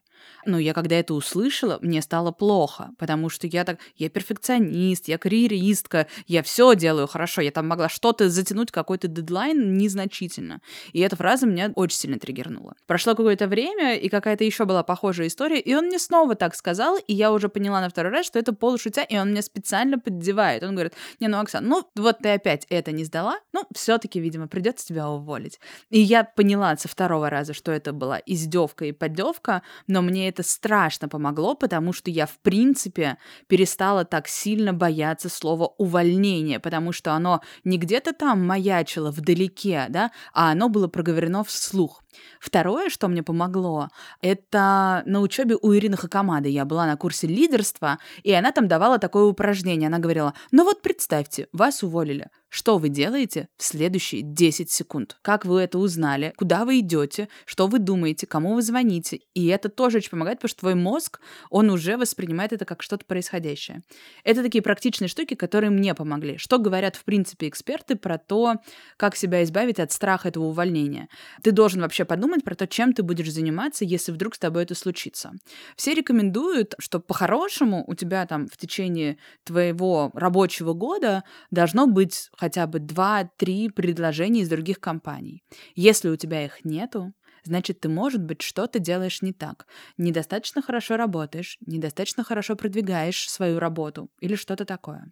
Ну, 0.45 0.57
я 0.57 0.73
когда 0.73 0.95
это 0.95 1.13
услышала, 1.13 1.79
мне 1.81 2.01
стало 2.01 2.31
плохо, 2.31 2.91
потому 2.97 3.29
что 3.29 3.47
я 3.47 3.63
так, 3.63 3.79
я 3.95 4.09
перфекционист, 4.09 5.07
я 5.07 5.17
карьеристка, 5.17 6.07
я 6.27 6.43
все 6.43 6.75
делаю 6.75 7.07
хорошо, 7.07 7.41
я 7.41 7.51
там 7.51 7.67
могла 7.67 7.89
что-то 7.89 8.29
затянуть, 8.29 8.71
какой-то 8.71 9.07
дедлайн 9.07 9.77
незначительно. 9.77 10.61
И 10.93 10.99
эта 10.99 11.15
фраза 11.15 11.45
меня 11.45 11.71
очень 11.75 11.97
сильно 11.97 12.19
триггернула. 12.19 12.75
Прошло 12.87 13.15
какое-то 13.15 13.47
время, 13.47 13.95
и 13.95 14.09
какая-то 14.09 14.43
еще 14.43 14.65
была 14.65 14.83
похожая 14.83 15.27
история, 15.27 15.59
и 15.59 15.73
он 15.75 15.85
мне 15.85 15.99
снова 15.99 16.35
так 16.35 16.55
сказал, 16.55 16.97
и 16.97 17.13
я 17.13 17.31
уже 17.31 17.49
поняла 17.49 17.81
на 17.81 17.89
второй 17.89 18.11
раз, 18.11 18.25
что 18.25 18.39
это 18.39 18.53
полушутя, 18.53 19.01
и 19.01 19.17
он 19.17 19.31
меня 19.31 19.41
специально 19.41 19.99
поддевает. 19.99 20.63
Он 20.63 20.73
говорит, 20.73 20.93
не, 21.19 21.27
ну, 21.27 21.39
Оксана, 21.39 21.67
ну, 21.67 21.83
вот 21.95 22.19
ты 22.19 22.29
опять 22.29 22.65
это 22.69 22.91
не 22.91 23.03
сдала, 23.03 23.39
ну, 23.53 23.65
все-таки, 23.73 24.19
видимо, 24.19 24.47
придется 24.47 24.87
тебя 24.87 25.09
уволить. 25.09 25.59
И 25.89 25.99
я 25.99 26.23
поняла 26.23 26.75
со 26.77 26.87
второго 26.87 27.29
раза, 27.29 27.53
что 27.53 27.71
это 27.71 27.93
была 27.93 28.21
издевка 28.25 28.85
и 28.85 28.91
поддевка, 28.91 29.61
но 29.87 30.01
мне 30.01 30.29
это 30.29 30.43
страшно 30.43 31.07
помогло, 31.07 31.55
потому 31.55 31.93
что 31.93 32.11
я, 32.11 32.25
в 32.25 32.37
принципе, 32.39 33.17
перестала 33.47 34.05
так 34.05 34.27
сильно 34.27 34.73
бояться 34.73 35.29
слова 35.29 35.73
увольнение, 36.09 36.59
потому 36.59 36.91
что 36.91 37.13
оно 37.13 37.41
не 37.63 37.77
где-то 37.77 38.13
там 38.13 38.45
маячило 38.45 39.11
вдалеке, 39.11 39.85
да, 39.89 40.11
а 40.33 40.51
оно 40.51 40.69
было 40.69 40.87
проговорено 40.87 41.43
вслух. 41.43 42.03
Второе, 42.39 42.89
что 42.89 43.07
мне 43.07 43.23
помогло, 43.23 43.89
это 44.21 45.03
на 45.05 45.21
учебе 45.21 45.55
у 45.61 45.73
Ирины 45.73 45.97
Хакамады. 45.97 46.49
Я 46.49 46.65
была 46.65 46.85
на 46.85 46.97
курсе 46.97 47.27
лидерства, 47.27 47.99
и 48.23 48.31
она 48.31 48.51
там 48.51 48.67
давала 48.67 48.99
такое 48.99 49.25
упражнение. 49.25 49.87
Она 49.87 49.99
говорила, 49.99 50.33
ну 50.51 50.63
вот 50.63 50.81
представьте, 50.81 51.47
вас 51.51 51.83
уволили. 51.83 52.29
Что 52.49 52.79
вы 52.79 52.89
делаете 52.89 53.47
в 53.57 53.63
следующие 53.63 54.23
10 54.23 54.71
секунд? 54.71 55.17
Как 55.21 55.45
вы 55.45 55.61
это 55.61 55.77
узнали? 55.77 56.33
Куда 56.35 56.65
вы 56.65 56.79
идете? 56.79 57.29
Что 57.45 57.67
вы 57.67 57.77
думаете? 57.77 58.25
Кому 58.25 58.55
вы 58.55 58.63
звоните? 58.63 59.19
И 59.35 59.47
это 59.47 59.69
тоже 59.69 59.97
очень 59.97 60.09
помогает, 60.09 60.39
потому 60.39 60.49
что 60.49 60.59
твой 60.61 60.73
мозг, 60.73 61.19
он 61.51 61.69
уже 61.69 61.95
воспринимает 61.95 62.51
это 62.51 62.65
как 62.65 62.81
что-то 62.81 63.05
происходящее. 63.05 63.83
Это 64.23 64.41
такие 64.41 64.63
практичные 64.63 65.09
штуки, 65.09 65.35
которые 65.35 65.69
мне 65.69 65.93
помогли. 65.93 66.37
Что 66.37 66.57
говорят, 66.57 66.95
в 66.95 67.03
принципе, 67.03 67.47
эксперты 67.47 67.95
про 67.95 68.17
то, 68.17 68.55
как 68.97 69.15
себя 69.15 69.43
избавить 69.43 69.79
от 69.79 69.91
страха 69.91 70.29
этого 70.29 70.45
увольнения? 70.45 71.07
Ты 71.43 71.51
должен 71.51 71.81
вообще 71.81 72.03
подумать 72.09 72.43
про 72.43 72.55
то, 72.55 72.67
чем 72.67 72.93
ты 72.93 73.03
будешь 73.03 73.31
заниматься, 73.31 73.85
если 73.85 74.11
вдруг 74.11 74.35
с 74.35 74.39
тобой 74.39 74.63
это 74.63 74.75
случится. 74.75 75.31
Все 75.77 75.93
рекомендуют, 75.93 76.73
что 76.79 76.99
по-хорошему 76.99 77.85
у 77.87 77.93
тебя 77.93 78.25
там 78.25 78.47
в 78.47 78.57
течение 78.57 79.17
твоего 79.45 80.11
рабочего 80.13 80.73
года 80.73 81.23
должно 81.51 81.85
быть 81.87 82.29
хотя 82.35 82.65
бы 82.67 82.79
2-3 82.79 83.71
предложения 83.71 84.41
из 84.41 84.49
других 84.49 84.79
компаний. 84.79 85.43
Если 85.75 86.09
у 86.09 86.15
тебя 86.15 86.43
их 86.43 86.65
нету, 86.65 87.13
значит, 87.43 87.79
ты, 87.81 87.89
может 87.89 88.23
быть, 88.23 88.41
что-то 88.41 88.79
делаешь 88.79 89.21
не 89.21 89.33
так. 89.33 89.67
Недостаточно 89.97 90.61
хорошо 90.61 90.97
работаешь, 90.97 91.57
недостаточно 91.65 92.23
хорошо 92.23 92.55
продвигаешь 92.55 93.29
свою 93.29 93.59
работу 93.59 94.09
или 94.19 94.35
что-то 94.35 94.65
такое. 94.65 95.11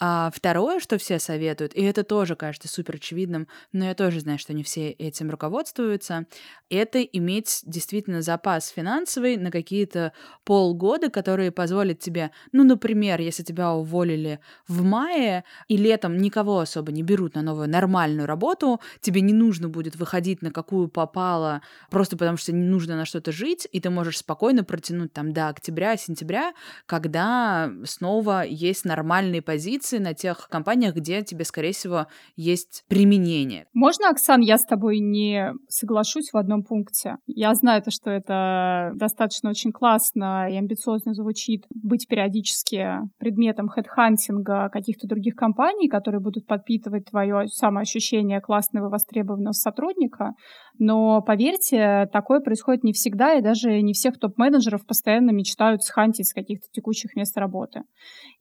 А 0.00 0.30
второе, 0.34 0.80
что 0.80 0.98
все 0.98 1.18
советуют, 1.18 1.74
и 1.74 1.82
это 1.82 2.04
тоже 2.04 2.36
кажется 2.36 2.68
супер 2.68 2.96
очевидным, 2.96 3.48
но 3.72 3.84
я 3.86 3.94
тоже 3.94 4.20
знаю, 4.20 4.38
что 4.38 4.52
не 4.52 4.62
все 4.62 4.90
этим 4.90 5.30
руководствуются, 5.30 6.26
это 6.70 7.02
иметь 7.02 7.60
действительно 7.64 8.22
запас 8.22 8.68
финансовый 8.68 9.36
на 9.36 9.50
какие-то 9.50 10.12
полгода, 10.44 11.10
которые 11.10 11.50
позволят 11.52 11.98
тебе, 11.98 12.30
ну, 12.52 12.64
например, 12.64 13.20
если 13.20 13.42
тебя 13.42 13.72
уволили 13.72 14.40
в 14.66 14.82
мае 14.82 15.44
и 15.68 15.76
летом 15.76 16.16
никого 16.18 16.58
особо 16.60 16.92
не 16.92 17.02
берут 17.02 17.34
на 17.34 17.42
новую 17.42 17.68
нормальную 17.68 18.26
работу, 18.26 18.80
тебе 19.00 19.20
не 19.20 19.32
нужно 19.32 19.68
будет 19.68 19.96
выходить 19.96 20.42
на 20.42 20.50
какую 20.50 20.88
попало 20.88 21.61
просто 21.90 22.16
потому 22.16 22.36
что 22.36 22.52
не 22.52 22.66
нужно 22.66 22.96
на 22.96 23.04
что-то 23.04 23.32
жить, 23.32 23.68
и 23.70 23.80
ты 23.80 23.90
можешь 23.90 24.18
спокойно 24.18 24.64
протянуть 24.64 25.12
там 25.12 25.32
до 25.32 25.48
октября, 25.48 25.96
сентября, 25.96 26.52
когда 26.86 27.70
снова 27.84 28.44
есть 28.44 28.84
нормальные 28.84 29.42
позиции 29.42 29.98
на 29.98 30.14
тех 30.14 30.48
компаниях, 30.48 30.94
где 30.94 31.22
тебе, 31.22 31.44
скорее 31.44 31.72
всего, 31.72 32.06
есть 32.36 32.84
применение. 32.88 33.66
Можно, 33.72 34.10
Оксан, 34.10 34.40
я 34.40 34.58
с 34.58 34.64
тобой 34.64 34.98
не 34.98 35.52
соглашусь 35.68 36.30
в 36.32 36.36
одном 36.36 36.62
пункте? 36.62 37.16
Я 37.26 37.54
знаю 37.54 37.82
то, 37.82 37.90
что 37.90 38.10
это 38.10 38.92
достаточно 38.94 39.50
очень 39.50 39.72
классно 39.72 40.48
и 40.50 40.56
амбициозно 40.56 41.14
звучит 41.14 41.64
быть 41.70 42.06
периодически 42.08 43.00
предметом 43.18 43.68
хедхантинга 43.68 44.68
каких-то 44.70 45.06
других 45.06 45.34
компаний, 45.34 45.88
которые 45.88 46.20
будут 46.20 46.46
подпитывать 46.46 47.06
твое 47.10 47.46
самоощущение 47.48 48.40
классного 48.40 48.88
востребованного 48.88 49.52
сотрудника, 49.52 50.32
но 50.78 51.20
поверьте, 51.52 52.08
такое 52.12 52.40
происходит 52.40 52.84
не 52.84 52.92
всегда, 52.92 53.34
и 53.34 53.42
даже 53.42 53.80
не 53.82 53.92
всех 53.92 54.18
топ-менеджеров 54.18 54.86
постоянно 54.86 55.30
мечтают 55.30 55.82
схантить 55.82 56.28
с 56.28 56.34
каких-то 56.34 56.66
текущих 56.72 57.14
мест 57.16 57.36
работы. 57.36 57.82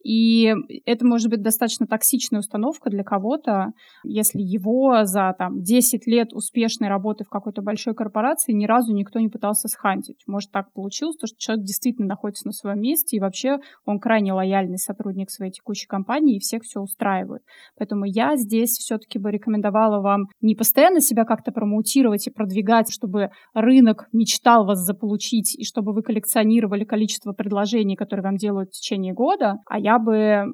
И 0.04 0.54
это 0.86 1.06
может 1.06 1.30
быть 1.30 1.42
достаточно 1.42 1.86
токсичная 1.88 2.40
установка 2.40 2.90
для 2.90 3.04
кого-то, 3.04 3.72
если 4.04 4.40
его 4.40 5.04
за 5.04 5.34
там, 5.38 5.62
10 5.62 6.08
лет 6.08 6.34
успешной 6.34 6.90
работы 6.90 7.24
в 7.24 7.30
какой-то 7.30 7.62
большой 7.62 7.94
корпорации 7.94 8.54
ни 8.54 8.66
разу 8.66 8.94
никто 8.94 9.20
не 9.20 9.30
пытался 9.30 9.68
схантить. 9.68 10.24
Может, 10.26 10.52
так 10.52 10.72
получилось, 10.74 11.18
то, 11.18 11.28
что 11.28 11.38
человек 11.38 11.66
действительно 11.66 12.08
находится 12.08 12.48
на 12.48 12.54
своем 12.54 12.82
месте, 12.82 13.18
и 13.18 13.20
вообще 13.20 13.58
он 13.86 14.00
крайне 14.00 14.34
лояльный 14.34 14.78
сотрудник 14.78 15.30
своей 15.30 15.52
текущей 15.52 15.88
компании, 15.88 16.38
и 16.38 16.40
всех 16.40 16.64
все 16.64 16.80
устраивает. 16.80 17.44
Поэтому 17.78 18.06
я 18.06 18.36
здесь 18.38 18.72
все-таки 18.72 19.20
бы 19.20 19.32
рекомендовала 19.32 20.02
вам 20.02 20.28
не 20.42 20.56
постоянно 20.56 21.02
себя 21.02 21.26
как-то 21.26 21.52
промоутировать 21.52 22.28
и 22.28 22.32
продвигать, 22.32 22.90
чтобы 23.02 23.30
рынок 23.54 24.08
мечтал 24.14 24.66
вас 24.66 24.80
заполучить, 24.80 25.58
и 25.58 25.64
чтобы 25.64 25.94
вы 25.94 26.04
коллекционировали 26.04 26.84
количество 26.84 27.34
предложений, 27.34 27.96
которые 27.96 28.24
вам 28.24 28.36
делают 28.36 28.70
в 28.70 28.74
течение 28.74 29.14
года, 29.14 29.58
а 29.66 29.80
я 29.80 29.98
бы 29.98 30.14
э, 30.14 30.46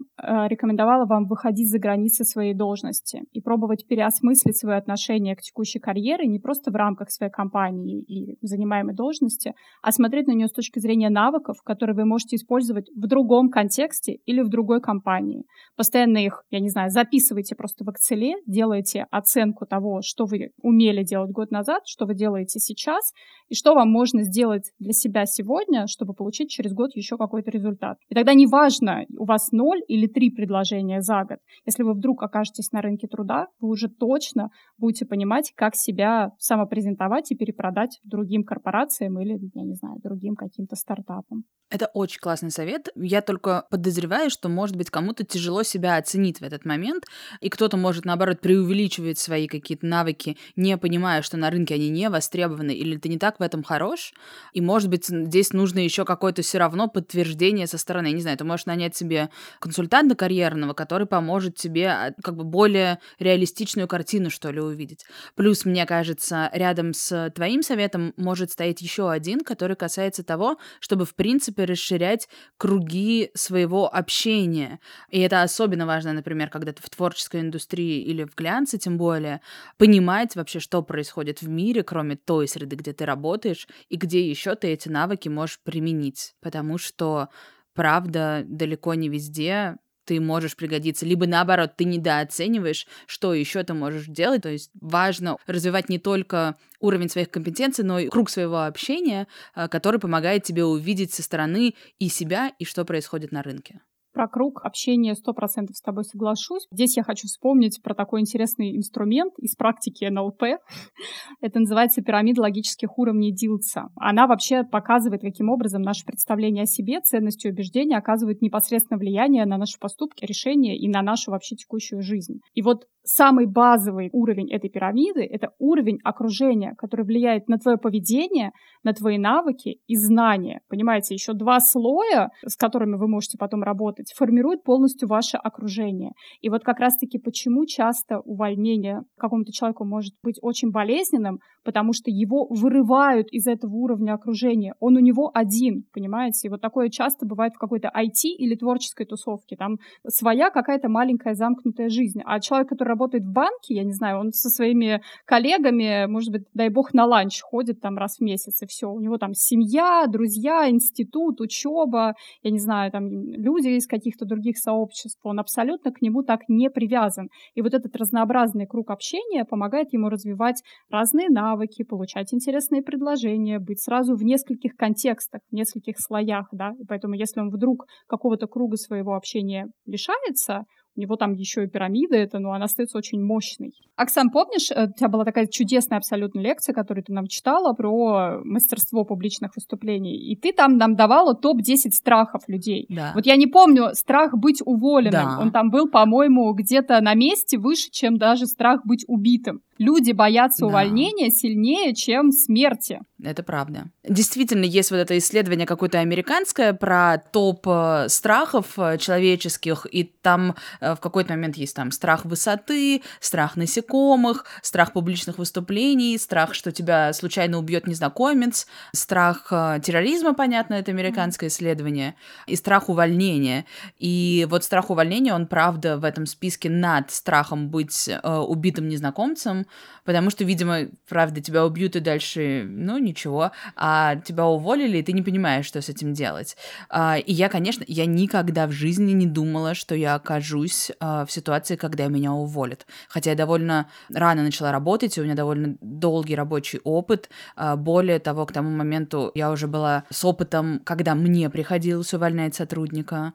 рекомендовала 0.48 1.06
вам 1.06 1.26
выходить 1.26 1.70
за 1.70 1.80
границы 1.80 2.24
своей 2.24 2.54
должности 2.54 3.24
и 3.34 3.42
пробовать 3.42 3.86
переосмыслить 3.88 4.58
свое 4.58 4.78
отношение 4.78 5.36
к 5.36 5.42
текущей 5.42 5.80
карьере 5.80 6.28
не 6.28 6.40
просто 6.40 6.72
в 6.72 6.76
рамках 6.76 7.12
своей 7.12 7.32
компании 7.32 8.02
и 8.04 8.38
занимаемой 8.42 8.96
должности, 8.96 9.54
а 9.82 9.92
смотреть 9.92 10.28
на 10.28 10.34
нее 10.34 10.48
с 10.48 10.54
точки 10.54 10.80
зрения 10.80 11.10
навыков, 11.10 11.58
которые 11.64 11.96
вы 11.96 12.06
можете 12.06 12.38
использовать 12.38 12.90
в 12.96 13.08
другом 13.08 13.50
контексте 13.50 14.14
или 14.26 14.42
в 14.42 14.50
другой 14.50 14.80
компании. 14.82 15.44
Постоянно 15.76 16.18
их, 16.18 16.44
я 16.50 16.60
не 16.60 16.70
знаю, 16.70 16.90
записывайте 16.92 17.56
просто 17.56 17.84
в 17.84 17.90
Excel, 17.90 18.36
делайте 18.46 19.06
оценку 19.12 19.66
того, 19.66 20.00
что 20.02 20.26
вы 20.26 20.52
умели 20.62 21.04
делать 21.04 21.32
год 21.32 21.52
назад, 21.52 21.82
что 21.86 22.06
вы 22.06 22.16
делаете 22.16 22.37
делаете 22.38 22.60
сейчас, 22.60 23.13
и 23.50 23.56
что 23.56 23.73
вам 23.73 23.89
можно 23.89 24.23
сделать 24.23 24.71
для 24.80 24.93
себя 24.93 25.26
сегодня, 25.26 25.88
чтобы 25.88 26.13
получить 26.13 26.50
через 26.50 26.73
год 26.73 26.91
еще 26.95 27.17
какой-то 27.17 27.52
результат. 27.52 27.97
И 28.10 28.15
тогда 28.15 28.34
неважно, 28.34 29.06
у 29.17 29.26
вас 29.26 29.52
ноль 29.52 29.82
или 29.88 30.08
три 30.08 30.30
предложения 30.30 31.02
за 31.02 31.23
год. 31.23 31.39
Если 31.65 31.84
вы 31.84 31.93
вдруг 31.93 32.23
окажетесь 32.23 32.71
на 32.71 32.82
рынке 32.82 33.08
труда, 33.08 33.47
вы 33.60 33.69
уже 33.69 33.89
точно 33.89 34.50
будете 34.78 35.06
понимать, 35.06 35.52
как 35.56 35.76
себя 35.76 36.32
самопрезентовать 36.38 37.32
и 37.32 37.36
перепродать 37.36 38.00
другим 38.04 38.44
корпорациям 38.44 39.20
или, 39.20 39.40
я 39.54 39.63
не 39.63 39.76
знаю, 39.76 40.00
другим 40.04 40.36
каким-то 40.36 40.76
стартапам. 40.76 41.44
Это 41.70 41.88
очень 41.94 42.20
классный 42.22 42.50
совет. 42.50 42.88
Я 42.96 43.22
только 43.22 43.66
подозреваю, 43.70 44.30
что, 44.30 44.48
может 44.48 44.78
быть, 44.78 44.90
кому-то 44.90 45.26
тяжело 45.26 45.63
себя 45.63 45.98
оценить 45.98 46.40
в 46.40 46.44
этот 46.44 46.63
момент, 46.63 47.04
и 47.42 47.50
кто-то 47.50 47.76
может, 47.76 48.06
наоборот, 48.06 48.40
преувеличивать 48.40 49.20
свои 49.20 49.48
какие-то 49.48 49.86
навыки, 49.86 50.38
не 50.56 50.78
понимая, 50.78 51.22
что 51.24 51.36
на 51.36 51.50
рынке 51.50 51.76
они 51.76 51.90
не 51.90 52.10
востребованы, 52.10 52.72
или 52.72 52.96
ты 52.98 53.10
не 53.10 53.18
так 53.18 53.40
в 53.40 53.44
этом 53.44 53.63
хорош, 53.63 54.13
и, 54.54 54.62
может 54.62 54.90
быть, 54.90 55.08
здесь 55.08 55.52
нужно 55.52 55.80
еще 55.80 56.06
какое-то 56.06 56.42
все 56.42 56.58
равно 56.58 56.88
подтверждение 56.88 57.68
со 57.68 57.78
стороны. 57.78 58.13
Не 58.13 58.22
знаю, 58.22 58.38
ты 58.38 58.46
можешь 58.46 58.66
нанять 58.66 58.96
себе 58.96 59.30
консультанта 59.60 60.16
карьерного, 60.16 60.74
который 60.74 61.06
поможет 61.06 61.56
тебе 61.56 61.90
а, 61.90 62.13
как 62.24 62.38
бы 62.38 62.46
более 62.46 63.00
реалистичную 63.20 63.90
картину, 63.90 64.30
что 64.30 64.52
ли, 64.52 64.62
увидеть. 64.67 65.06
Плюс, 65.36 65.65
мне 65.65 65.86
кажется, 65.86 66.49
рядом 66.53 66.93
с 66.93 67.32
твоим 67.36 67.62
советом 67.62 68.13
может 68.17 68.51
стоять 68.51 68.82
еще 68.82 69.10
один, 69.10 69.41
который 69.41 69.75
касается 69.75 70.23
того, 70.23 70.58
чтобы, 70.80 71.06
в 71.06 71.15
принципе, 71.15 71.65
расширять 71.65 72.27
круги 72.58 73.32
своего 73.34 73.93
общения. 73.93 74.80
И 75.10 75.19
это 75.19 75.41
особенно 75.41 75.86
важно, 75.86 76.13
например, 76.13 76.49
когда 76.49 76.73
ты 76.73 76.82
в 76.82 76.89
творческой 76.89 77.41
индустрии 77.41 78.01
или 78.01 78.23
в 78.23 78.36
глянце, 78.36 78.77
тем 78.77 78.97
более, 78.97 79.41
понимать 79.77 80.36
вообще, 80.36 80.60
что 80.60 80.82
происходит 80.82 81.41
в 81.41 81.47
мире, 81.47 81.84
кроме 81.84 82.15
той 82.15 82.47
среды, 82.47 82.75
где 82.75 82.93
ты 82.93 83.06
работаешь, 83.06 83.67
и 83.89 83.97
где 83.97 84.27
еще 84.27 84.56
ты 84.56 84.67
эти 84.67 84.89
навыки 84.89 85.30
можешь 85.30 85.60
применить. 85.63 86.36
Потому 86.41 86.77
что 86.77 87.30
правда, 87.77 88.43
далеко 88.47 88.95
не 88.95 89.08
везде 89.08 89.77
ты 90.08 90.22
можешь 90.22 90.56
пригодиться, 90.56 91.06
либо 91.06 91.28
наоборот, 91.28 91.74
ты 91.76 91.84
недооцениваешь, 91.84 92.88
что 93.06 93.34
еще 93.34 93.62
ты 93.63 93.74
можешь 93.74 94.06
делать. 94.08 94.41
То 94.41 94.50
есть 94.50 94.72
важно 94.80 95.38
развивать 95.46 95.89
не 95.89 96.00
только 96.00 96.56
уровень 96.80 97.10
своих 97.10 97.30
компетенций, 97.30 97.84
но 97.84 98.00
и 98.00 98.08
круг 98.08 98.30
своего 98.30 98.63
общения, 98.63 99.28
а, 99.54 99.67
который 99.67 100.00
помогает 100.00 100.43
тебе 100.43 100.63
увидеть 100.63 101.13
со 101.13 101.22
стороны 101.22 101.76
и 102.00 102.08
себя, 102.08 102.54
и 102.58 102.65
что 102.65 102.86
происходит 102.86 103.32
на 103.32 103.43
рынке. 103.43 103.82
Про 104.17 104.27
круг 104.27 104.65
общения 104.65 105.13
100% 105.13 105.67
с 105.73 105.82
тобой 105.82 106.03
соглашусь. 106.03 106.65
Здесь 106.71 106.97
я 106.97 107.03
хочу 107.03 107.27
вспомнить 107.27 107.80
про 107.84 107.93
такой 107.93 108.21
интересный 108.21 108.75
инструмент 108.75 109.34
из 109.38 109.56
практики 109.56 110.06
НЛП. 110.06 110.41
Это 111.41 111.60
называется 111.60 112.01
пирамида 112.01 112.41
логических 112.41 112.97
уровней 112.97 113.32
Дилца. 113.32 113.89
Она 113.95 114.25
вообще 114.25 114.63
показывает, 114.63 115.21
каким 115.21 115.49
образом 115.49 115.84
наше 115.84 116.03
представление 116.03 116.63
о 116.63 116.65
себе, 116.65 116.99
ценности 117.01 117.45
и 117.45 117.51
убеждения 117.51 117.95
оказывают 117.95 118.41
непосредственное 118.41 118.97
влияние 118.97 119.45
на 119.45 119.60
наши 119.60 119.77
поступки, 119.80 120.25
решения 120.25 120.75
и 120.75 120.89
на 120.89 121.03
нашу 121.03 121.30
вообще 121.30 121.56
текущую 121.56 122.01
жизнь. 122.01 122.39
И 122.56 122.63
вот 122.63 122.88
самый 123.08 123.45
базовый 123.45 124.10
уровень 124.12 124.51
этой 124.51 124.69
пирамиды— 124.69 125.21
это 125.32 125.51
уровень 125.60 125.99
окружения, 126.03 126.73
который 126.77 127.06
влияет 127.06 127.47
на 127.47 127.58
твое 127.58 127.77
поведение, 127.77 128.51
на 128.84 128.93
твои 128.93 129.17
навыки 129.17 129.80
и 129.88 129.95
знания. 129.95 130.62
Понимаете, 130.69 131.13
еще 131.13 131.34
два 131.34 131.60
слоя, 131.60 132.32
с 132.45 132.56
которыми 132.56 132.95
вы 132.95 133.08
можете 133.08 133.38
потом 133.38 133.63
работать, 133.63 134.07
формируют 134.15 134.63
полностью 134.63 135.08
ваше 135.08 135.38
окружение. 135.38 136.12
И 136.41 136.50
вот 136.50 136.63
как 136.63 136.80
раз-таки 136.80 137.17
почему 137.17 137.65
часто 137.65 138.20
увольнение 138.20 139.02
какому-то 139.17 139.52
человеку 139.52 139.86
может 139.86 140.13
быть 140.24 140.38
очень 140.41 140.72
болезненным, 140.72 141.39
потому 141.63 141.93
что 141.93 142.10
его 142.10 142.48
вырывают 142.50 143.28
из 143.32 143.48
этого 143.48 143.74
уровня 143.76 144.13
окружения. 144.13 144.74
Он 144.80 144.96
у 144.96 145.00
него 145.00 145.32
один, 145.34 145.84
понимаете? 145.93 146.48
И 146.48 146.50
вот 146.50 146.62
такое 146.62 146.89
часто 146.89 147.26
бывает 147.26 147.54
в 147.54 147.60
какой-то 147.60 147.89
IT 147.89 148.24
или 148.38 148.56
творческой 148.56 149.06
тусовке. 149.06 149.56
Там 149.56 149.78
своя 150.08 150.50
какая-то 150.50 150.89
маленькая 150.89 151.34
замкнутая 151.34 151.89
жизнь. 151.89 152.22
А 152.26 152.39
человек, 152.39 152.70
который 152.70 152.89
работает 152.89 153.24
в 153.24 153.34
банке, 153.34 153.76
я 153.76 153.84
не 153.84 153.93
знаю, 153.93 154.20
он 154.20 154.32
со 154.32 154.50
своими 154.50 155.02
коллегами, 155.26 156.06
может 156.08 156.32
быть, 156.32 156.43
дай 156.54 156.70
бог, 156.70 156.93
на 156.93 157.06
ланч 157.06 157.41
ходит 157.41 157.82
там 157.82 157.98
раз 157.98 158.17
в 158.17 158.22
месяц, 158.22 158.62
и 158.62 158.67
все. 158.67 158.89
У 158.89 159.00
него 159.00 159.17
там 159.17 159.34
семья, 159.34 160.06
друзья, 160.08 160.70
институт, 160.70 161.41
учеба, 161.41 162.13
я 162.43 162.52
не 162.52 162.60
знаю, 162.60 162.91
там 162.91 163.10
люди 163.10 163.70
из 163.70 163.88
каких-то 163.98 164.26
других 164.26 164.58
сообществ. 164.58 165.20
Он 165.24 165.40
абсолютно 165.40 165.92
к 165.92 166.02
нему 166.02 166.24
так 166.24 166.42
не 166.48 166.70
привязан. 166.70 167.30
И 167.56 167.62
вот 167.62 167.74
этот 167.74 167.96
разнообразный 167.96 168.68
круг 168.68 168.92
общения 168.92 169.46
помогает 169.46 169.94
ему 169.94 170.10
развивать 170.10 170.62
разные 170.90 171.30
навыки, 171.30 171.84
получать 171.84 172.34
интересные 172.34 172.82
предложения, 172.82 173.60
быть 173.60 173.82
сразу 173.82 174.16
в 174.16 174.24
нескольких 174.24 174.76
контекстах, 174.76 175.42
в 175.52 175.56
нескольких 175.56 175.96
слоях, 175.98 176.48
да, 176.52 176.72
и 176.80 176.86
поэтому 176.86 177.16
если 177.16 177.42
он 177.42 177.50
вдруг 177.50 177.86
какого-то 178.08 178.48
круга 178.48 178.78
своего 178.78 179.16
общения 179.16 179.68
лишается, 179.86 180.66
у 180.98 181.02
него 181.02 181.16
там 181.16 181.34
еще 181.34 181.64
и 181.64 181.68
пирамида 181.68 182.18
это, 182.18 182.40
но 182.40 182.52
она 182.52 182.66
остается 182.66 182.98
очень 182.98 183.22
мощной. 183.24 183.74
Оксан, 183.96 184.30
помнишь, 184.32 184.72
э, 184.72 184.88
у 184.88 184.94
тебя 184.94 185.10
была 185.10 185.24
такая 185.24 185.48
чудесная 185.48 185.98
абсолютно 186.00 186.40
лекция, 186.40 186.74
которую 186.74 187.04
ты 187.04 187.14
нам 187.14 187.28
читала 187.28 187.74
про 187.74 188.42
мастерство 188.44 189.06
публичных 189.06 189.56
выступлений, 189.56 190.18
и 190.18 190.36
ты 190.36 190.52
там 190.52 190.78
нам 190.78 190.96
давала 190.96 191.36
топ-10 191.36 191.92
страхов 191.92 192.42
людей. 192.48 192.86
Да. 192.90 193.12
Вот 193.16 193.26
я 193.26 193.36
не 193.36 193.48
помню, 193.48 193.90
страх 193.94 194.34
быть 194.34 194.62
уволенным, 194.66 195.12
Да. 195.12 195.38
он 195.40 195.52
там 195.52 195.70
был, 195.70 195.88
по-моему, 195.90 196.52
где-то 196.54 197.00
на 197.02 197.14
месте 197.14 197.58
выше, 197.58 197.90
чем 197.92 198.18
даже 198.18 198.48
страх 198.48 198.82
быть 198.86 199.06
убитым. 199.08 199.62
Люди 199.78 200.12
боятся 200.12 200.62
Да. 200.62 200.68
увольнения 200.68 201.30
сильнее, 201.30 201.94
чем 201.94 202.32
смерти. 202.32 203.00
Это 203.24 203.44
правда. 203.44 203.86
Действительно, 204.04 204.63
есть 204.63 204.92
вот 204.92 204.98
это 204.98 205.18
исследование 205.18 205.66
какое-то 205.66 206.00
американское 206.00 206.74
про 206.74 207.18
топ 207.18 207.68
э, 207.68 208.10
страхов 208.10 208.78
э, 208.78 208.98
человеческих, 208.98 209.88
и 209.92 210.04
там 210.04 210.56
э, 210.82 210.96
в 210.96 211.00
какой-то 211.00 211.34
момент 211.34 211.58
есть 211.58 211.76
там 211.76 211.92
страх 211.92 212.26
высоты, 212.26 213.02
страх 213.20 213.56
насекомых, 213.56 214.46
страх 214.62 214.94
публичных 214.94 215.38
выступлений, 215.38 216.18
страх, 216.18 216.54
что 216.54 216.72
тебя 216.72 217.12
случайно 217.13 217.58
убьет 217.58 217.88
незнакомец, 217.88 218.68
страх 218.94 219.48
терроризма, 219.50 220.34
понятно, 220.34 220.76
это 220.76 220.92
американское 220.92 221.50
исследование, 221.50 222.16
и 222.46 222.56
страх 222.56 222.90
увольнения. 222.90 223.66
И 223.98 224.48
вот 224.50 224.63
страх 224.63 224.90
увольнения, 224.90 225.34
он 225.34 225.48
правда 225.48 225.98
в 225.98 226.04
этом 226.04 226.26
списке 226.26 226.70
над 226.70 227.12
страхом 227.12 227.70
быть 227.70 228.08
э, 228.08 228.20
убитым 228.38 228.88
незнакомцем, 228.88 229.66
потому 230.06 230.30
что, 230.30 230.43
видимо, 230.43 230.88
правда, 231.08 231.41
тебя 231.41 231.65
убьют 231.65 231.95
и 231.95 231.99
дальше, 231.99 232.65
ну, 232.67 232.97
ничего, 232.97 233.51
а 233.75 234.15
тебя 234.17 234.45
уволили, 234.45 234.97
и 234.97 235.03
ты 235.03 235.13
не 235.13 235.21
понимаешь, 235.21 235.65
что 235.65 235.82
с 235.82 235.89
этим 235.89 236.13
делать. 236.13 236.56
А, 236.89 237.17
И 237.17 237.34
я, 237.34 237.49
конечно, 237.49 237.84
я 237.88 238.06
никогда 238.06 238.67
в 238.67 238.71
жизни 238.71 239.12
не 239.12 239.25
думала, 239.25 239.73
что 239.73 239.95
я 239.95 240.15
окажусь 240.15 240.91
а, 240.99 241.25
в 241.25 241.32
ситуации, 241.32 241.75
когда 241.75 242.08
меня 242.08 242.32
уволят. 242.34 242.88
Хотя 243.10 243.32
я 243.32 243.36
довольно 243.36 243.89
рано 244.13 244.43
начала 244.43 244.71
работать, 244.71 245.17
у 245.17 245.23
меня 245.23 245.36
довольно 245.36 245.75
долгий 245.82 246.36
рабочий 246.36 246.80
опыт. 246.84 247.30
А, 247.56 247.75
Более 247.75 248.19
того, 248.19 248.45
к 248.45 248.51
тому 248.51 248.69
моменту 248.69 249.32
я 249.36 249.51
уже 249.51 249.67
была 249.67 250.03
с 250.10 250.23
опытом, 250.25 250.80
когда 250.84 251.15
мне 251.15 251.49
приходилось 251.49 252.13
увольнять 252.13 252.56
сотрудника. 252.56 253.34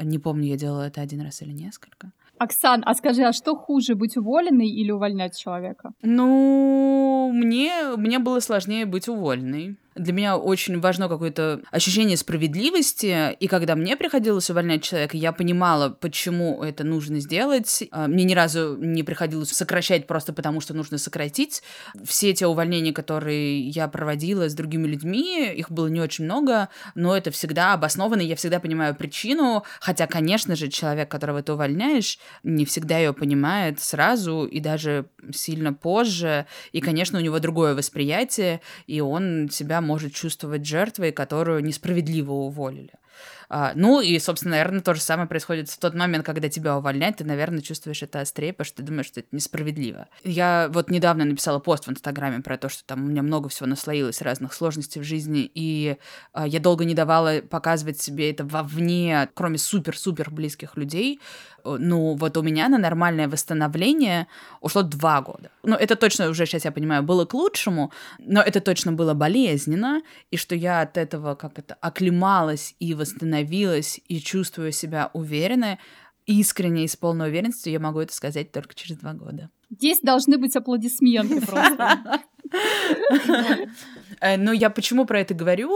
Не 0.00 0.18
помню, 0.18 0.48
я 0.48 0.56
делала 0.56 0.86
это 0.86 1.00
один 1.00 1.20
раз 1.20 1.42
или 1.42 1.52
несколько. 1.52 2.12
Оксан, 2.42 2.82
а 2.84 2.94
скажи, 2.94 3.22
а 3.22 3.32
что 3.32 3.54
хуже, 3.54 3.94
быть 3.94 4.16
уволенной 4.16 4.66
или 4.66 4.90
увольнять 4.90 5.38
человека? 5.38 5.92
Ну, 6.02 7.30
мне, 7.32 7.96
мне 7.96 8.18
было 8.18 8.40
сложнее 8.40 8.84
быть 8.84 9.08
уволенной. 9.08 9.76
Для 9.94 10.12
меня 10.12 10.36
очень 10.36 10.80
важно 10.80 11.08
какое-то 11.08 11.60
ощущение 11.70 12.16
справедливости, 12.16 13.32
и 13.32 13.46
когда 13.46 13.74
мне 13.74 13.96
приходилось 13.96 14.48
увольнять 14.48 14.82
человека, 14.82 15.16
я 15.16 15.32
понимала, 15.32 15.90
почему 15.90 16.62
это 16.62 16.84
нужно 16.84 17.20
сделать. 17.20 17.84
А, 17.90 18.08
Мне 18.08 18.24
ни 18.24 18.34
разу 18.34 18.76
не 18.76 19.02
приходилось 19.02 19.50
сокращать 19.50 20.06
просто 20.06 20.32
потому, 20.32 20.60
что 20.60 20.72
нужно 20.72 20.96
сократить. 20.98 21.62
Все 22.04 22.32
те 22.32 22.46
увольнения, 22.46 22.92
которые 22.92 23.68
я 23.68 23.86
проводила 23.88 24.48
с 24.48 24.54
другими 24.54 24.86
людьми, 24.86 25.52
их 25.52 25.70
было 25.70 25.88
не 25.88 26.00
очень 26.00 26.24
много, 26.24 26.68
но 26.94 27.14
это 27.16 27.30
всегда 27.30 27.74
обоснованно, 27.74 28.22
я 28.22 28.36
всегда 28.36 28.60
понимаю 28.60 28.94
причину, 28.94 29.64
хотя, 29.80 30.06
конечно 30.06 30.56
же, 30.56 30.68
человек, 30.68 31.10
которого 31.10 31.42
ты 31.42 31.52
увольняешь, 31.52 32.18
не 32.42 32.64
всегда 32.64 32.98
ее 32.98 33.12
понимает 33.12 33.80
сразу 33.80 34.44
и 34.44 34.60
даже 34.60 35.06
сильно 35.34 35.74
позже, 35.74 36.46
и, 36.72 36.80
конечно, 36.80 37.18
у 37.18 37.22
него 37.22 37.38
другое 37.38 37.74
восприятие, 37.74 38.60
и 38.86 39.00
он 39.00 39.50
себя 39.50 39.81
может 39.82 40.14
чувствовать 40.14 40.66
жертвой, 40.66 41.12
которую 41.12 41.64
несправедливо 41.64 42.32
уволили. 42.32 42.92
А, 43.54 43.72
ну 43.74 44.00
и, 44.00 44.18
собственно, 44.18 44.52
наверное, 44.52 44.80
то 44.80 44.94
же 44.94 45.02
самое 45.02 45.28
происходит 45.28 45.68
в 45.68 45.78
тот 45.78 45.92
момент, 45.92 46.24
когда 46.24 46.48
тебя 46.48 46.78
увольняют, 46.78 47.18
ты, 47.18 47.24
наверное, 47.24 47.60
чувствуешь 47.60 48.02
это 48.02 48.20
острее, 48.20 48.54
потому 48.54 48.64
что 48.64 48.76
ты 48.78 48.82
думаешь, 48.82 49.08
что 49.08 49.20
это 49.20 49.28
несправедливо. 49.30 50.08
Я 50.24 50.70
вот 50.72 50.88
недавно 50.90 51.26
написала 51.26 51.58
пост 51.58 51.86
в 51.86 51.90
Инстаграме 51.90 52.40
про 52.40 52.56
то, 52.56 52.70
что 52.70 52.82
там 52.86 53.04
у 53.04 53.08
меня 53.08 53.22
много 53.22 53.50
всего 53.50 53.66
наслоилось, 53.66 54.22
разных 54.22 54.54
сложностей 54.54 55.02
в 55.02 55.04
жизни, 55.04 55.50
и 55.54 55.98
а, 56.32 56.46
я 56.46 56.60
долго 56.60 56.86
не 56.86 56.94
давала 56.94 57.42
показывать 57.42 58.00
себе 58.00 58.30
это 58.30 58.42
вовне, 58.42 59.28
кроме 59.34 59.58
супер-супер 59.58 60.30
близких 60.30 60.78
людей. 60.78 61.20
Ну, 61.64 62.14
вот 62.14 62.36
у 62.36 62.42
меня 62.42 62.68
на 62.68 62.78
нормальное 62.78 63.28
восстановление 63.28 64.26
ушло 64.60 64.82
два 64.82 65.20
года. 65.20 65.50
Ну, 65.62 65.76
это 65.76 65.94
точно 65.94 66.28
уже 66.28 66.46
сейчас 66.46 66.64
я 66.64 66.72
понимаю, 66.72 67.02
было 67.02 67.24
к 67.24 67.34
лучшему, 67.34 67.92
но 68.18 68.40
это 68.40 68.60
точно 68.60 68.92
было 68.92 69.14
болезненно, 69.14 70.02
и 70.32 70.36
что 70.36 70.56
я 70.56 70.80
от 70.80 70.96
этого 70.96 71.34
как 71.34 71.58
это 71.58 71.74
оклемалась 71.74 72.74
и 72.80 72.94
восстановилась, 72.94 73.41
и 74.08 74.20
чувствую 74.20 74.72
себя 74.72 75.10
уверенной, 75.12 75.78
искренне 76.26 76.84
и 76.84 76.88
с 76.88 76.96
полной 76.96 77.28
уверенностью 77.28 77.72
я 77.72 77.80
могу 77.80 78.00
это 78.00 78.14
сказать 78.14 78.52
только 78.52 78.74
через 78.74 78.96
два 78.98 79.12
года. 79.12 79.50
Здесь 79.70 80.00
должны 80.00 80.38
быть 80.38 80.56
аплодисменты 80.56 81.40
просто. 81.40 82.20
Э, 84.20 84.36
но 84.36 84.52
я 84.52 84.68
почему 84.68 85.06
про 85.06 85.20
это 85.20 85.32
говорю? 85.32 85.70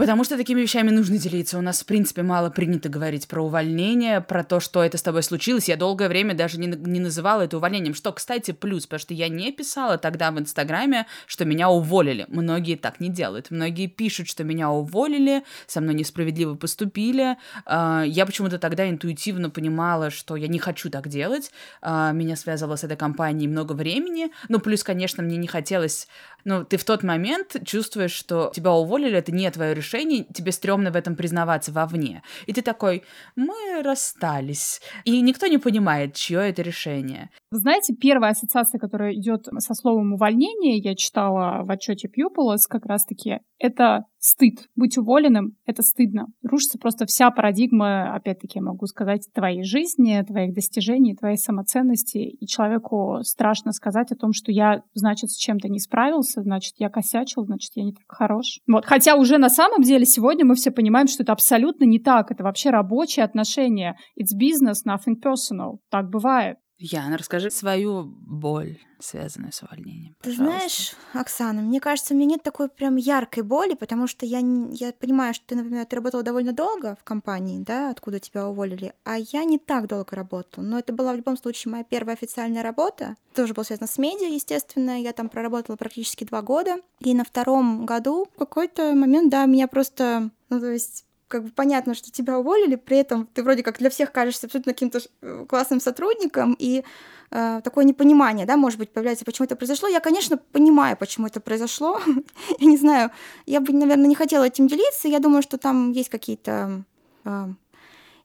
Потому 0.00 0.24
что 0.24 0.38
такими 0.38 0.62
вещами 0.62 0.88
нужно 0.88 1.18
делиться. 1.18 1.58
У 1.58 1.60
нас, 1.60 1.82
в 1.82 1.84
принципе, 1.84 2.22
мало 2.22 2.48
принято 2.48 2.88
говорить 2.88 3.28
про 3.28 3.44
увольнение, 3.44 4.22
про 4.22 4.42
то, 4.44 4.58
что 4.58 4.82
это 4.82 4.96
с 4.96 5.02
тобой 5.02 5.22
случилось. 5.22 5.68
Я 5.68 5.76
долгое 5.76 6.08
время 6.08 6.32
даже 6.32 6.58
не, 6.58 6.68
не 6.68 7.00
называла 7.00 7.42
это 7.42 7.58
увольнением. 7.58 7.92
Что, 7.92 8.10
кстати, 8.10 8.52
плюс, 8.52 8.86
потому 8.86 9.00
что 9.00 9.12
я 9.12 9.28
не 9.28 9.52
писала 9.52 9.98
тогда 9.98 10.30
в 10.30 10.38
Инстаграме, 10.38 11.06
что 11.26 11.44
меня 11.44 11.68
уволили. 11.68 12.24
Многие 12.28 12.76
так 12.76 12.98
не 12.98 13.10
делают. 13.10 13.50
Многие 13.50 13.88
пишут, 13.88 14.26
что 14.26 14.42
меня 14.42 14.70
уволили, 14.70 15.44
со 15.66 15.82
мной 15.82 15.92
несправедливо 15.92 16.54
поступили. 16.54 17.36
А, 17.66 18.02
я 18.06 18.24
почему-то 18.24 18.58
тогда 18.58 18.88
интуитивно 18.88 19.50
понимала, 19.50 20.08
что 20.08 20.34
я 20.34 20.48
не 20.48 20.58
хочу 20.58 20.88
так 20.88 21.08
делать. 21.08 21.52
А, 21.82 22.12
меня 22.12 22.36
связывало 22.36 22.76
с 22.76 22.84
этой 22.84 22.96
компанией 22.96 23.48
много 23.48 23.74
времени. 23.74 24.30
Ну, 24.48 24.60
плюс, 24.60 24.82
конечно, 24.82 25.22
мне 25.22 25.36
не 25.36 25.46
хотелось... 25.46 26.08
Ну, 26.44 26.64
ты 26.64 26.76
в 26.76 26.84
тот 26.84 27.02
момент 27.02 27.56
чувствуешь, 27.64 28.12
что 28.12 28.50
тебя 28.54 28.72
уволили, 28.72 29.16
это 29.16 29.32
не 29.32 29.50
твое 29.50 29.74
решение, 29.74 30.24
тебе 30.24 30.52
стрёмно 30.52 30.90
в 30.90 30.96
этом 30.96 31.16
признаваться 31.16 31.72
вовне. 31.72 32.22
И 32.46 32.52
ты 32.52 32.62
такой, 32.62 33.04
мы 33.36 33.82
расстались. 33.82 34.80
И 35.04 35.20
никто 35.20 35.46
не 35.46 35.58
понимает, 35.58 36.14
чье 36.14 36.40
это 36.40 36.62
решение. 36.62 37.30
Вы 37.50 37.58
знаете, 37.58 37.94
первая 37.94 38.32
ассоциация, 38.32 38.78
которая 38.78 39.14
идет 39.14 39.46
со 39.58 39.74
словом 39.74 40.12
увольнение, 40.12 40.78
я 40.78 40.94
читала 40.94 41.64
в 41.64 41.70
отчете 41.70 42.08
Pupilus 42.08 42.60
как 42.68 42.86
раз-таки, 42.86 43.40
это 43.58 44.04
стыд. 44.20 44.68
Быть 44.76 44.96
уволенным— 44.98 45.56
это 45.66 45.82
стыдно. 45.82 46.26
Рушится 46.42 46.78
просто 46.78 47.06
вся 47.06 47.30
парадигма, 47.30 48.14
опять-таки, 48.14 48.58
я 48.58 48.62
могу 48.62 48.86
сказать, 48.86 49.26
твоей 49.34 49.64
жизни, 49.64 50.22
твоих 50.26 50.54
достижений, 50.54 51.16
твоей 51.16 51.36
самоценности. 51.36 52.18
И 52.18 52.46
человеку 52.46 53.20
страшно 53.22 53.72
сказать 53.72 54.12
о 54.12 54.16
том, 54.16 54.32
что 54.32 54.52
я, 54.52 54.82
значит, 54.94 55.30
с 55.30 55.36
чем-то 55.36 55.68
не 55.68 55.80
справился, 55.80 56.42
значит, 56.42 56.74
я 56.76 56.90
косячил, 56.90 57.44
значит, 57.44 57.72
я 57.74 57.84
не 57.84 57.92
так 57.92 58.04
хорош. 58.06 58.60
Вот. 58.68 58.84
Хотя 58.84 59.16
уже 59.16 59.38
на 59.38 59.48
самом 59.48 59.82
деле 59.82 60.04
сегодня 60.04 60.44
мы 60.44 60.54
все 60.54 60.70
понимаем, 60.70 61.08
что 61.08 61.22
это 61.22 61.32
абсолютно 61.32 61.84
не 61.84 61.98
так. 61.98 62.30
Это 62.30 62.44
вообще 62.44 62.70
рабочие 62.70 63.24
отношения. 63.24 63.96
It's 64.20 64.36
business, 64.38 64.86
nothing 64.86 65.16
personal. 65.22 65.78
Так 65.90 66.10
бывает. 66.10 66.58
Яна, 66.82 67.18
расскажи 67.18 67.50
свою 67.50 68.04
боль, 68.04 68.78
связанную 69.00 69.52
с 69.52 69.62
увольнением. 69.62 70.16
Ты 70.22 70.32
знаешь, 70.32 70.94
Оксана, 71.12 71.60
мне 71.60 71.78
кажется, 71.78 72.14
у 72.14 72.16
меня 72.16 72.26
нет 72.26 72.42
такой 72.42 72.70
прям 72.70 72.96
яркой 72.96 73.42
боли, 73.42 73.74
потому 73.74 74.06
что 74.06 74.24
я, 74.24 74.38
я 74.38 74.92
понимаю, 74.94 75.34
что 75.34 75.44
ты, 75.48 75.56
например, 75.56 75.84
ты 75.84 75.96
работала 75.96 76.22
довольно 76.22 76.54
долго 76.54 76.96
в 76.98 77.04
компании, 77.04 77.62
да, 77.62 77.90
откуда 77.90 78.18
тебя 78.18 78.48
уволили, 78.48 78.94
а 79.04 79.18
я 79.18 79.44
не 79.44 79.58
так 79.58 79.88
долго 79.88 80.16
работала. 80.16 80.64
Но 80.64 80.78
это 80.78 80.94
была 80.94 81.12
в 81.12 81.16
любом 81.16 81.36
случае 81.36 81.70
моя 81.70 81.84
первая 81.84 82.16
официальная 82.16 82.62
работа. 82.62 83.16
Тоже 83.34 83.52
была 83.52 83.64
связана 83.64 83.86
с 83.86 83.98
медиа, 83.98 84.28
естественно. 84.28 85.00
Я 85.00 85.12
там 85.12 85.28
проработала 85.28 85.76
практически 85.76 86.24
два 86.24 86.40
года. 86.40 86.76
И 87.00 87.12
на 87.12 87.24
втором 87.24 87.84
году 87.84 88.26
в 88.34 88.38
какой-то 88.38 88.94
момент, 88.94 89.30
да, 89.30 89.44
меня 89.44 89.68
просто, 89.68 90.30
ну, 90.48 90.60
то 90.60 90.72
есть 90.72 91.04
как 91.30 91.44
бы 91.44 91.50
понятно, 91.50 91.94
что 91.94 92.10
тебя 92.10 92.38
уволили, 92.38 92.74
при 92.74 92.98
этом 92.98 93.26
ты 93.32 93.42
вроде 93.42 93.62
как 93.62 93.78
для 93.78 93.88
всех 93.88 94.10
кажешься 94.10 94.46
абсолютно 94.46 94.72
каким-то 94.72 95.00
э, 95.22 95.46
классным 95.48 95.80
сотрудником, 95.80 96.56
и 96.58 96.82
э, 97.30 97.60
такое 97.62 97.84
непонимание, 97.84 98.46
да, 98.46 98.56
может 98.56 98.78
быть, 98.80 98.90
появляется, 98.90 99.24
почему 99.24 99.46
это 99.46 99.54
произошло. 99.54 99.88
Я, 99.88 100.00
конечно, 100.00 100.36
понимаю, 100.36 100.96
почему 100.96 101.28
это 101.28 101.40
произошло. 101.40 102.00
я 102.58 102.66
не 102.66 102.76
знаю, 102.76 103.10
я 103.46 103.60
бы, 103.60 103.72
наверное, 103.72 104.08
не 104.08 104.16
хотела 104.16 104.44
этим 104.44 104.66
делиться. 104.66 105.08
Я 105.08 105.20
думаю, 105.20 105.42
что 105.42 105.56
там 105.56 105.92
есть 105.92 106.08
какие-то... 106.08 106.84
Э, 107.24 107.46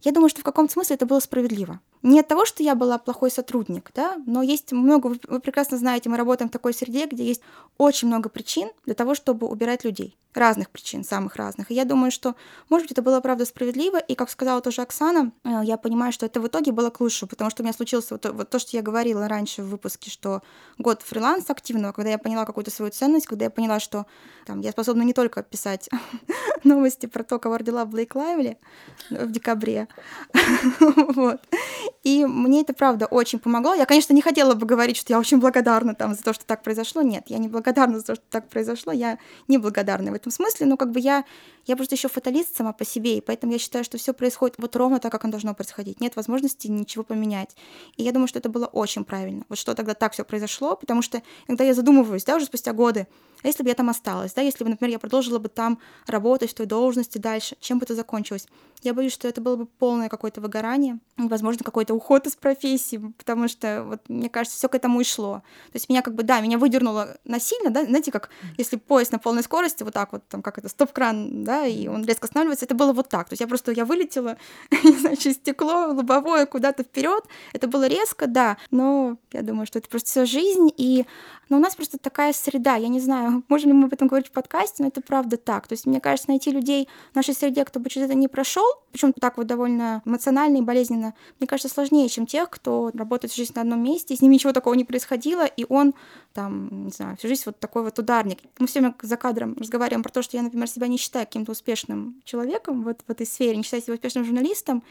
я 0.02 0.12
думаю, 0.12 0.30
что 0.30 0.42
в 0.42 0.44
каком-то 0.44 0.74
смысле 0.74 0.96
это 0.96 1.06
было 1.06 1.20
справедливо. 1.20 1.80
Не 2.06 2.20
от 2.20 2.28
того, 2.28 2.46
что 2.46 2.62
я 2.62 2.76
была 2.76 3.00
плохой 3.00 3.32
сотрудник, 3.32 3.90
да, 3.96 4.18
но 4.28 4.44
есть 4.44 4.72
много, 4.72 5.16
вы 5.28 5.40
прекрасно 5.40 5.80
знаете, 5.80 6.08
мы 6.08 6.18
работаем 6.18 6.50
в 6.50 6.52
такой 6.52 6.72
среде, 6.72 7.08
где 7.08 7.26
есть 7.26 7.42
очень 7.80 8.08
много 8.08 8.30
причин 8.30 8.70
для 8.86 8.94
того, 8.94 9.16
чтобы 9.16 9.48
убирать 9.48 9.84
людей. 9.84 10.16
Разных 10.36 10.70
причин, 10.70 11.04
самых 11.06 11.38
разных. 11.38 11.72
И 11.72 11.74
я 11.74 11.86
думаю, 11.86 12.12
что, 12.12 12.36
может 12.70 12.86
быть, 12.86 12.92
это 12.92 13.02
было, 13.02 13.22
правда, 13.22 13.46
справедливо. 13.46 13.98
И, 13.98 14.16
как 14.16 14.30
сказала 14.30 14.60
тоже 14.60 14.82
Оксана, 14.82 15.32
э, 15.46 15.62
я 15.64 15.78
понимаю, 15.78 16.12
что 16.12 16.26
это 16.26 16.42
в 16.42 16.48
итоге 16.48 16.74
было 16.74 16.90
к 16.90 17.00
лучшему, 17.00 17.30
потому 17.30 17.50
что 17.50 17.64
у 17.64 17.66
меня 17.66 17.72
случилось 17.74 18.12
вот, 18.12 18.26
вот 18.26 18.50
то, 18.50 18.60
что 18.60 18.76
я 18.76 18.84
говорила 18.84 19.30
раньше 19.30 19.64
в 19.64 19.70
выпуске, 19.70 20.12
что 20.12 20.42
год 20.78 21.02
фриланса 21.04 21.54
активного, 21.54 21.94
когда 21.94 22.12
я 22.12 22.18
поняла 22.18 22.46
какую-то 22.46 22.70
свою 22.70 22.92
ценность, 22.92 23.28
когда 23.28 23.46
я 23.46 23.50
поняла, 23.50 23.80
что 23.80 24.08
там, 24.46 24.60
я 24.60 24.72
способна 24.72 25.04
не 25.04 25.14
только 25.14 25.42
писать 25.42 25.90
новости 26.66 27.06
про 27.06 27.24
то, 27.24 27.40
кого 27.40 27.58
родила 27.58 27.86
Блейк 27.86 28.14
Лайвли 28.14 28.58
в 29.10 29.32
декабре, 29.32 29.88
вот, 30.80 31.40
и 32.06 32.24
мне 32.24 32.62
это, 32.62 32.72
правда, 32.76 33.08
очень 33.08 33.40
помогло. 33.40 33.74
Я, 33.74 33.88
конечно, 33.88 34.14
не 34.14 34.22
хотела 34.22 34.54
бы 34.54 34.68
говорить, 34.68 34.96
что 34.96 35.12
я 35.12 35.20
очень 35.20 35.40
благодарна 35.40 35.96
там 35.96 36.14
за 36.14 36.22
то, 36.22 36.34
что 36.34 36.46
так 36.46 36.62
произошло. 36.62 37.02
Нет, 37.02 37.24
я 37.30 37.40
не 37.40 37.48
благодарна 37.48 37.98
за 37.98 38.06
то, 38.06 38.16
что 38.16 38.24
так 38.30 38.48
произошло. 38.48 38.94
Я 38.94 39.18
не 39.48 39.58
благодарна 39.58 40.12
в 40.12 40.14
этом 40.14 40.32
смысле. 40.32 40.68
Но 40.68 40.78
как 40.78 40.92
бы 40.92 41.00
я, 41.00 41.26
я 41.66 41.76
просто 41.76 41.96
еще 41.96 42.08
фаталист 42.08 42.56
сама 42.56 42.74
по 42.74 42.86
себе, 42.86 43.18
и 43.18 43.22
поэтому 43.22 43.54
я 43.54 43.58
считаю, 43.58 43.84
что 43.84 43.98
все 43.98 44.14
происходит 44.14 44.58
вот 44.60 44.76
ровно 44.76 45.00
так, 45.00 45.12
как 45.12 45.24
оно 45.24 45.32
должно 45.32 45.56
происходить. 45.56 46.00
Нет 46.00 46.16
возможности 46.16 46.68
ничего 46.68 47.04
поменять. 47.04 47.56
И 47.98 48.04
я 48.04 48.12
думаю, 48.12 48.28
что 48.28 48.38
это 48.38 48.50
было 48.50 48.68
очень 48.68 49.04
правильно. 49.04 49.44
Вот 49.50 49.58
что 49.58 49.74
тогда 49.74 49.96
так 49.96 50.14
все 50.14 50.24
произошло, 50.24 50.76
потому 50.76 51.02
что 51.02 51.24
иногда 51.48 51.64
я 51.64 51.74
задумываюсь, 51.74 52.24
да, 52.24 52.36
уже 52.36 52.46
спустя 52.46 52.74
годы, 52.74 53.08
а 53.46 53.48
если 53.48 53.62
бы 53.62 53.70
я 53.70 53.76
там 53.76 53.92
осталась, 53.92 54.34
да, 54.34 54.42
если 54.42 54.64
бы, 54.64 54.72
например, 54.72 54.94
я 54.94 54.98
продолжила 54.98 55.38
бы 55.38 55.50
там 55.50 55.78
работать 56.08 56.50
в 56.50 56.56
той 56.56 56.66
должности 56.66 57.20
дальше, 57.20 57.56
чем 57.60 57.78
бы 57.78 57.86
это 57.86 57.94
закончилось? 57.94 58.48
Я 58.82 58.96
боюсь, 58.96 59.14
что 59.14 59.28
это 59.28 59.40
было 59.40 59.56
бы 59.56 59.68
полное 59.68 60.10
какое-то 60.10 60.42
выгорание, 60.42 60.98
возможно, 61.16 61.64
какой-то 61.64 61.94
уход 61.94 62.26
из 62.26 62.36
профессии, 62.36 62.98
потому 63.20 63.48
что, 63.48 63.84
вот, 63.84 64.02
мне 64.10 64.30
кажется, 64.30 64.58
все 64.58 64.68
к 64.68 64.74
этому 64.74 65.00
и 65.00 65.04
шло. 65.04 65.44
То 65.72 65.76
есть 65.76 65.90
меня 65.90 66.02
как 66.02 66.16
бы, 66.16 66.24
да, 66.24 66.40
меня 66.40 66.58
выдернуло 66.58 67.18
насильно, 67.24 67.70
да, 67.70 67.86
знаете, 67.86 68.12
как 68.12 68.32
если 68.58 68.78
поезд 68.78 69.12
на 69.12 69.20
полной 69.20 69.44
скорости, 69.44 69.84
вот 69.84 69.94
так 69.94 70.12
вот, 70.12 70.28
там, 70.28 70.42
как 70.42 70.58
это, 70.58 70.68
стоп-кран, 70.68 71.44
да, 71.44 71.68
и 71.68 71.88
он 71.88 72.04
резко 72.04 72.26
останавливается, 72.26 72.66
это 72.66 72.74
было 72.74 72.94
вот 72.94 73.10
так. 73.10 73.30
То 73.30 73.34
есть 73.34 73.42
я 73.42 73.48
просто, 73.48 73.72
я 73.74 73.86
вылетела, 73.86 74.38
не 74.84 74.98
знаю, 74.98 75.18
через 75.18 75.36
стекло 75.36 75.94
лобовое 75.94 76.48
куда-то 76.48 76.82
вперед. 76.82 77.24
Это 77.54 77.68
было 77.68 77.86
резко, 77.86 78.26
да, 78.26 78.58
но 78.72 79.18
я 79.34 79.44
думаю, 79.44 79.68
что 79.68 79.78
это 79.78 79.88
просто 79.88 80.10
вся 80.10 80.26
жизнь, 80.26 80.72
и 80.78 81.06
но 81.50 81.58
у 81.58 81.60
нас 81.60 81.76
просто 81.76 81.98
такая 81.98 82.34
среда, 82.34 82.76
я 82.76 82.88
не 82.88 83.00
знаю, 83.00 83.35
можем 83.48 83.72
ли 83.72 83.74
мы 83.76 83.86
об 83.86 83.94
этом 83.94 84.08
говорить 84.08 84.28
в 84.28 84.32
подкасте, 84.32 84.84
но 84.84 84.90
это 84.90 85.02
правда 85.02 85.38
так. 85.38 85.68
То 85.68 85.74
есть, 85.74 85.86
мне 85.86 86.00
кажется, 86.00 86.30
найти 86.30 86.52
людей 86.52 86.88
в 87.12 87.16
нашей 87.16 87.34
среде, 87.34 87.66
кто 87.66 87.80
бы 87.80 87.90
через 87.90 88.08
это 88.08 88.16
не 88.16 88.28
прошел, 88.28 88.66
причем 88.92 89.14
так 89.14 89.38
вот 89.38 89.48
довольно 89.48 90.02
эмоционально 90.06 90.58
и 90.58 90.62
болезненно, 90.62 91.14
мне 91.40 91.48
кажется, 91.48 91.74
сложнее, 91.74 92.10
чем 92.10 92.26
тех, 92.26 92.50
кто 92.50 92.92
работает 92.94 93.32
всю 93.32 93.42
жизнь 93.42 93.54
на 93.56 93.62
одном 93.62 93.84
месте, 93.84 94.16
с 94.16 94.22
ним 94.22 94.32
ничего 94.32 94.54
такого 94.54 94.74
не 94.74 94.86
происходило, 94.86 95.46
и 95.46 95.66
он 95.68 95.94
там, 96.34 96.86
не 96.86 96.92
знаю, 96.92 97.18
всю 97.18 97.28
жизнь 97.28 97.44
вот 97.46 97.60
такой 97.60 97.84
вот 97.84 97.98
ударник. 98.00 98.40
Мы 98.60 98.68
все 98.68 98.80
время 98.80 98.96
за 99.02 99.18
кадром 99.18 99.56
разговариваем 99.60 100.04
про 100.04 100.12
то, 100.12 100.22
что 100.22 100.38
я, 100.38 100.44
например, 100.44 100.68
себя 100.68 100.88
не 100.88 100.98
считаю 100.98 101.26
каким-то 101.26 101.52
успешным 101.52 102.22
человеком 102.24 102.84
вот 102.84 103.02
в 103.08 103.12
этой 103.12 103.26
сфере, 103.26 103.58
не 103.58 103.64
считаю 103.64 103.82
себя 103.82 103.94
успешным 103.96 104.26
журналистом, 104.26 104.84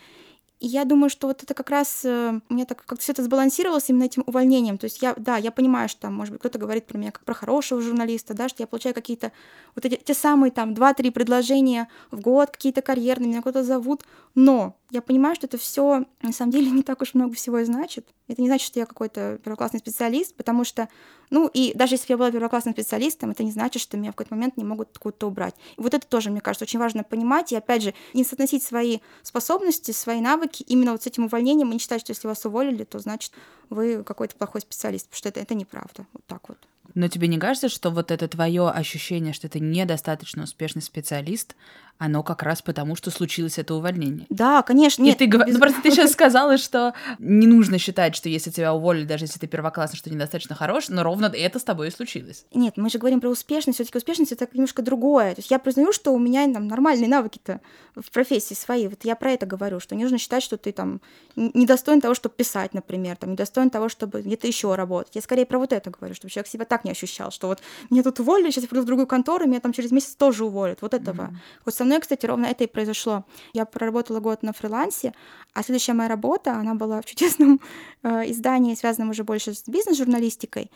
и 0.65 0.67
я 0.67 0.87
думаю, 0.87 1.11
что 1.11 1.27
вот 1.27 1.43
это 1.43 1.53
как 1.53 1.69
раз 1.69 2.07
э, 2.07 2.41
у 2.49 2.55
меня 2.55 2.65
так 2.65 2.79
как-то 2.79 2.97
все 2.97 3.13
это 3.13 3.23
сбалансировалось 3.23 3.91
именно 3.91 4.05
этим 4.05 4.25
увольнением. 4.27 4.79
То 4.79 4.85
есть 4.85 5.03
я, 5.03 5.13
да, 5.19 5.37
я 5.37 5.51
понимаю, 5.51 5.91
что 5.91 6.01
там, 6.01 6.15
может 6.15 6.33
быть, 6.33 6.41
кто-то 6.41 6.59
говорит 6.59 6.87
про 6.87 6.97
меня 6.97 7.11
как 7.11 7.23
про 7.23 7.35
хорошего 7.35 7.83
журналиста, 7.83 8.33
да, 8.33 8.49
что 8.49 8.63
я 8.63 8.67
получаю 8.67 8.95
какие-то 8.95 9.31
вот 9.77 9.85
эти 9.85 9.97
те 9.97 10.15
самые 10.15 10.51
там 10.51 10.73
два-три 10.73 11.11
предложения 11.11 11.89
в 12.11 12.19
год, 12.19 12.51
какие-то 12.51 12.81
карьерные, 12.81 13.29
меня 13.29 13.41
кто-то 13.43 13.63
зовут, 13.63 14.05
но 14.35 14.75
я 14.95 15.03
понимаю, 15.03 15.35
что 15.35 15.47
это 15.47 15.59
все 15.59 16.05
на 16.23 16.33
самом 16.33 16.53
деле 16.53 16.71
не 16.71 16.83
так 16.83 17.03
уж 17.03 17.15
много 17.15 17.35
всего 17.35 17.59
и 17.59 17.65
значит. 17.65 18.07
Это 18.29 18.41
не 18.41 18.49
значит, 18.49 18.67
что 18.67 18.79
я 18.79 18.87
какой-то 18.87 19.39
первоклассный 19.45 19.81
специалист, 19.81 20.35
потому 20.35 20.65
что, 20.65 20.89
ну, 21.31 21.51
и 21.53 21.73
даже 21.75 21.95
если 21.95 22.13
я 22.13 22.17
была 22.17 22.31
первоклассным 22.31 22.75
специалистом, 22.75 23.31
это 23.31 23.43
не 23.43 23.51
значит, 23.51 23.83
что 23.83 23.97
меня 23.97 24.13
в 24.13 24.15
какой-то 24.15 24.35
момент 24.35 24.57
не 24.57 24.65
могут 24.65 24.91
откуда-то 24.93 25.27
убрать. 25.27 25.55
И 25.77 25.81
вот 25.81 25.93
это 25.93 26.07
тоже, 26.07 26.31
мне 26.31 26.41
кажется, 26.41 26.65
очень 26.65 26.79
важно 26.79 27.05
понимать, 27.05 27.53
и 27.53 27.57
опять 27.57 27.83
же, 27.83 27.95
не 28.15 28.25
соотносить 28.25 28.63
свои 28.63 29.01
способности, 29.23 29.91
свои 29.91 30.21
навыки 30.21 30.63
именно 30.63 30.93
вот 30.93 31.03
с 31.03 31.07
этим 31.07 31.25
увольнением, 31.25 31.71
и 31.71 31.75
не 31.75 31.79
считать, 31.79 32.01
что 32.01 32.13
если 32.13 32.29
вас 32.29 32.45
уволили, 32.47 32.85
то 32.85 32.99
значит 32.99 33.33
вы 33.69 34.05
какой-то 34.05 34.37
плохой 34.37 34.61
специалист, 34.61 35.07
потому 35.07 35.19
что 35.19 35.29
это, 35.29 35.41
это 35.41 35.55
неправда. 35.55 36.07
Вот 36.13 36.25
так 36.27 36.49
вот. 36.49 36.59
Но 36.95 37.09
тебе 37.09 37.29
не 37.29 37.39
кажется, 37.39 37.69
что 37.69 37.91
вот 37.91 38.11
это 38.11 38.29
твое 38.29 38.69
ощущение, 38.69 39.33
что 39.33 39.49
ты 39.49 39.59
недостаточно 39.59 40.45
успешный 40.45 40.83
специалист, 40.83 41.57
оно 41.99 42.23
как 42.23 42.43
раз 42.43 42.61
потому, 42.61 42.97
что 42.97 43.11
случилось 43.11 43.59
это 43.59 43.75
увольнение. 43.75 44.27
Да, 44.29 44.63
конечно. 44.63 45.03
Нет, 45.03 45.21
и 45.21 45.27
ты, 45.27 45.39
без... 45.39 45.55
ну, 45.55 45.59
просто 45.59 45.81
ты 45.83 45.91
сейчас 45.91 46.13
сказала, 46.13 46.59
что 46.59 46.95
не 47.19 47.47
нужно 47.47 47.79
считать, 47.79 48.17
что 48.17 48.29
если 48.29 48.51
тебя 48.51 48.75
уволили, 48.75 49.05
даже 49.05 49.25
если 49.25 49.39
ты 49.39 49.47
первоклассный, 49.47 49.99
что 49.99 50.11
недостаточно 50.11 50.55
хорош, 50.55 50.89
но 50.89 51.03
ровно 51.03 51.27
это 51.27 51.59
с 51.59 51.65
тобой 51.65 51.89
и 51.89 51.91
случилось. 51.91 52.47
Нет, 52.53 52.77
мы 52.77 52.91
же 52.91 52.99
говорим 52.99 53.21
про 53.21 53.29
успешность, 53.29 53.77
все 53.77 53.85
таки 53.85 53.99
успешность— 53.99 54.33
это 54.33 54.49
немножко 54.53 54.83
другое. 54.83 55.35
То 55.35 55.41
есть 55.41 55.51
я 55.51 55.59
признаю, 55.59 55.93
что 55.93 56.13
у 56.13 56.19
меня 56.19 56.53
там 56.53 56.67
нормальные 56.67 57.09
навыки-то 57.09 57.61
в 57.95 58.11
профессии 58.11 58.55
свои. 58.55 58.89
Вот 58.89 59.05
я 59.05 59.15
про 59.15 59.31
это 59.33 59.47
говорю, 59.47 59.81
что 59.81 59.95
не 59.95 60.03
нужно 60.03 60.19
считать, 60.19 60.43
что 60.43 60.57
ты 60.57 60.73
там 60.73 61.01
недостоин 61.37 62.01
того, 62.01 62.15
чтобы 62.15 62.35
писать, 62.35 62.75
например, 62.75 63.17
там, 63.17 63.33
недостоин 63.33 63.71
того, 63.71 63.89
чтобы 63.89 64.23
где-то 64.23 64.47
еще 64.47 64.75
работать. 64.75 65.15
Я 65.15 65.23
скорее 65.23 65.47
про 65.47 65.59
вот 65.59 65.73
это 65.73 65.91
говорю, 65.91 66.15
чтобы 66.15 66.31
человек 66.31 66.49
себя 66.49 66.65
так 66.65 66.85
не 66.85 66.91
ощущал, 66.91 67.31
что 67.31 67.47
вот 67.47 67.61
меня 67.91 68.03
тут 68.03 68.21
уволили, 68.21 68.51
сейчас 68.51 68.65
я 68.65 68.69
приду 68.69 68.83
в 68.83 68.87
другую 68.87 69.07
контору, 69.07 69.47
меня 69.47 69.61
там 69.61 69.73
через 69.73 69.93
месяц 69.93 70.15
тоже 70.15 70.45
уволят. 70.45 70.83
Вот 70.83 70.95
этого. 70.95 71.23
Mm-hmm. 71.23 71.37
Вот 71.65 71.75
со 71.85 71.87
мной, 71.87 72.01
кстати, 72.01 72.25
ровно 72.25 72.47
это 72.47 72.65
и 72.65 72.67
произошло. 72.67 73.27
Я 73.53 73.67
проработала 73.67 74.19
год 74.19 74.43
на 74.43 74.55
фрилансе, 74.55 75.13
а 75.53 75.63
следующая 75.63 75.93
моя 75.93 76.09
работа, 76.09 76.55
она 76.55 76.75
была 76.75 77.03
в 77.03 77.05
чудесном 77.05 77.61
э, 78.03 78.31
издании, 78.31 78.75
связанном 78.75 79.11
уже 79.11 79.23
больше 79.23 79.53
с 79.53 79.69
бизнес-журналистикой. 79.69 80.71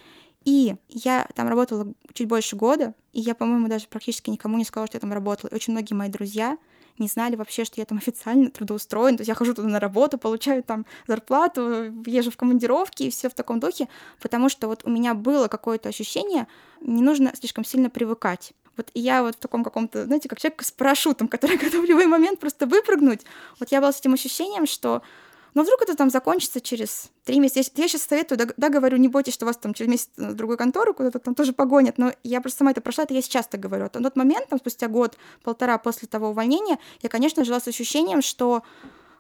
И 0.45 0.77
я 0.91 1.27
там 1.35 1.49
работала 1.49 1.91
чуть 2.13 2.29
больше 2.29 2.57
года, 2.57 2.93
и 3.15 3.21
я, 3.21 3.35
по-моему, 3.35 3.69
даже 3.69 3.87
практически 3.89 4.29
никому 4.29 4.59
не 4.59 4.67
сказала, 4.67 4.87
что 4.87 4.97
я 4.97 5.01
там 5.01 5.15
работала. 5.15 5.49
И 5.49 5.55
очень 5.55 5.73
многие 5.73 5.95
мои 5.95 6.11
друзья 6.11 6.59
не 6.99 7.09
знали 7.09 7.37
вообще, 7.37 7.65
что 7.65 7.81
я 7.81 7.87
там 7.87 7.97
официально 8.05 8.51
трудоустроен. 8.51 9.17
То 9.17 9.23
есть 9.23 9.29
я 9.29 9.35
хожу 9.35 9.55
туда 9.55 9.69
на 9.69 9.81
работу, 9.81 10.19
получаю 10.19 10.63
там 10.63 10.85
зарплату, 11.07 11.91
езжу 12.05 12.31
в 12.31 12.37
командировки 12.37 13.05
и 13.05 13.11
все 13.11 13.31
в 13.31 13.35
таком 13.35 13.61
духе, 13.61 13.89
потому 14.21 14.51
что 14.51 14.69
вот 14.69 14.83
у 14.85 14.91
меня 14.91 15.15
было 15.15 15.49
какое-то 15.49 15.89
ощущение, 15.89 16.49
не 16.83 17.01
нужно 17.01 17.33
слишком 17.35 17.65
сильно 17.65 17.89
привыкать. 17.89 18.53
Вот 18.79 18.91
и 18.95 19.01
я 19.01 19.23
вот 19.23 19.35
в 19.35 19.39
таком 19.39 19.63
каком-то, 19.63 20.07
знаете, 20.07 20.29
как 20.29 20.41
человек 20.41 20.63
с 20.63 20.71
парашютом, 20.71 21.29
который 21.29 21.57
готов 21.63 21.85
в 21.85 21.89
любой 21.89 22.07
момент 22.07 22.41
просто 22.41 22.67
выпрыгнуть. 22.67 23.21
Вот 23.61 23.71
я 23.71 23.81
была 23.81 23.93
с 23.93 24.01
этим 24.01 24.15
ощущением, 24.15 24.67
что 24.67 25.03
но 25.55 25.63
вдруг 25.63 25.83
это 25.83 25.97
там 25.97 26.11
закончится 26.11 26.61
через 26.61 27.11
три 27.25 27.41
месяца. 27.41 27.61
Я, 27.61 27.83
я 27.83 27.89
сейчас 27.89 28.03
советую, 28.03 28.39
да, 28.39 28.47
да, 28.57 28.69
говорю, 28.69 28.97
не 28.97 29.09
бойтесь, 29.09 29.35
что 29.35 29.47
вас 29.47 29.57
там 29.57 29.75
через 29.75 29.91
месяц 29.91 30.11
в 30.17 30.35
другую 30.35 30.57
контору 30.59 30.95
куда-то 30.95 31.19
там 31.19 31.35
тоже 31.35 31.53
погонят, 31.53 31.99
но 31.99 32.13
я 32.23 32.41
просто 32.41 32.59
сама 32.59 32.71
это 32.71 32.81
прошла, 32.81 33.05
это 33.05 33.15
я 33.15 33.23
сейчас 33.23 33.47
так 33.49 33.59
говорю. 33.59 33.87
А 33.87 33.89
тот 33.89 34.15
момент, 34.15 34.49
там, 34.49 34.59
спустя 34.59 34.89
год-полтора 34.89 35.79
после 35.79 36.07
того 36.07 36.29
увольнения, 36.29 36.79
я, 37.03 37.09
конечно, 37.09 37.45
жила 37.45 37.61
с 37.61 37.67
ощущением, 37.67 38.23
что 38.23 38.63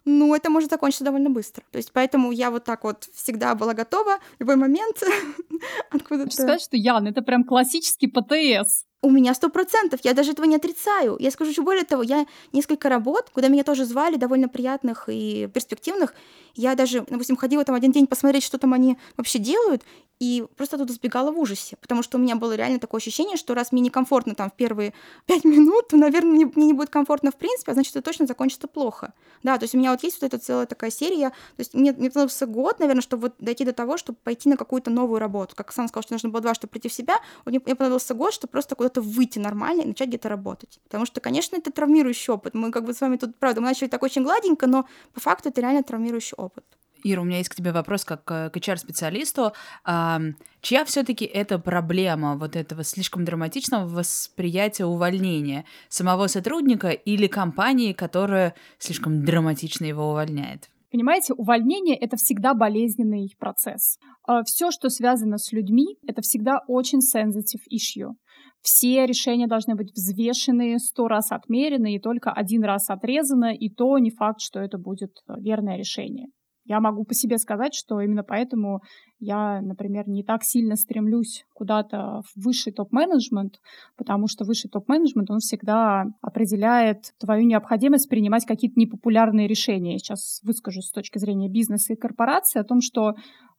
ну, 0.05 0.35
это 0.35 0.49
может 0.49 0.71
закончиться 0.71 1.05
довольно 1.05 1.29
быстро. 1.29 1.65
То 1.71 1.79
есть 1.79 1.93
поэтому 1.93 2.31
я 2.31 2.51
вот 2.51 2.65
так 2.65 2.85
вот 2.85 3.09
всегда 3.13 3.55
была 3.55 3.75
готова 3.75 4.19
любой 4.39 4.57
момент 4.57 5.03
откуда-то... 5.91 6.31
Хочу 6.31 6.43
сказать, 6.43 6.63
что 6.63 6.77
Ян, 6.77 7.07
это 7.07 7.21
прям 7.23 7.45
классический 7.45 8.07
ПТС. 8.07 8.85
У 9.01 9.11
меня 9.11 9.33
сто 9.33 9.49
процентов, 9.49 10.01
я 10.03 10.13
даже 10.13 10.33
этого 10.33 10.45
не 10.47 10.57
отрицаю. 10.57 11.17
Я 11.21 11.31
скажу 11.31 11.53
еще 11.53 11.63
более 11.63 11.85
того, 11.85 12.03
я 12.03 12.27
несколько 12.53 12.89
работ, 12.89 13.31
куда 13.33 13.47
меня 13.47 13.63
тоже 13.63 13.85
звали, 13.85 14.17
довольно 14.17 14.49
приятных 14.49 15.09
и 15.09 15.49
перспективных, 15.55 16.15
я 16.55 16.75
даже, 16.75 17.05
допустим, 17.09 17.37
ходила 17.37 17.65
там 17.65 17.77
один 17.77 17.93
день 17.93 18.09
посмотреть, 18.09 18.43
что 18.43 18.59
там 18.59 18.75
они 18.75 18.99
вообще 19.17 19.39
делают, 19.39 19.85
и 20.19 20.45
просто 20.57 20.77
туда 20.77 20.93
сбегала 20.93 21.31
в 21.31 21.39
ужасе, 21.39 21.77
потому 21.81 22.03
что 22.03 22.19
у 22.19 22.21
меня 22.21 22.35
было 22.35 22.57
реально 22.57 22.81
такое 22.81 22.99
ощущение, 22.99 23.37
что 23.37 23.55
раз 23.55 23.71
мне 23.71 23.81
некомфортно 23.81 24.35
там 24.35 24.51
в 24.51 24.55
первые 24.55 24.93
пять 25.27 25.45
минут, 25.45 25.89
то, 25.89 25.97
наверное, 25.97 26.33
мне, 26.33 26.47
мне 26.47 26.67
не 26.67 26.73
будет 26.73 26.91
комфортно 26.91 27.31
в 27.31 27.37
принципе, 27.37 27.71
а 27.71 27.75
значит, 27.75 27.95
это 27.95 28.05
точно 28.05 28.27
закончится 28.27 28.67
плохо. 28.67 29.15
Да, 29.45 29.57
то 29.59 29.65
есть 29.65 29.77
у 29.77 29.79
меня 29.79 29.93
вот 29.93 30.03
есть 30.03 30.21
вот 30.21 30.27
эта 30.27 30.45
целая 30.45 30.67
такая 30.67 30.91
серия, 30.91 31.29
то 31.29 31.61
есть 31.61 31.75
мне, 31.75 31.93
мне 31.93 32.11
понадобился 32.11 32.47
год, 32.47 32.81
наверное, 32.81 33.03
чтобы 33.03 33.23
вот 33.23 33.35
дойти 33.39 33.65
до 33.65 33.73
того, 33.73 33.97
чтобы 33.97 34.19
пойти 34.25 34.49
на 34.49 34.57
какую-то 34.57 34.91
новую 34.91 35.21
работу. 35.21 35.55
Как 35.55 35.73
сам 35.73 35.87
сказал, 35.87 36.03
что 36.03 36.15
нужно 36.15 36.31
было 36.31 36.43
два, 36.43 36.55
чтобы 36.55 36.73
прийти 36.73 36.89
в 36.89 36.93
себя, 36.93 37.21
мне, 37.45 37.61
понадобился 37.61 38.15
год, 38.15 38.35
чтобы 38.35 38.51
просто 38.51 38.75
куда-то 38.89 39.01
выйти 39.01 39.39
нормально 39.39 39.83
и 39.83 39.87
начать 39.87 40.09
где-то 40.09 40.29
работать. 40.29 40.81
Потому 40.85 41.07
что, 41.07 41.21
конечно, 41.21 41.57
это 41.57 41.71
травмирующий 41.71 42.33
опыт. 42.33 42.55
Мы 42.55 42.71
как 42.71 42.85
бы 42.85 42.95
с 42.95 43.01
вами 43.01 43.17
тут, 43.17 43.37
правда, 43.39 43.61
мы 43.61 43.69
начали 43.69 43.89
так 43.89 44.03
очень 44.03 44.23
гладенько, 44.23 44.67
но 44.67 44.87
по 45.13 45.21
факту 45.21 45.51
это 45.51 45.61
реально 45.61 45.83
травмирующий 45.83 46.35
опыт. 46.37 46.65
Ира, 47.05 47.23
у 47.23 47.25
меня 47.25 47.39
есть 47.39 47.49
к 47.49 47.55
тебе 47.55 47.71
вопрос 47.73 48.05
как 48.05 48.25
к 48.25 48.51
HR-специалисту. 48.53 49.53
А, 49.85 50.21
чья 50.63 50.85
все-таки 50.85 51.25
это 51.25 51.59
проблема 51.59 52.37
вот 52.37 52.57
этого 52.57 52.83
слишком 52.83 53.25
драматичного 53.25 53.87
восприятия 53.87 54.85
увольнения 54.85 55.65
самого 55.89 56.27
сотрудника 56.27 56.89
или 56.89 57.29
компании, 57.29 57.93
которая 57.93 58.55
слишком 58.79 59.25
драматично 59.25 59.85
его 59.85 60.11
увольняет? 60.11 60.71
Понимаете, 60.91 61.35
увольнение— 61.35 61.97
это 62.01 62.17
всегда 62.17 62.55
болезненный 62.55 63.35
процесс. 63.39 63.99
А, 64.27 64.43
Все, 64.43 64.71
что 64.71 64.89
связано 64.89 65.37
с 65.37 65.53
людьми, 65.53 65.99
это 66.07 66.23
всегда 66.23 66.61
очень 66.67 67.01
sensitive 67.01 67.63
issue. 67.71 68.15
Все 68.63 69.07
решения 69.07 69.47
должны 69.47 69.75
быть 69.75 69.93
взвешены, 69.93 70.79
сто 70.79 71.09
раз 71.09 71.33
отмерены 71.33 71.95
и 71.95 72.01
только 72.01 72.33
один 72.33 72.65
раз 72.65 72.91
отрезано, 72.91 73.55
и 73.55 73.69
то 73.71 73.99
не 73.99 74.11
факт, 74.11 74.41
что 74.41 74.61
это 74.61 74.79
будет 74.79 75.23
верное 75.39 75.77
решение. 75.77 76.29
Я 76.69 76.81
могу 76.81 77.05
по 77.05 77.15
себе 77.15 77.39
сказать, 77.39 77.75
что 77.75 77.99
именно 78.01 78.23
поэтому 78.23 78.83
я, 79.21 79.63
например, 79.63 80.07
не 80.07 80.23
так 80.23 80.45
сильно 80.45 80.77
стремлюсь 80.77 81.47
куда-то 81.55 82.21
в 82.23 82.45
высший 82.45 82.73
топ-менеджмент, 82.75 83.55
потому 83.97 84.29
что 84.29 84.45
высший 84.45 84.69
топ-менеджмент, 84.71 85.31
он 85.31 85.39
всегда 85.39 86.05
определяет 86.21 87.15
твою 87.19 87.47
необходимость 87.47 88.11
принимать 88.11 88.45
какие-то 88.45 88.79
непопулярные 88.79 89.49
решения. 89.49 89.93
Я 89.93 89.99
сейчас 89.99 90.41
выскажу 90.43 90.83
с 90.83 90.91
точки 90.91 91.19
зрения 91.19 91.49
бизнеса 91.49 91.95
и 91.95 91.97
корпорации 91.97 92.61
о 92.61 92.65
том, 92.65 92.83
что 92.83 93.15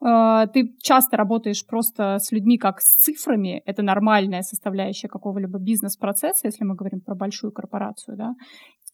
э, 0.05 0.47
ты 0.53 0.75
часто 0.79 1.17
работаешь 1.17 1.65
просто 1.65 2.19
с 2.19 2.31
людьми 2.31 2.59
как 2.59 2.79
с 2.79 2.95
цифрами, 2.95 3.63
это 3.65 3.81
нормальная 3.81 4.43
составляющая 4.43 5.07
какого-либо 5.07 5.57
бизнес-процесса, 5.57 6.45
если 6.45 6.63
мы 6.63 6.75
говорим 6.75 7.01
про 7.01 7.15
большую 7.15 7.51
корпорацию, 7.51 8.15
да, 8.15 8.35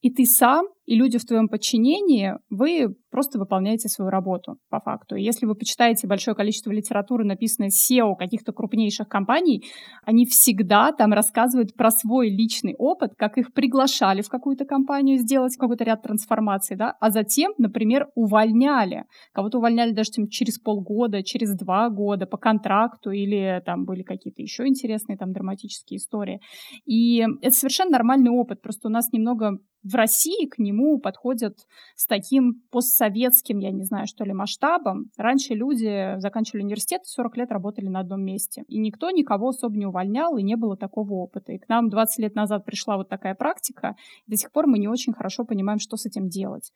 и 0.02 0.10
ты 0.10 0.26
сам, 0.26 0.68
и 0.86 0.96
люди 0.96 1.18
в 1.18 1.26
твоем 1.26 1.48
подчинении, 1.48 2.34
вы 2.50 2.96
просто 3.10 3.40
выполняете 3.40 3.90
свою 3.90 4.12
работу 4.12 4.58
по 4.70 4.80
факту. 4.80 5.16
Если 5.16 5.46
вы 5.46 5.56
почитаете 5.56 6.08
большое 6.08 6.36
количество 6.36 6.72
литературы, 6.72 7.26
написанной 7.26 7.70
SEO 7.70 8.16
каких-то 8.18 8.52
крупнейших 8.52 9.08
компаний, 9.08 9.64
они 10.04 10.26
всегда 10.26 10.92
там 10.92 11.14
рассказывают 11.14 11.76
про 11.76 11.92
свой 11.92 12.30
личный 12.30 12.76
опыт, 12.78 13.14
как 13.18 13.38
их 13.38 13.54
приглашали 13.54 14.22
в 14.22 14.30
какую-то 14.30 14.66
компанию 14.66 15.18
сделать 15.18 15.56
какой-то 15.58 15.84
ряд 15.84 16.04
трансформаций, 16.04 16.76
да, 16.76 16.96
а 17.00 17.10
затем, 17.10 17.54
например, 17.58 18.08
увольняли. 18.16 19.06
Кого-то 19.34 19.60
увольняли 19.60 19.92
даже 19.92 20.12
там, 20.12 20.28
через 20.28 20.60
полгода, 20.60 21.24
через 21.24 21.56
два 21.56 21.90
года 21.90 22.26
по 22.26 22.38
контракту, 22.38 23.12
или 23.12 23.62
там 23.66 23.86
были 23.86 24.04
какие-то 24.04 24.42
еще 24.42 24.68
интересные 24.68 25.18
там 25.18 25.32
драматические 25.32 25.98
истории. 25.98 26.42
И 26.86 27.26
это 27.42 27.56
совершенно 27.56 27.92
нормальный 27.92 28.32
опыт, 28.32 28.62
просто 28.62 28.90
у 28.90 28.92
нас 28.92 29.12
немного 29.12 29.58
в 29.86 29.96
России 29.96 30.48
к 30.48 30.58
нему 30.58 30.75
подходят 31.00 31.58
с 31.96 32.06
таким 32.06 32.62
постсоветским, 32.72 33.60
я 33.60 33.72
не 33.72 33.84
знаю, 33.84 34.08
что 34.08 34.24
ли, 34.24 34.34
масштабом. 34.34 35.06
Раньше 35.18 35.54
люди 35.54 36.20
заканчивали 36.20 36.64
университет, 36.64 37.02
40 37.06 37.38
лет 37.38 37.52
работали 37.52 37.88
на 37.88 38.00
одном 38.00 38.24
месте. 38.24 38.64
И 38.68 38.80
никто 38.80 39.12
никого 39.12 39.50
особо 39.50 39.78
не 39.78 39.86
увольнял, 39.86 40.38
и 40.38 40.44
не 40.44 40.56
было 40.56 40.78
такого 40.78 41.14
опыта. 41.14 41.54
И 41.54 41.58
к 41.58 41.68
нам 41.70 41.90
20 41.90 42.20
лет 42.20 42.36
назад 42.36 42.66
пришла 42.66 42.98
вот 42.98 43.10
такая 43.10 43.36
практика. 43.36 43.96
И 44.28 44.32
до 44.32 44.38
сих 44.38 44.52
пор 44.52 44.68
мы 44.68 44.80
не 44.80 44.88
очень 44.88 45.14
хорошо 45.14 45.46
понимаем, 45.46 45.80
что 45.80 45.98
с 45.98 46.06
этим 46.06 46.28
делать. 46.28 46.72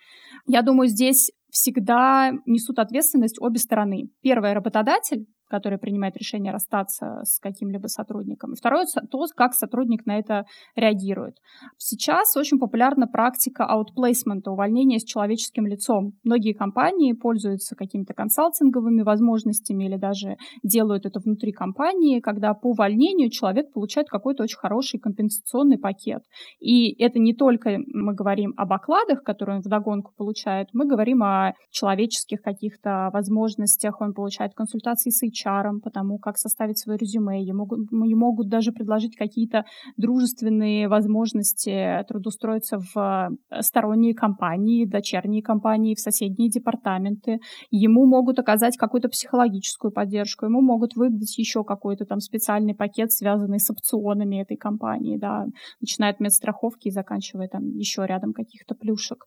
Я 0.47 0.61
думаю, 0.61 0.87
здесь 0.87 1.31
всегда 1.51 2.31
несут 2.45 2.79
ответственность 2.79 3.41
обе 3.41 3.59
стороны. 3.59 4.09
Первое— 4.21 4.53
работодатель, 4.55 5.25
который 5.49 5.77
принимает 5.79 6.15
решение 6.17 6.53
расстаться 6.53 7.21
с 7.23 7.39
каким-либо 7.39 7.87
сотрудником. 7.87 8.53
И 8.53 8.55
второе— 8.55 8.85
то, 9.11 9.25
как 9.35 9.53
сотрудник 9.53 10.05
на 10.05 10.19
это 10.19 10.45
реагирует. 10.75 11.35
Сейчас 11.77 12.35
очень 12.37 12.59
популярна 12.59 13.07
практика 13.07 13.65
аутплейсмента, 13.65 14.51
увольнения 14.51 14.99
с 14.99 15.03
человеческим 15.03 15.65
лицом. 15.65 16.13
Многие 16.23 16.53
компании 16.53 17.13
пользуются 17.13 17.75
какими-то 17.75 18.13
консалтинговыми 18.13 19.01
возможностями 19.01 19.85
или 19.85 19.97
даже 19.97 20.37
делают 20.63 21.05
это 21.05 21.19
внутри 21.19 21.51
компании, 21.51 22.19
когда 22.19 22.53
по 22.53 22.67
увольнению 22.67 23.29
человек 23.29 23.71
получает 23.73 24.09
какой-то 24.09 24.43
очень 24.43 24.57
хороший 24.57 24.99
компенсационный 24.99 25.77
пакет. 25.77 26.23
И 26.59 26.93
это 27.03 27.19
не 27.19 27.33
только 27.33 27.79
мы 27.87 28.13
говорим 28.13 28.53
об 28.57 28.71
окладах, 28.71 29.23
которые 29.23 29.57
он 29.57 29.61
вдогонку 29.61 30.11
получает, 30.15 30.67
мы 30.73 30.85
говорим 30.85 31.23
о 31.23 31.53
человеческих 31.71 32.41
каких-то 32.41 33.09
возможностях, 33.13 34.01
он 34.01 34.13
получает 34.13 34.53
консультации 34.53 35.09
с 35.09 35.23
HR, 35.23 35.38
потому 35.81 36.19
как 36.19 36.37
составить 36.37 36.79
свое 36.79 36.97
резюме. 36.97 37.43
Ему, 37.43 37.67
ему 37.91 38.29
могут 38.29 38.49
даже 38.49 38.71
предложить 38.71 39.15
какие-то 39.15 39.65
дружественные 39.97 40.87
возможности 40.87 42.05
трудоустроиться 42.07 42.79
в 42.93 43.29
э, 43.49 43.61
сторонние 43.61 44.13
компании, 44.13 44.85
дочерние 44.85 45.41
компании, 45.41 45.95
в 45.95 45.99
соседние 45.99 46.49
департаменты. 46.49 47.39
Ему 47.71 48.05
могут 48.05 48.39
оказать 48.39 48.77
какую-то 48.77 49.09
психологическую 49.09 49.91
поддержку, 49.91 50.45
ему 50.45 50.61
могут 50.61 50.95
выдать 50.95 51.37
еще 51.37 51.63
какой-то 51.63 52.05
там 52.05 52.19
специальный 52.19 52.75
пакет, 52.75 53.11
связанный 53.11 53.59
с 53.59 53.69
опционами 53.69 54.41
этой 54.41 54.57
компании, 54.57 55.17
да, 55.17 55.45
начиная 55.81 56.11
от 56.11 56.19
медстраховки 56.19 56.89
и 56.89 56.91
заканчивая 56.91 57.47
там 57.47 57.69
еще 57.69 58.05
рядом 58.05 58.33
каких-то 58.33 58.75
плюшек. 58.75 59.25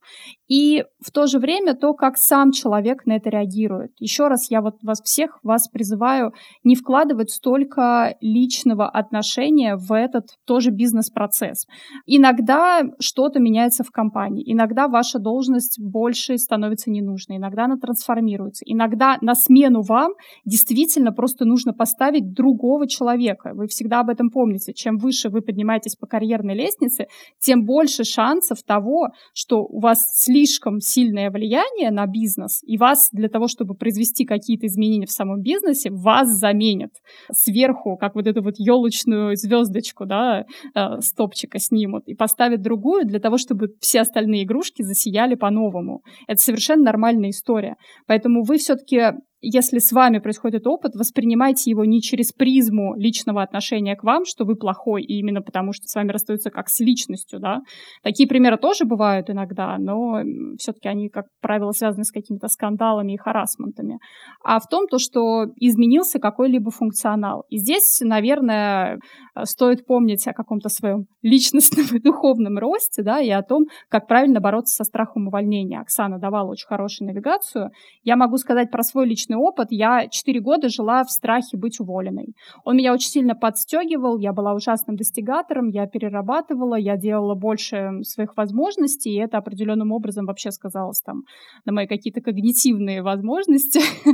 И 0.48 0.84
в 1.00 1.10
то 1.10 1.26
же 1.26 1.38
время 1.38 1.74
то, 1.74 1.94
как 1.94 2.16
сам 2.16 2.52
человек 2.52 3.06
на 3.06 3.16
это 3.16 3.30
реагирует. 3.30 3.92
Еще 3.98 4.28
раз 4.28 4.50
я 4.50 4.60
вот 4.60 4.82
вас 4.82 5.00
всех 5.02 5.38
вас 5.42 5.68
призываю 5.68 6.01
призываю 6.02 6.32
не 6.64 6.74
вкладывать 6.74 7.30
столько 7.30 8.16
личного 8.20 8.88
отношения 8.88 9.76
в 9.76 9.92
этот 9.92 10.24
тоже 10.46 10.70
бизнес-процесс. 10.70 11.66
Иногда 12.06 12.82
что-то 13.00 13.40
меняется 13.40 13.84
в 13.84 13.90
компании, 13.90 14.42
иногда 14.52 14.88
ваша 14.88 15.18
должность 15.18 15.78
больше 15.80 16.38
становится 16.38 16.90
ненужной, 16.90 17.36
иногда 17.36 17.64
она 17.64 17.76
трансформируется, 17.76 18.64
иногда 18.66 19.18
на 19.20 19.34
смену 19.34 19.82
вам 19.82 20.12
действительно 20.44 21.12
просто 21.12 21.44
нужно 21.44 21.72
поставить 21.72 22.32
другого 22.32 22.88
человека. 22.88 23.52
Вы 23.54 23.66
всегда 23.68 24.00
об 24.00 24.08
этом 24.08 24.30
помните. 24.30 24.72
Чем 24.74 24.98
выше 24.98 25.28
вы 25.28 25.40
поднимаетесь 25.40 25.96
по 25.96 26.06
карьерной 26.06 26.54
лестнице, 26.54 27.06
тем 27.38 27.64
больше 27.64 28.04
шансов 28.04 28.62
того, 28.66 29.08
что 29.34 29.62
у 29.62 29.80
вас 29.80 29.98
слишком 30.14 30.80
сильное 30.80 31.30
влияние 31.30 31.90
на 31.90 32.06
бизнес, 32.06 32.62
и 32.64 32.76
вас 32.76 33.08
для 33.12 33.28
того, 33.28 33.46
чтобы 33.46 33.74
произвести 33.74 34.24
какие-то 34.24 34.66
изменения 34.66 35.06
в 35.06 35.12
самом 35.12 35.42
бизнесе, 35.42 35.91
вас 35.96 36.28
заменят 36.28 36.90
сверху, 37.32 37.96
как 37.96 38.14
вот 38.14 38.26
эту 38.26 38.42
вот 38.42 38.54
елочную 38.58 39.36
звездочку, 39.36 40.06
да, 40.06 40.44
э, 40.74 41.00
стопчика 41.00 41.58
снимут 41.58 42.04
и 42.06 42.14
поставят 42.14 42.62
другую 42.62 43.06
для 43.06 43.20
того, 43.20 43.38
чтобы 43.38 43.68
все 43.80 44.00
остальные 44.00 44.44
игрушки 44.44 44.82
засияли 44.82 45.34
по-новому. 45.34 46.02
Это 46.26 46.40
совершенно 46.40 46.84
нормальная 46.84 47.30
история. 47.30 47.76
Поэтому 48.06 48.42
вы 48.44 48.58
все-таки 48.58 49.12
если 49.42 49.78
с 49.78 49.92
вами 49.92 50.18
происходит 50.18 50.66
опыт, 50.66 50.94
воспринимайте 50.94 51.70
его 51.70 51.84
не 51.84 52.00
через 52.00 52.32
призму 52.32 52.94
личного 52.96 53.42
отношения 53.42 53.96
к 53.96 54.04
вам, 54.04 54.24
что 54.24 54.44
вы 54.44 54.54
плохой, 54.54 55.02
и 55.02 55.18
именно 55.18 55.42
потому, 55.42 55.72
что 55.72 55.86
с 55.86 55.94
вами 55.94 56.12
расстаются 56.12 56.50
как 56.50 56.68
с 56.68 56.80
личностью, 56.80 57.40
да. 57.40 57.60
Такие 58.02 58.28
примеры 58.28 58.56
тоже 58.56 58.84
бывают 58.84 59.28
иногда, 59.30 59.76
но 59.78 60.22
все-таки 60.58 60.88
они, 60.88 61.08
как 61.08 61.26
правило, 61.40 61.72
связаны 61.72 62.04
с 62.04 62.12
какими-то 62.12 62.46
скандалами 62.48 63.14
и 63.14 63.18
харасментами. 63.18 63.98
А 64.44 64.60
в 64.60 64.68
том, 64.68 64.86
то, 64.86 64.98
что 64.98 65.46
изменился 65.56 66.20
какой-либо 66.20 66.70
функционал. 66.70 67.44
И 67.48 67.58
здесь, 67.58 68.00
наверное, 68.00 68.98
стоит 69.42 69.86
помнить 69.86 70.26
о 70.28 70.32
каком-то 70.32 70.68
своем 70.68 71.06
личностном 71.22 71.86
и 71.96 72.00
духовном 72.00 72.58
росте, 72.58 73.02
да, 73.02 73.20
и 73.20 73.30
о 73.30 73.42
том, 73.42 73.64
как 73.88 74.06
правильно 74.06 74.40
бороться 74.40 74.76
со 74.76 74.84
страхом 74.84 75.26
увольнения. 75.26 75.80
Оксана 75.80 76.18
давала 76.18 76.50
очень 76.50 76.66
хорошую 76.66 77.08
навигацию. 77.08 77.70
Я 78.04 78.16
могу 78.16 78.36
сказать 78.36 78.70
про 78.70 78.82
свой 78.82 79.06
личный 79.06 79.31
личный 79.32 79.36
опыт. 79.36 79.68
Я 79.70 80.08
4 80.08 80.40
года 80.40 80.68
жила 80.68 81.04
в 81.04 81.10
страхе 81.10 81.56
быть 81.56 81.80
уволенной. 81.80 82.34
Он 82.64 82.76
меня 82.76 82.92
очень 82.92 83.08
сильно 83.08 83.34
подстегивал, 83.34 84.18
я 84.18 84.32
была 84.32 84.54
ужасным 84.54 84.96
достигатором, 84.96 85.68
я 85.68 85.86
перерабатывала, 85.86 86.76
я 86.76 86.96
делала 86.96 87.34
больше 87.34 88.02
своих 88.02 88.36
возможностей, 88.36 89.10
и 89.10 89.18
это 89.18 89.38
определенным 89.38 89.92
образом 89.92 90.26
вообще 90.26 90.50
сказалось 90.50 91.02
там 91.02 91.22
на 91.64 91.72
мои 91.72 91.86
какие-то 91.86 92.20
когнитивные 92.20 93.02
возможности. 93.02 93.80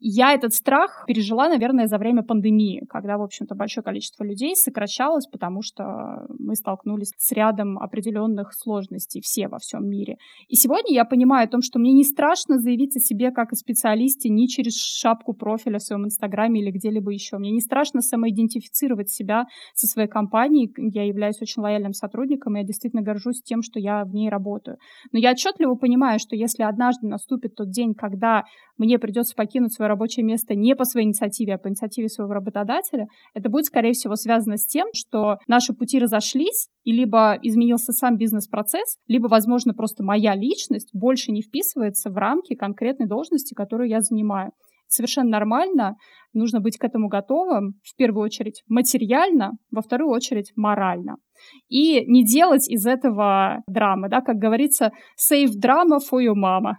Я 0.00 0.32
этот 0.32 0.54
страх 0.54 1.04
пережила, 1.06 1.48
наверное, 1.48 1.86
за 1.86 1.98
время 1.98 2.22
пандемии, 2.22 2.84
когда, 2.88 3.18
в 3.18 3.22
общем-то, 3.22 3.54
большое 3.54 3.84
количество 3.84 4.24
людей 4.24 4.54
сокращалось, 4.54 5.26
потому 5.26 5.62
что 5.62 6.26
мы 6.38 6.54
столкнулись 6.54 7.12
с 7.18 7.32
рядом 7.32 7.78
определенных 7.78 8.52
сложностей 8.54 9.20
все 9.20 9.48
во 9.48 9.58
всем 9.58 9.88
мире. 9.88 10.16
И 10.48 10.56
сегодня 10.56 10.94
я 10.94 11.04
понимаю 11.04 11.46
о 11.46 11.50
том, 11.50 11.62
что 11.62 11.78
мне 11.78 11.92
не 11.92 12.04
страшно 12.04 12.58
заявить 12.58 12.96
о 12.96 13.00
себе 13.00 13.30
как 13.30 13.52
о 13.52 13.56
специалисте 13.56 14.29
ни 14.30 14.46
через 14.46 14.76
шапку 14.76 15.34
профиля 15.34 15.78
в 15.78 15.82
своем 15.82 16.04
инстаграме 16.06 16.60
или 16.60 16.70
где-либо 16.70 17.10
еще. 17.10 17.38
Мне 17.38 17.50
не 17.50 17.60
страшно 17.60 18.00
самоидентифицировать 18.00 19.10
себя 19.10 19.44
со 19.74 19.86
своей 19.86 20.08
компанией. 20.08 20.72
Я 20.76 21.04
являюсь 21.04 21.40
очень 21.40 21.62
лояльным 21.62 21.92
сотрудником, 21.92 22.56
и 22.56 22.60
я 22.60 22.64
действительно 22.64 23.02
горжусь 23.02 23.42
тем, 23.42 23.62
что 23.62 23.78
я 23.78 24.04
в 24.04 24.14
ней 24.14 24.28
работаю. 24.28 24.78
Но 25.12 25.18
я 25.18 25.32
отчетливо 25.32 25.74
понимаю, 25.74 26.18
что 26.18 26.36
если 26.36 26.62
однажды 26.62 27.06
наступит 27.06 27.54
тот 27.54 27.70
день, 27.70 27.94
когда 27.94 28.44
мне 28.78 28.98
придется 28.98 29.34
покинуть 29.34 29.74
свое 29.74 29.88
рабочее 29.88 30.24
место 30.24 30.54
не 30.54 30.74
по 30.74 30.84
своей 30.84 31.06
инициативе, 31.06 31.54
а 31.54 31.58
по 31.58 31.68
инициативе 31.68 32.08
своего 32.08 32.32
работодателя, 32.32 33.06
это 33.34 33.50
будет, 33.50 33.66
скорее 33.66 33.92
всего, 33.92 34.16
связано 34.16 34.56
с 34.56 34.66
тем, 34.66 34.86
что 34.94 35.36
наши 35.46 35.74
пути 35.74 35.98
разошлись, 35.98 36.68
и 36.84 36.92
либо 36.92 37.38
изменился 37.42 37.92
сам 37.92 38.16
бизнес-процесс, 38.16 38.96
либо, 39.06 39.28
возможно, 39.28 39.74
просто 39.74 40.02
моя 40.02 40.34
личность 40.34 40.90
больше 40.92 41.32
не 41.32 41.42
вписывается 41.42 42.10
в 42.10 42.16
рамки 42.16 42.54
конкретной 42.54 43.06
должности, 43.06 43.54
которую 43.54 43.88
я 43.88 44.00
занимаю. 44.00 44.52
Совершенно 44.88 45.30
нормально, 45.30 45.96
нужно 46.32 46.60
быть 46.60 46.76
к 46.76 46.84
этому 46.84 47.08
готовым, 47.08 47.74
в 47.84 47.94
первую 47.96 48.24
очередь 48.24 48.62
материально, 48.68 49.52
во 49.70 49.82
вторую 49.82 50.10
очередь 50.10 50.52
морально. 50.56 51.16
И 51.68 52.04
не 52.06 52.24
делать 52.24 52.68
из 52.68 52.86
этого 52.86 53.62
драмы, 53.68 54.08
да, 54.08 54.20
как 54.20 54.36
говорится, 54.36 54.90
save 55.16 55.50
drama 55.62 55.98
for 55.98 56.20
your 56.20 56.34
mama. 56.34 56.74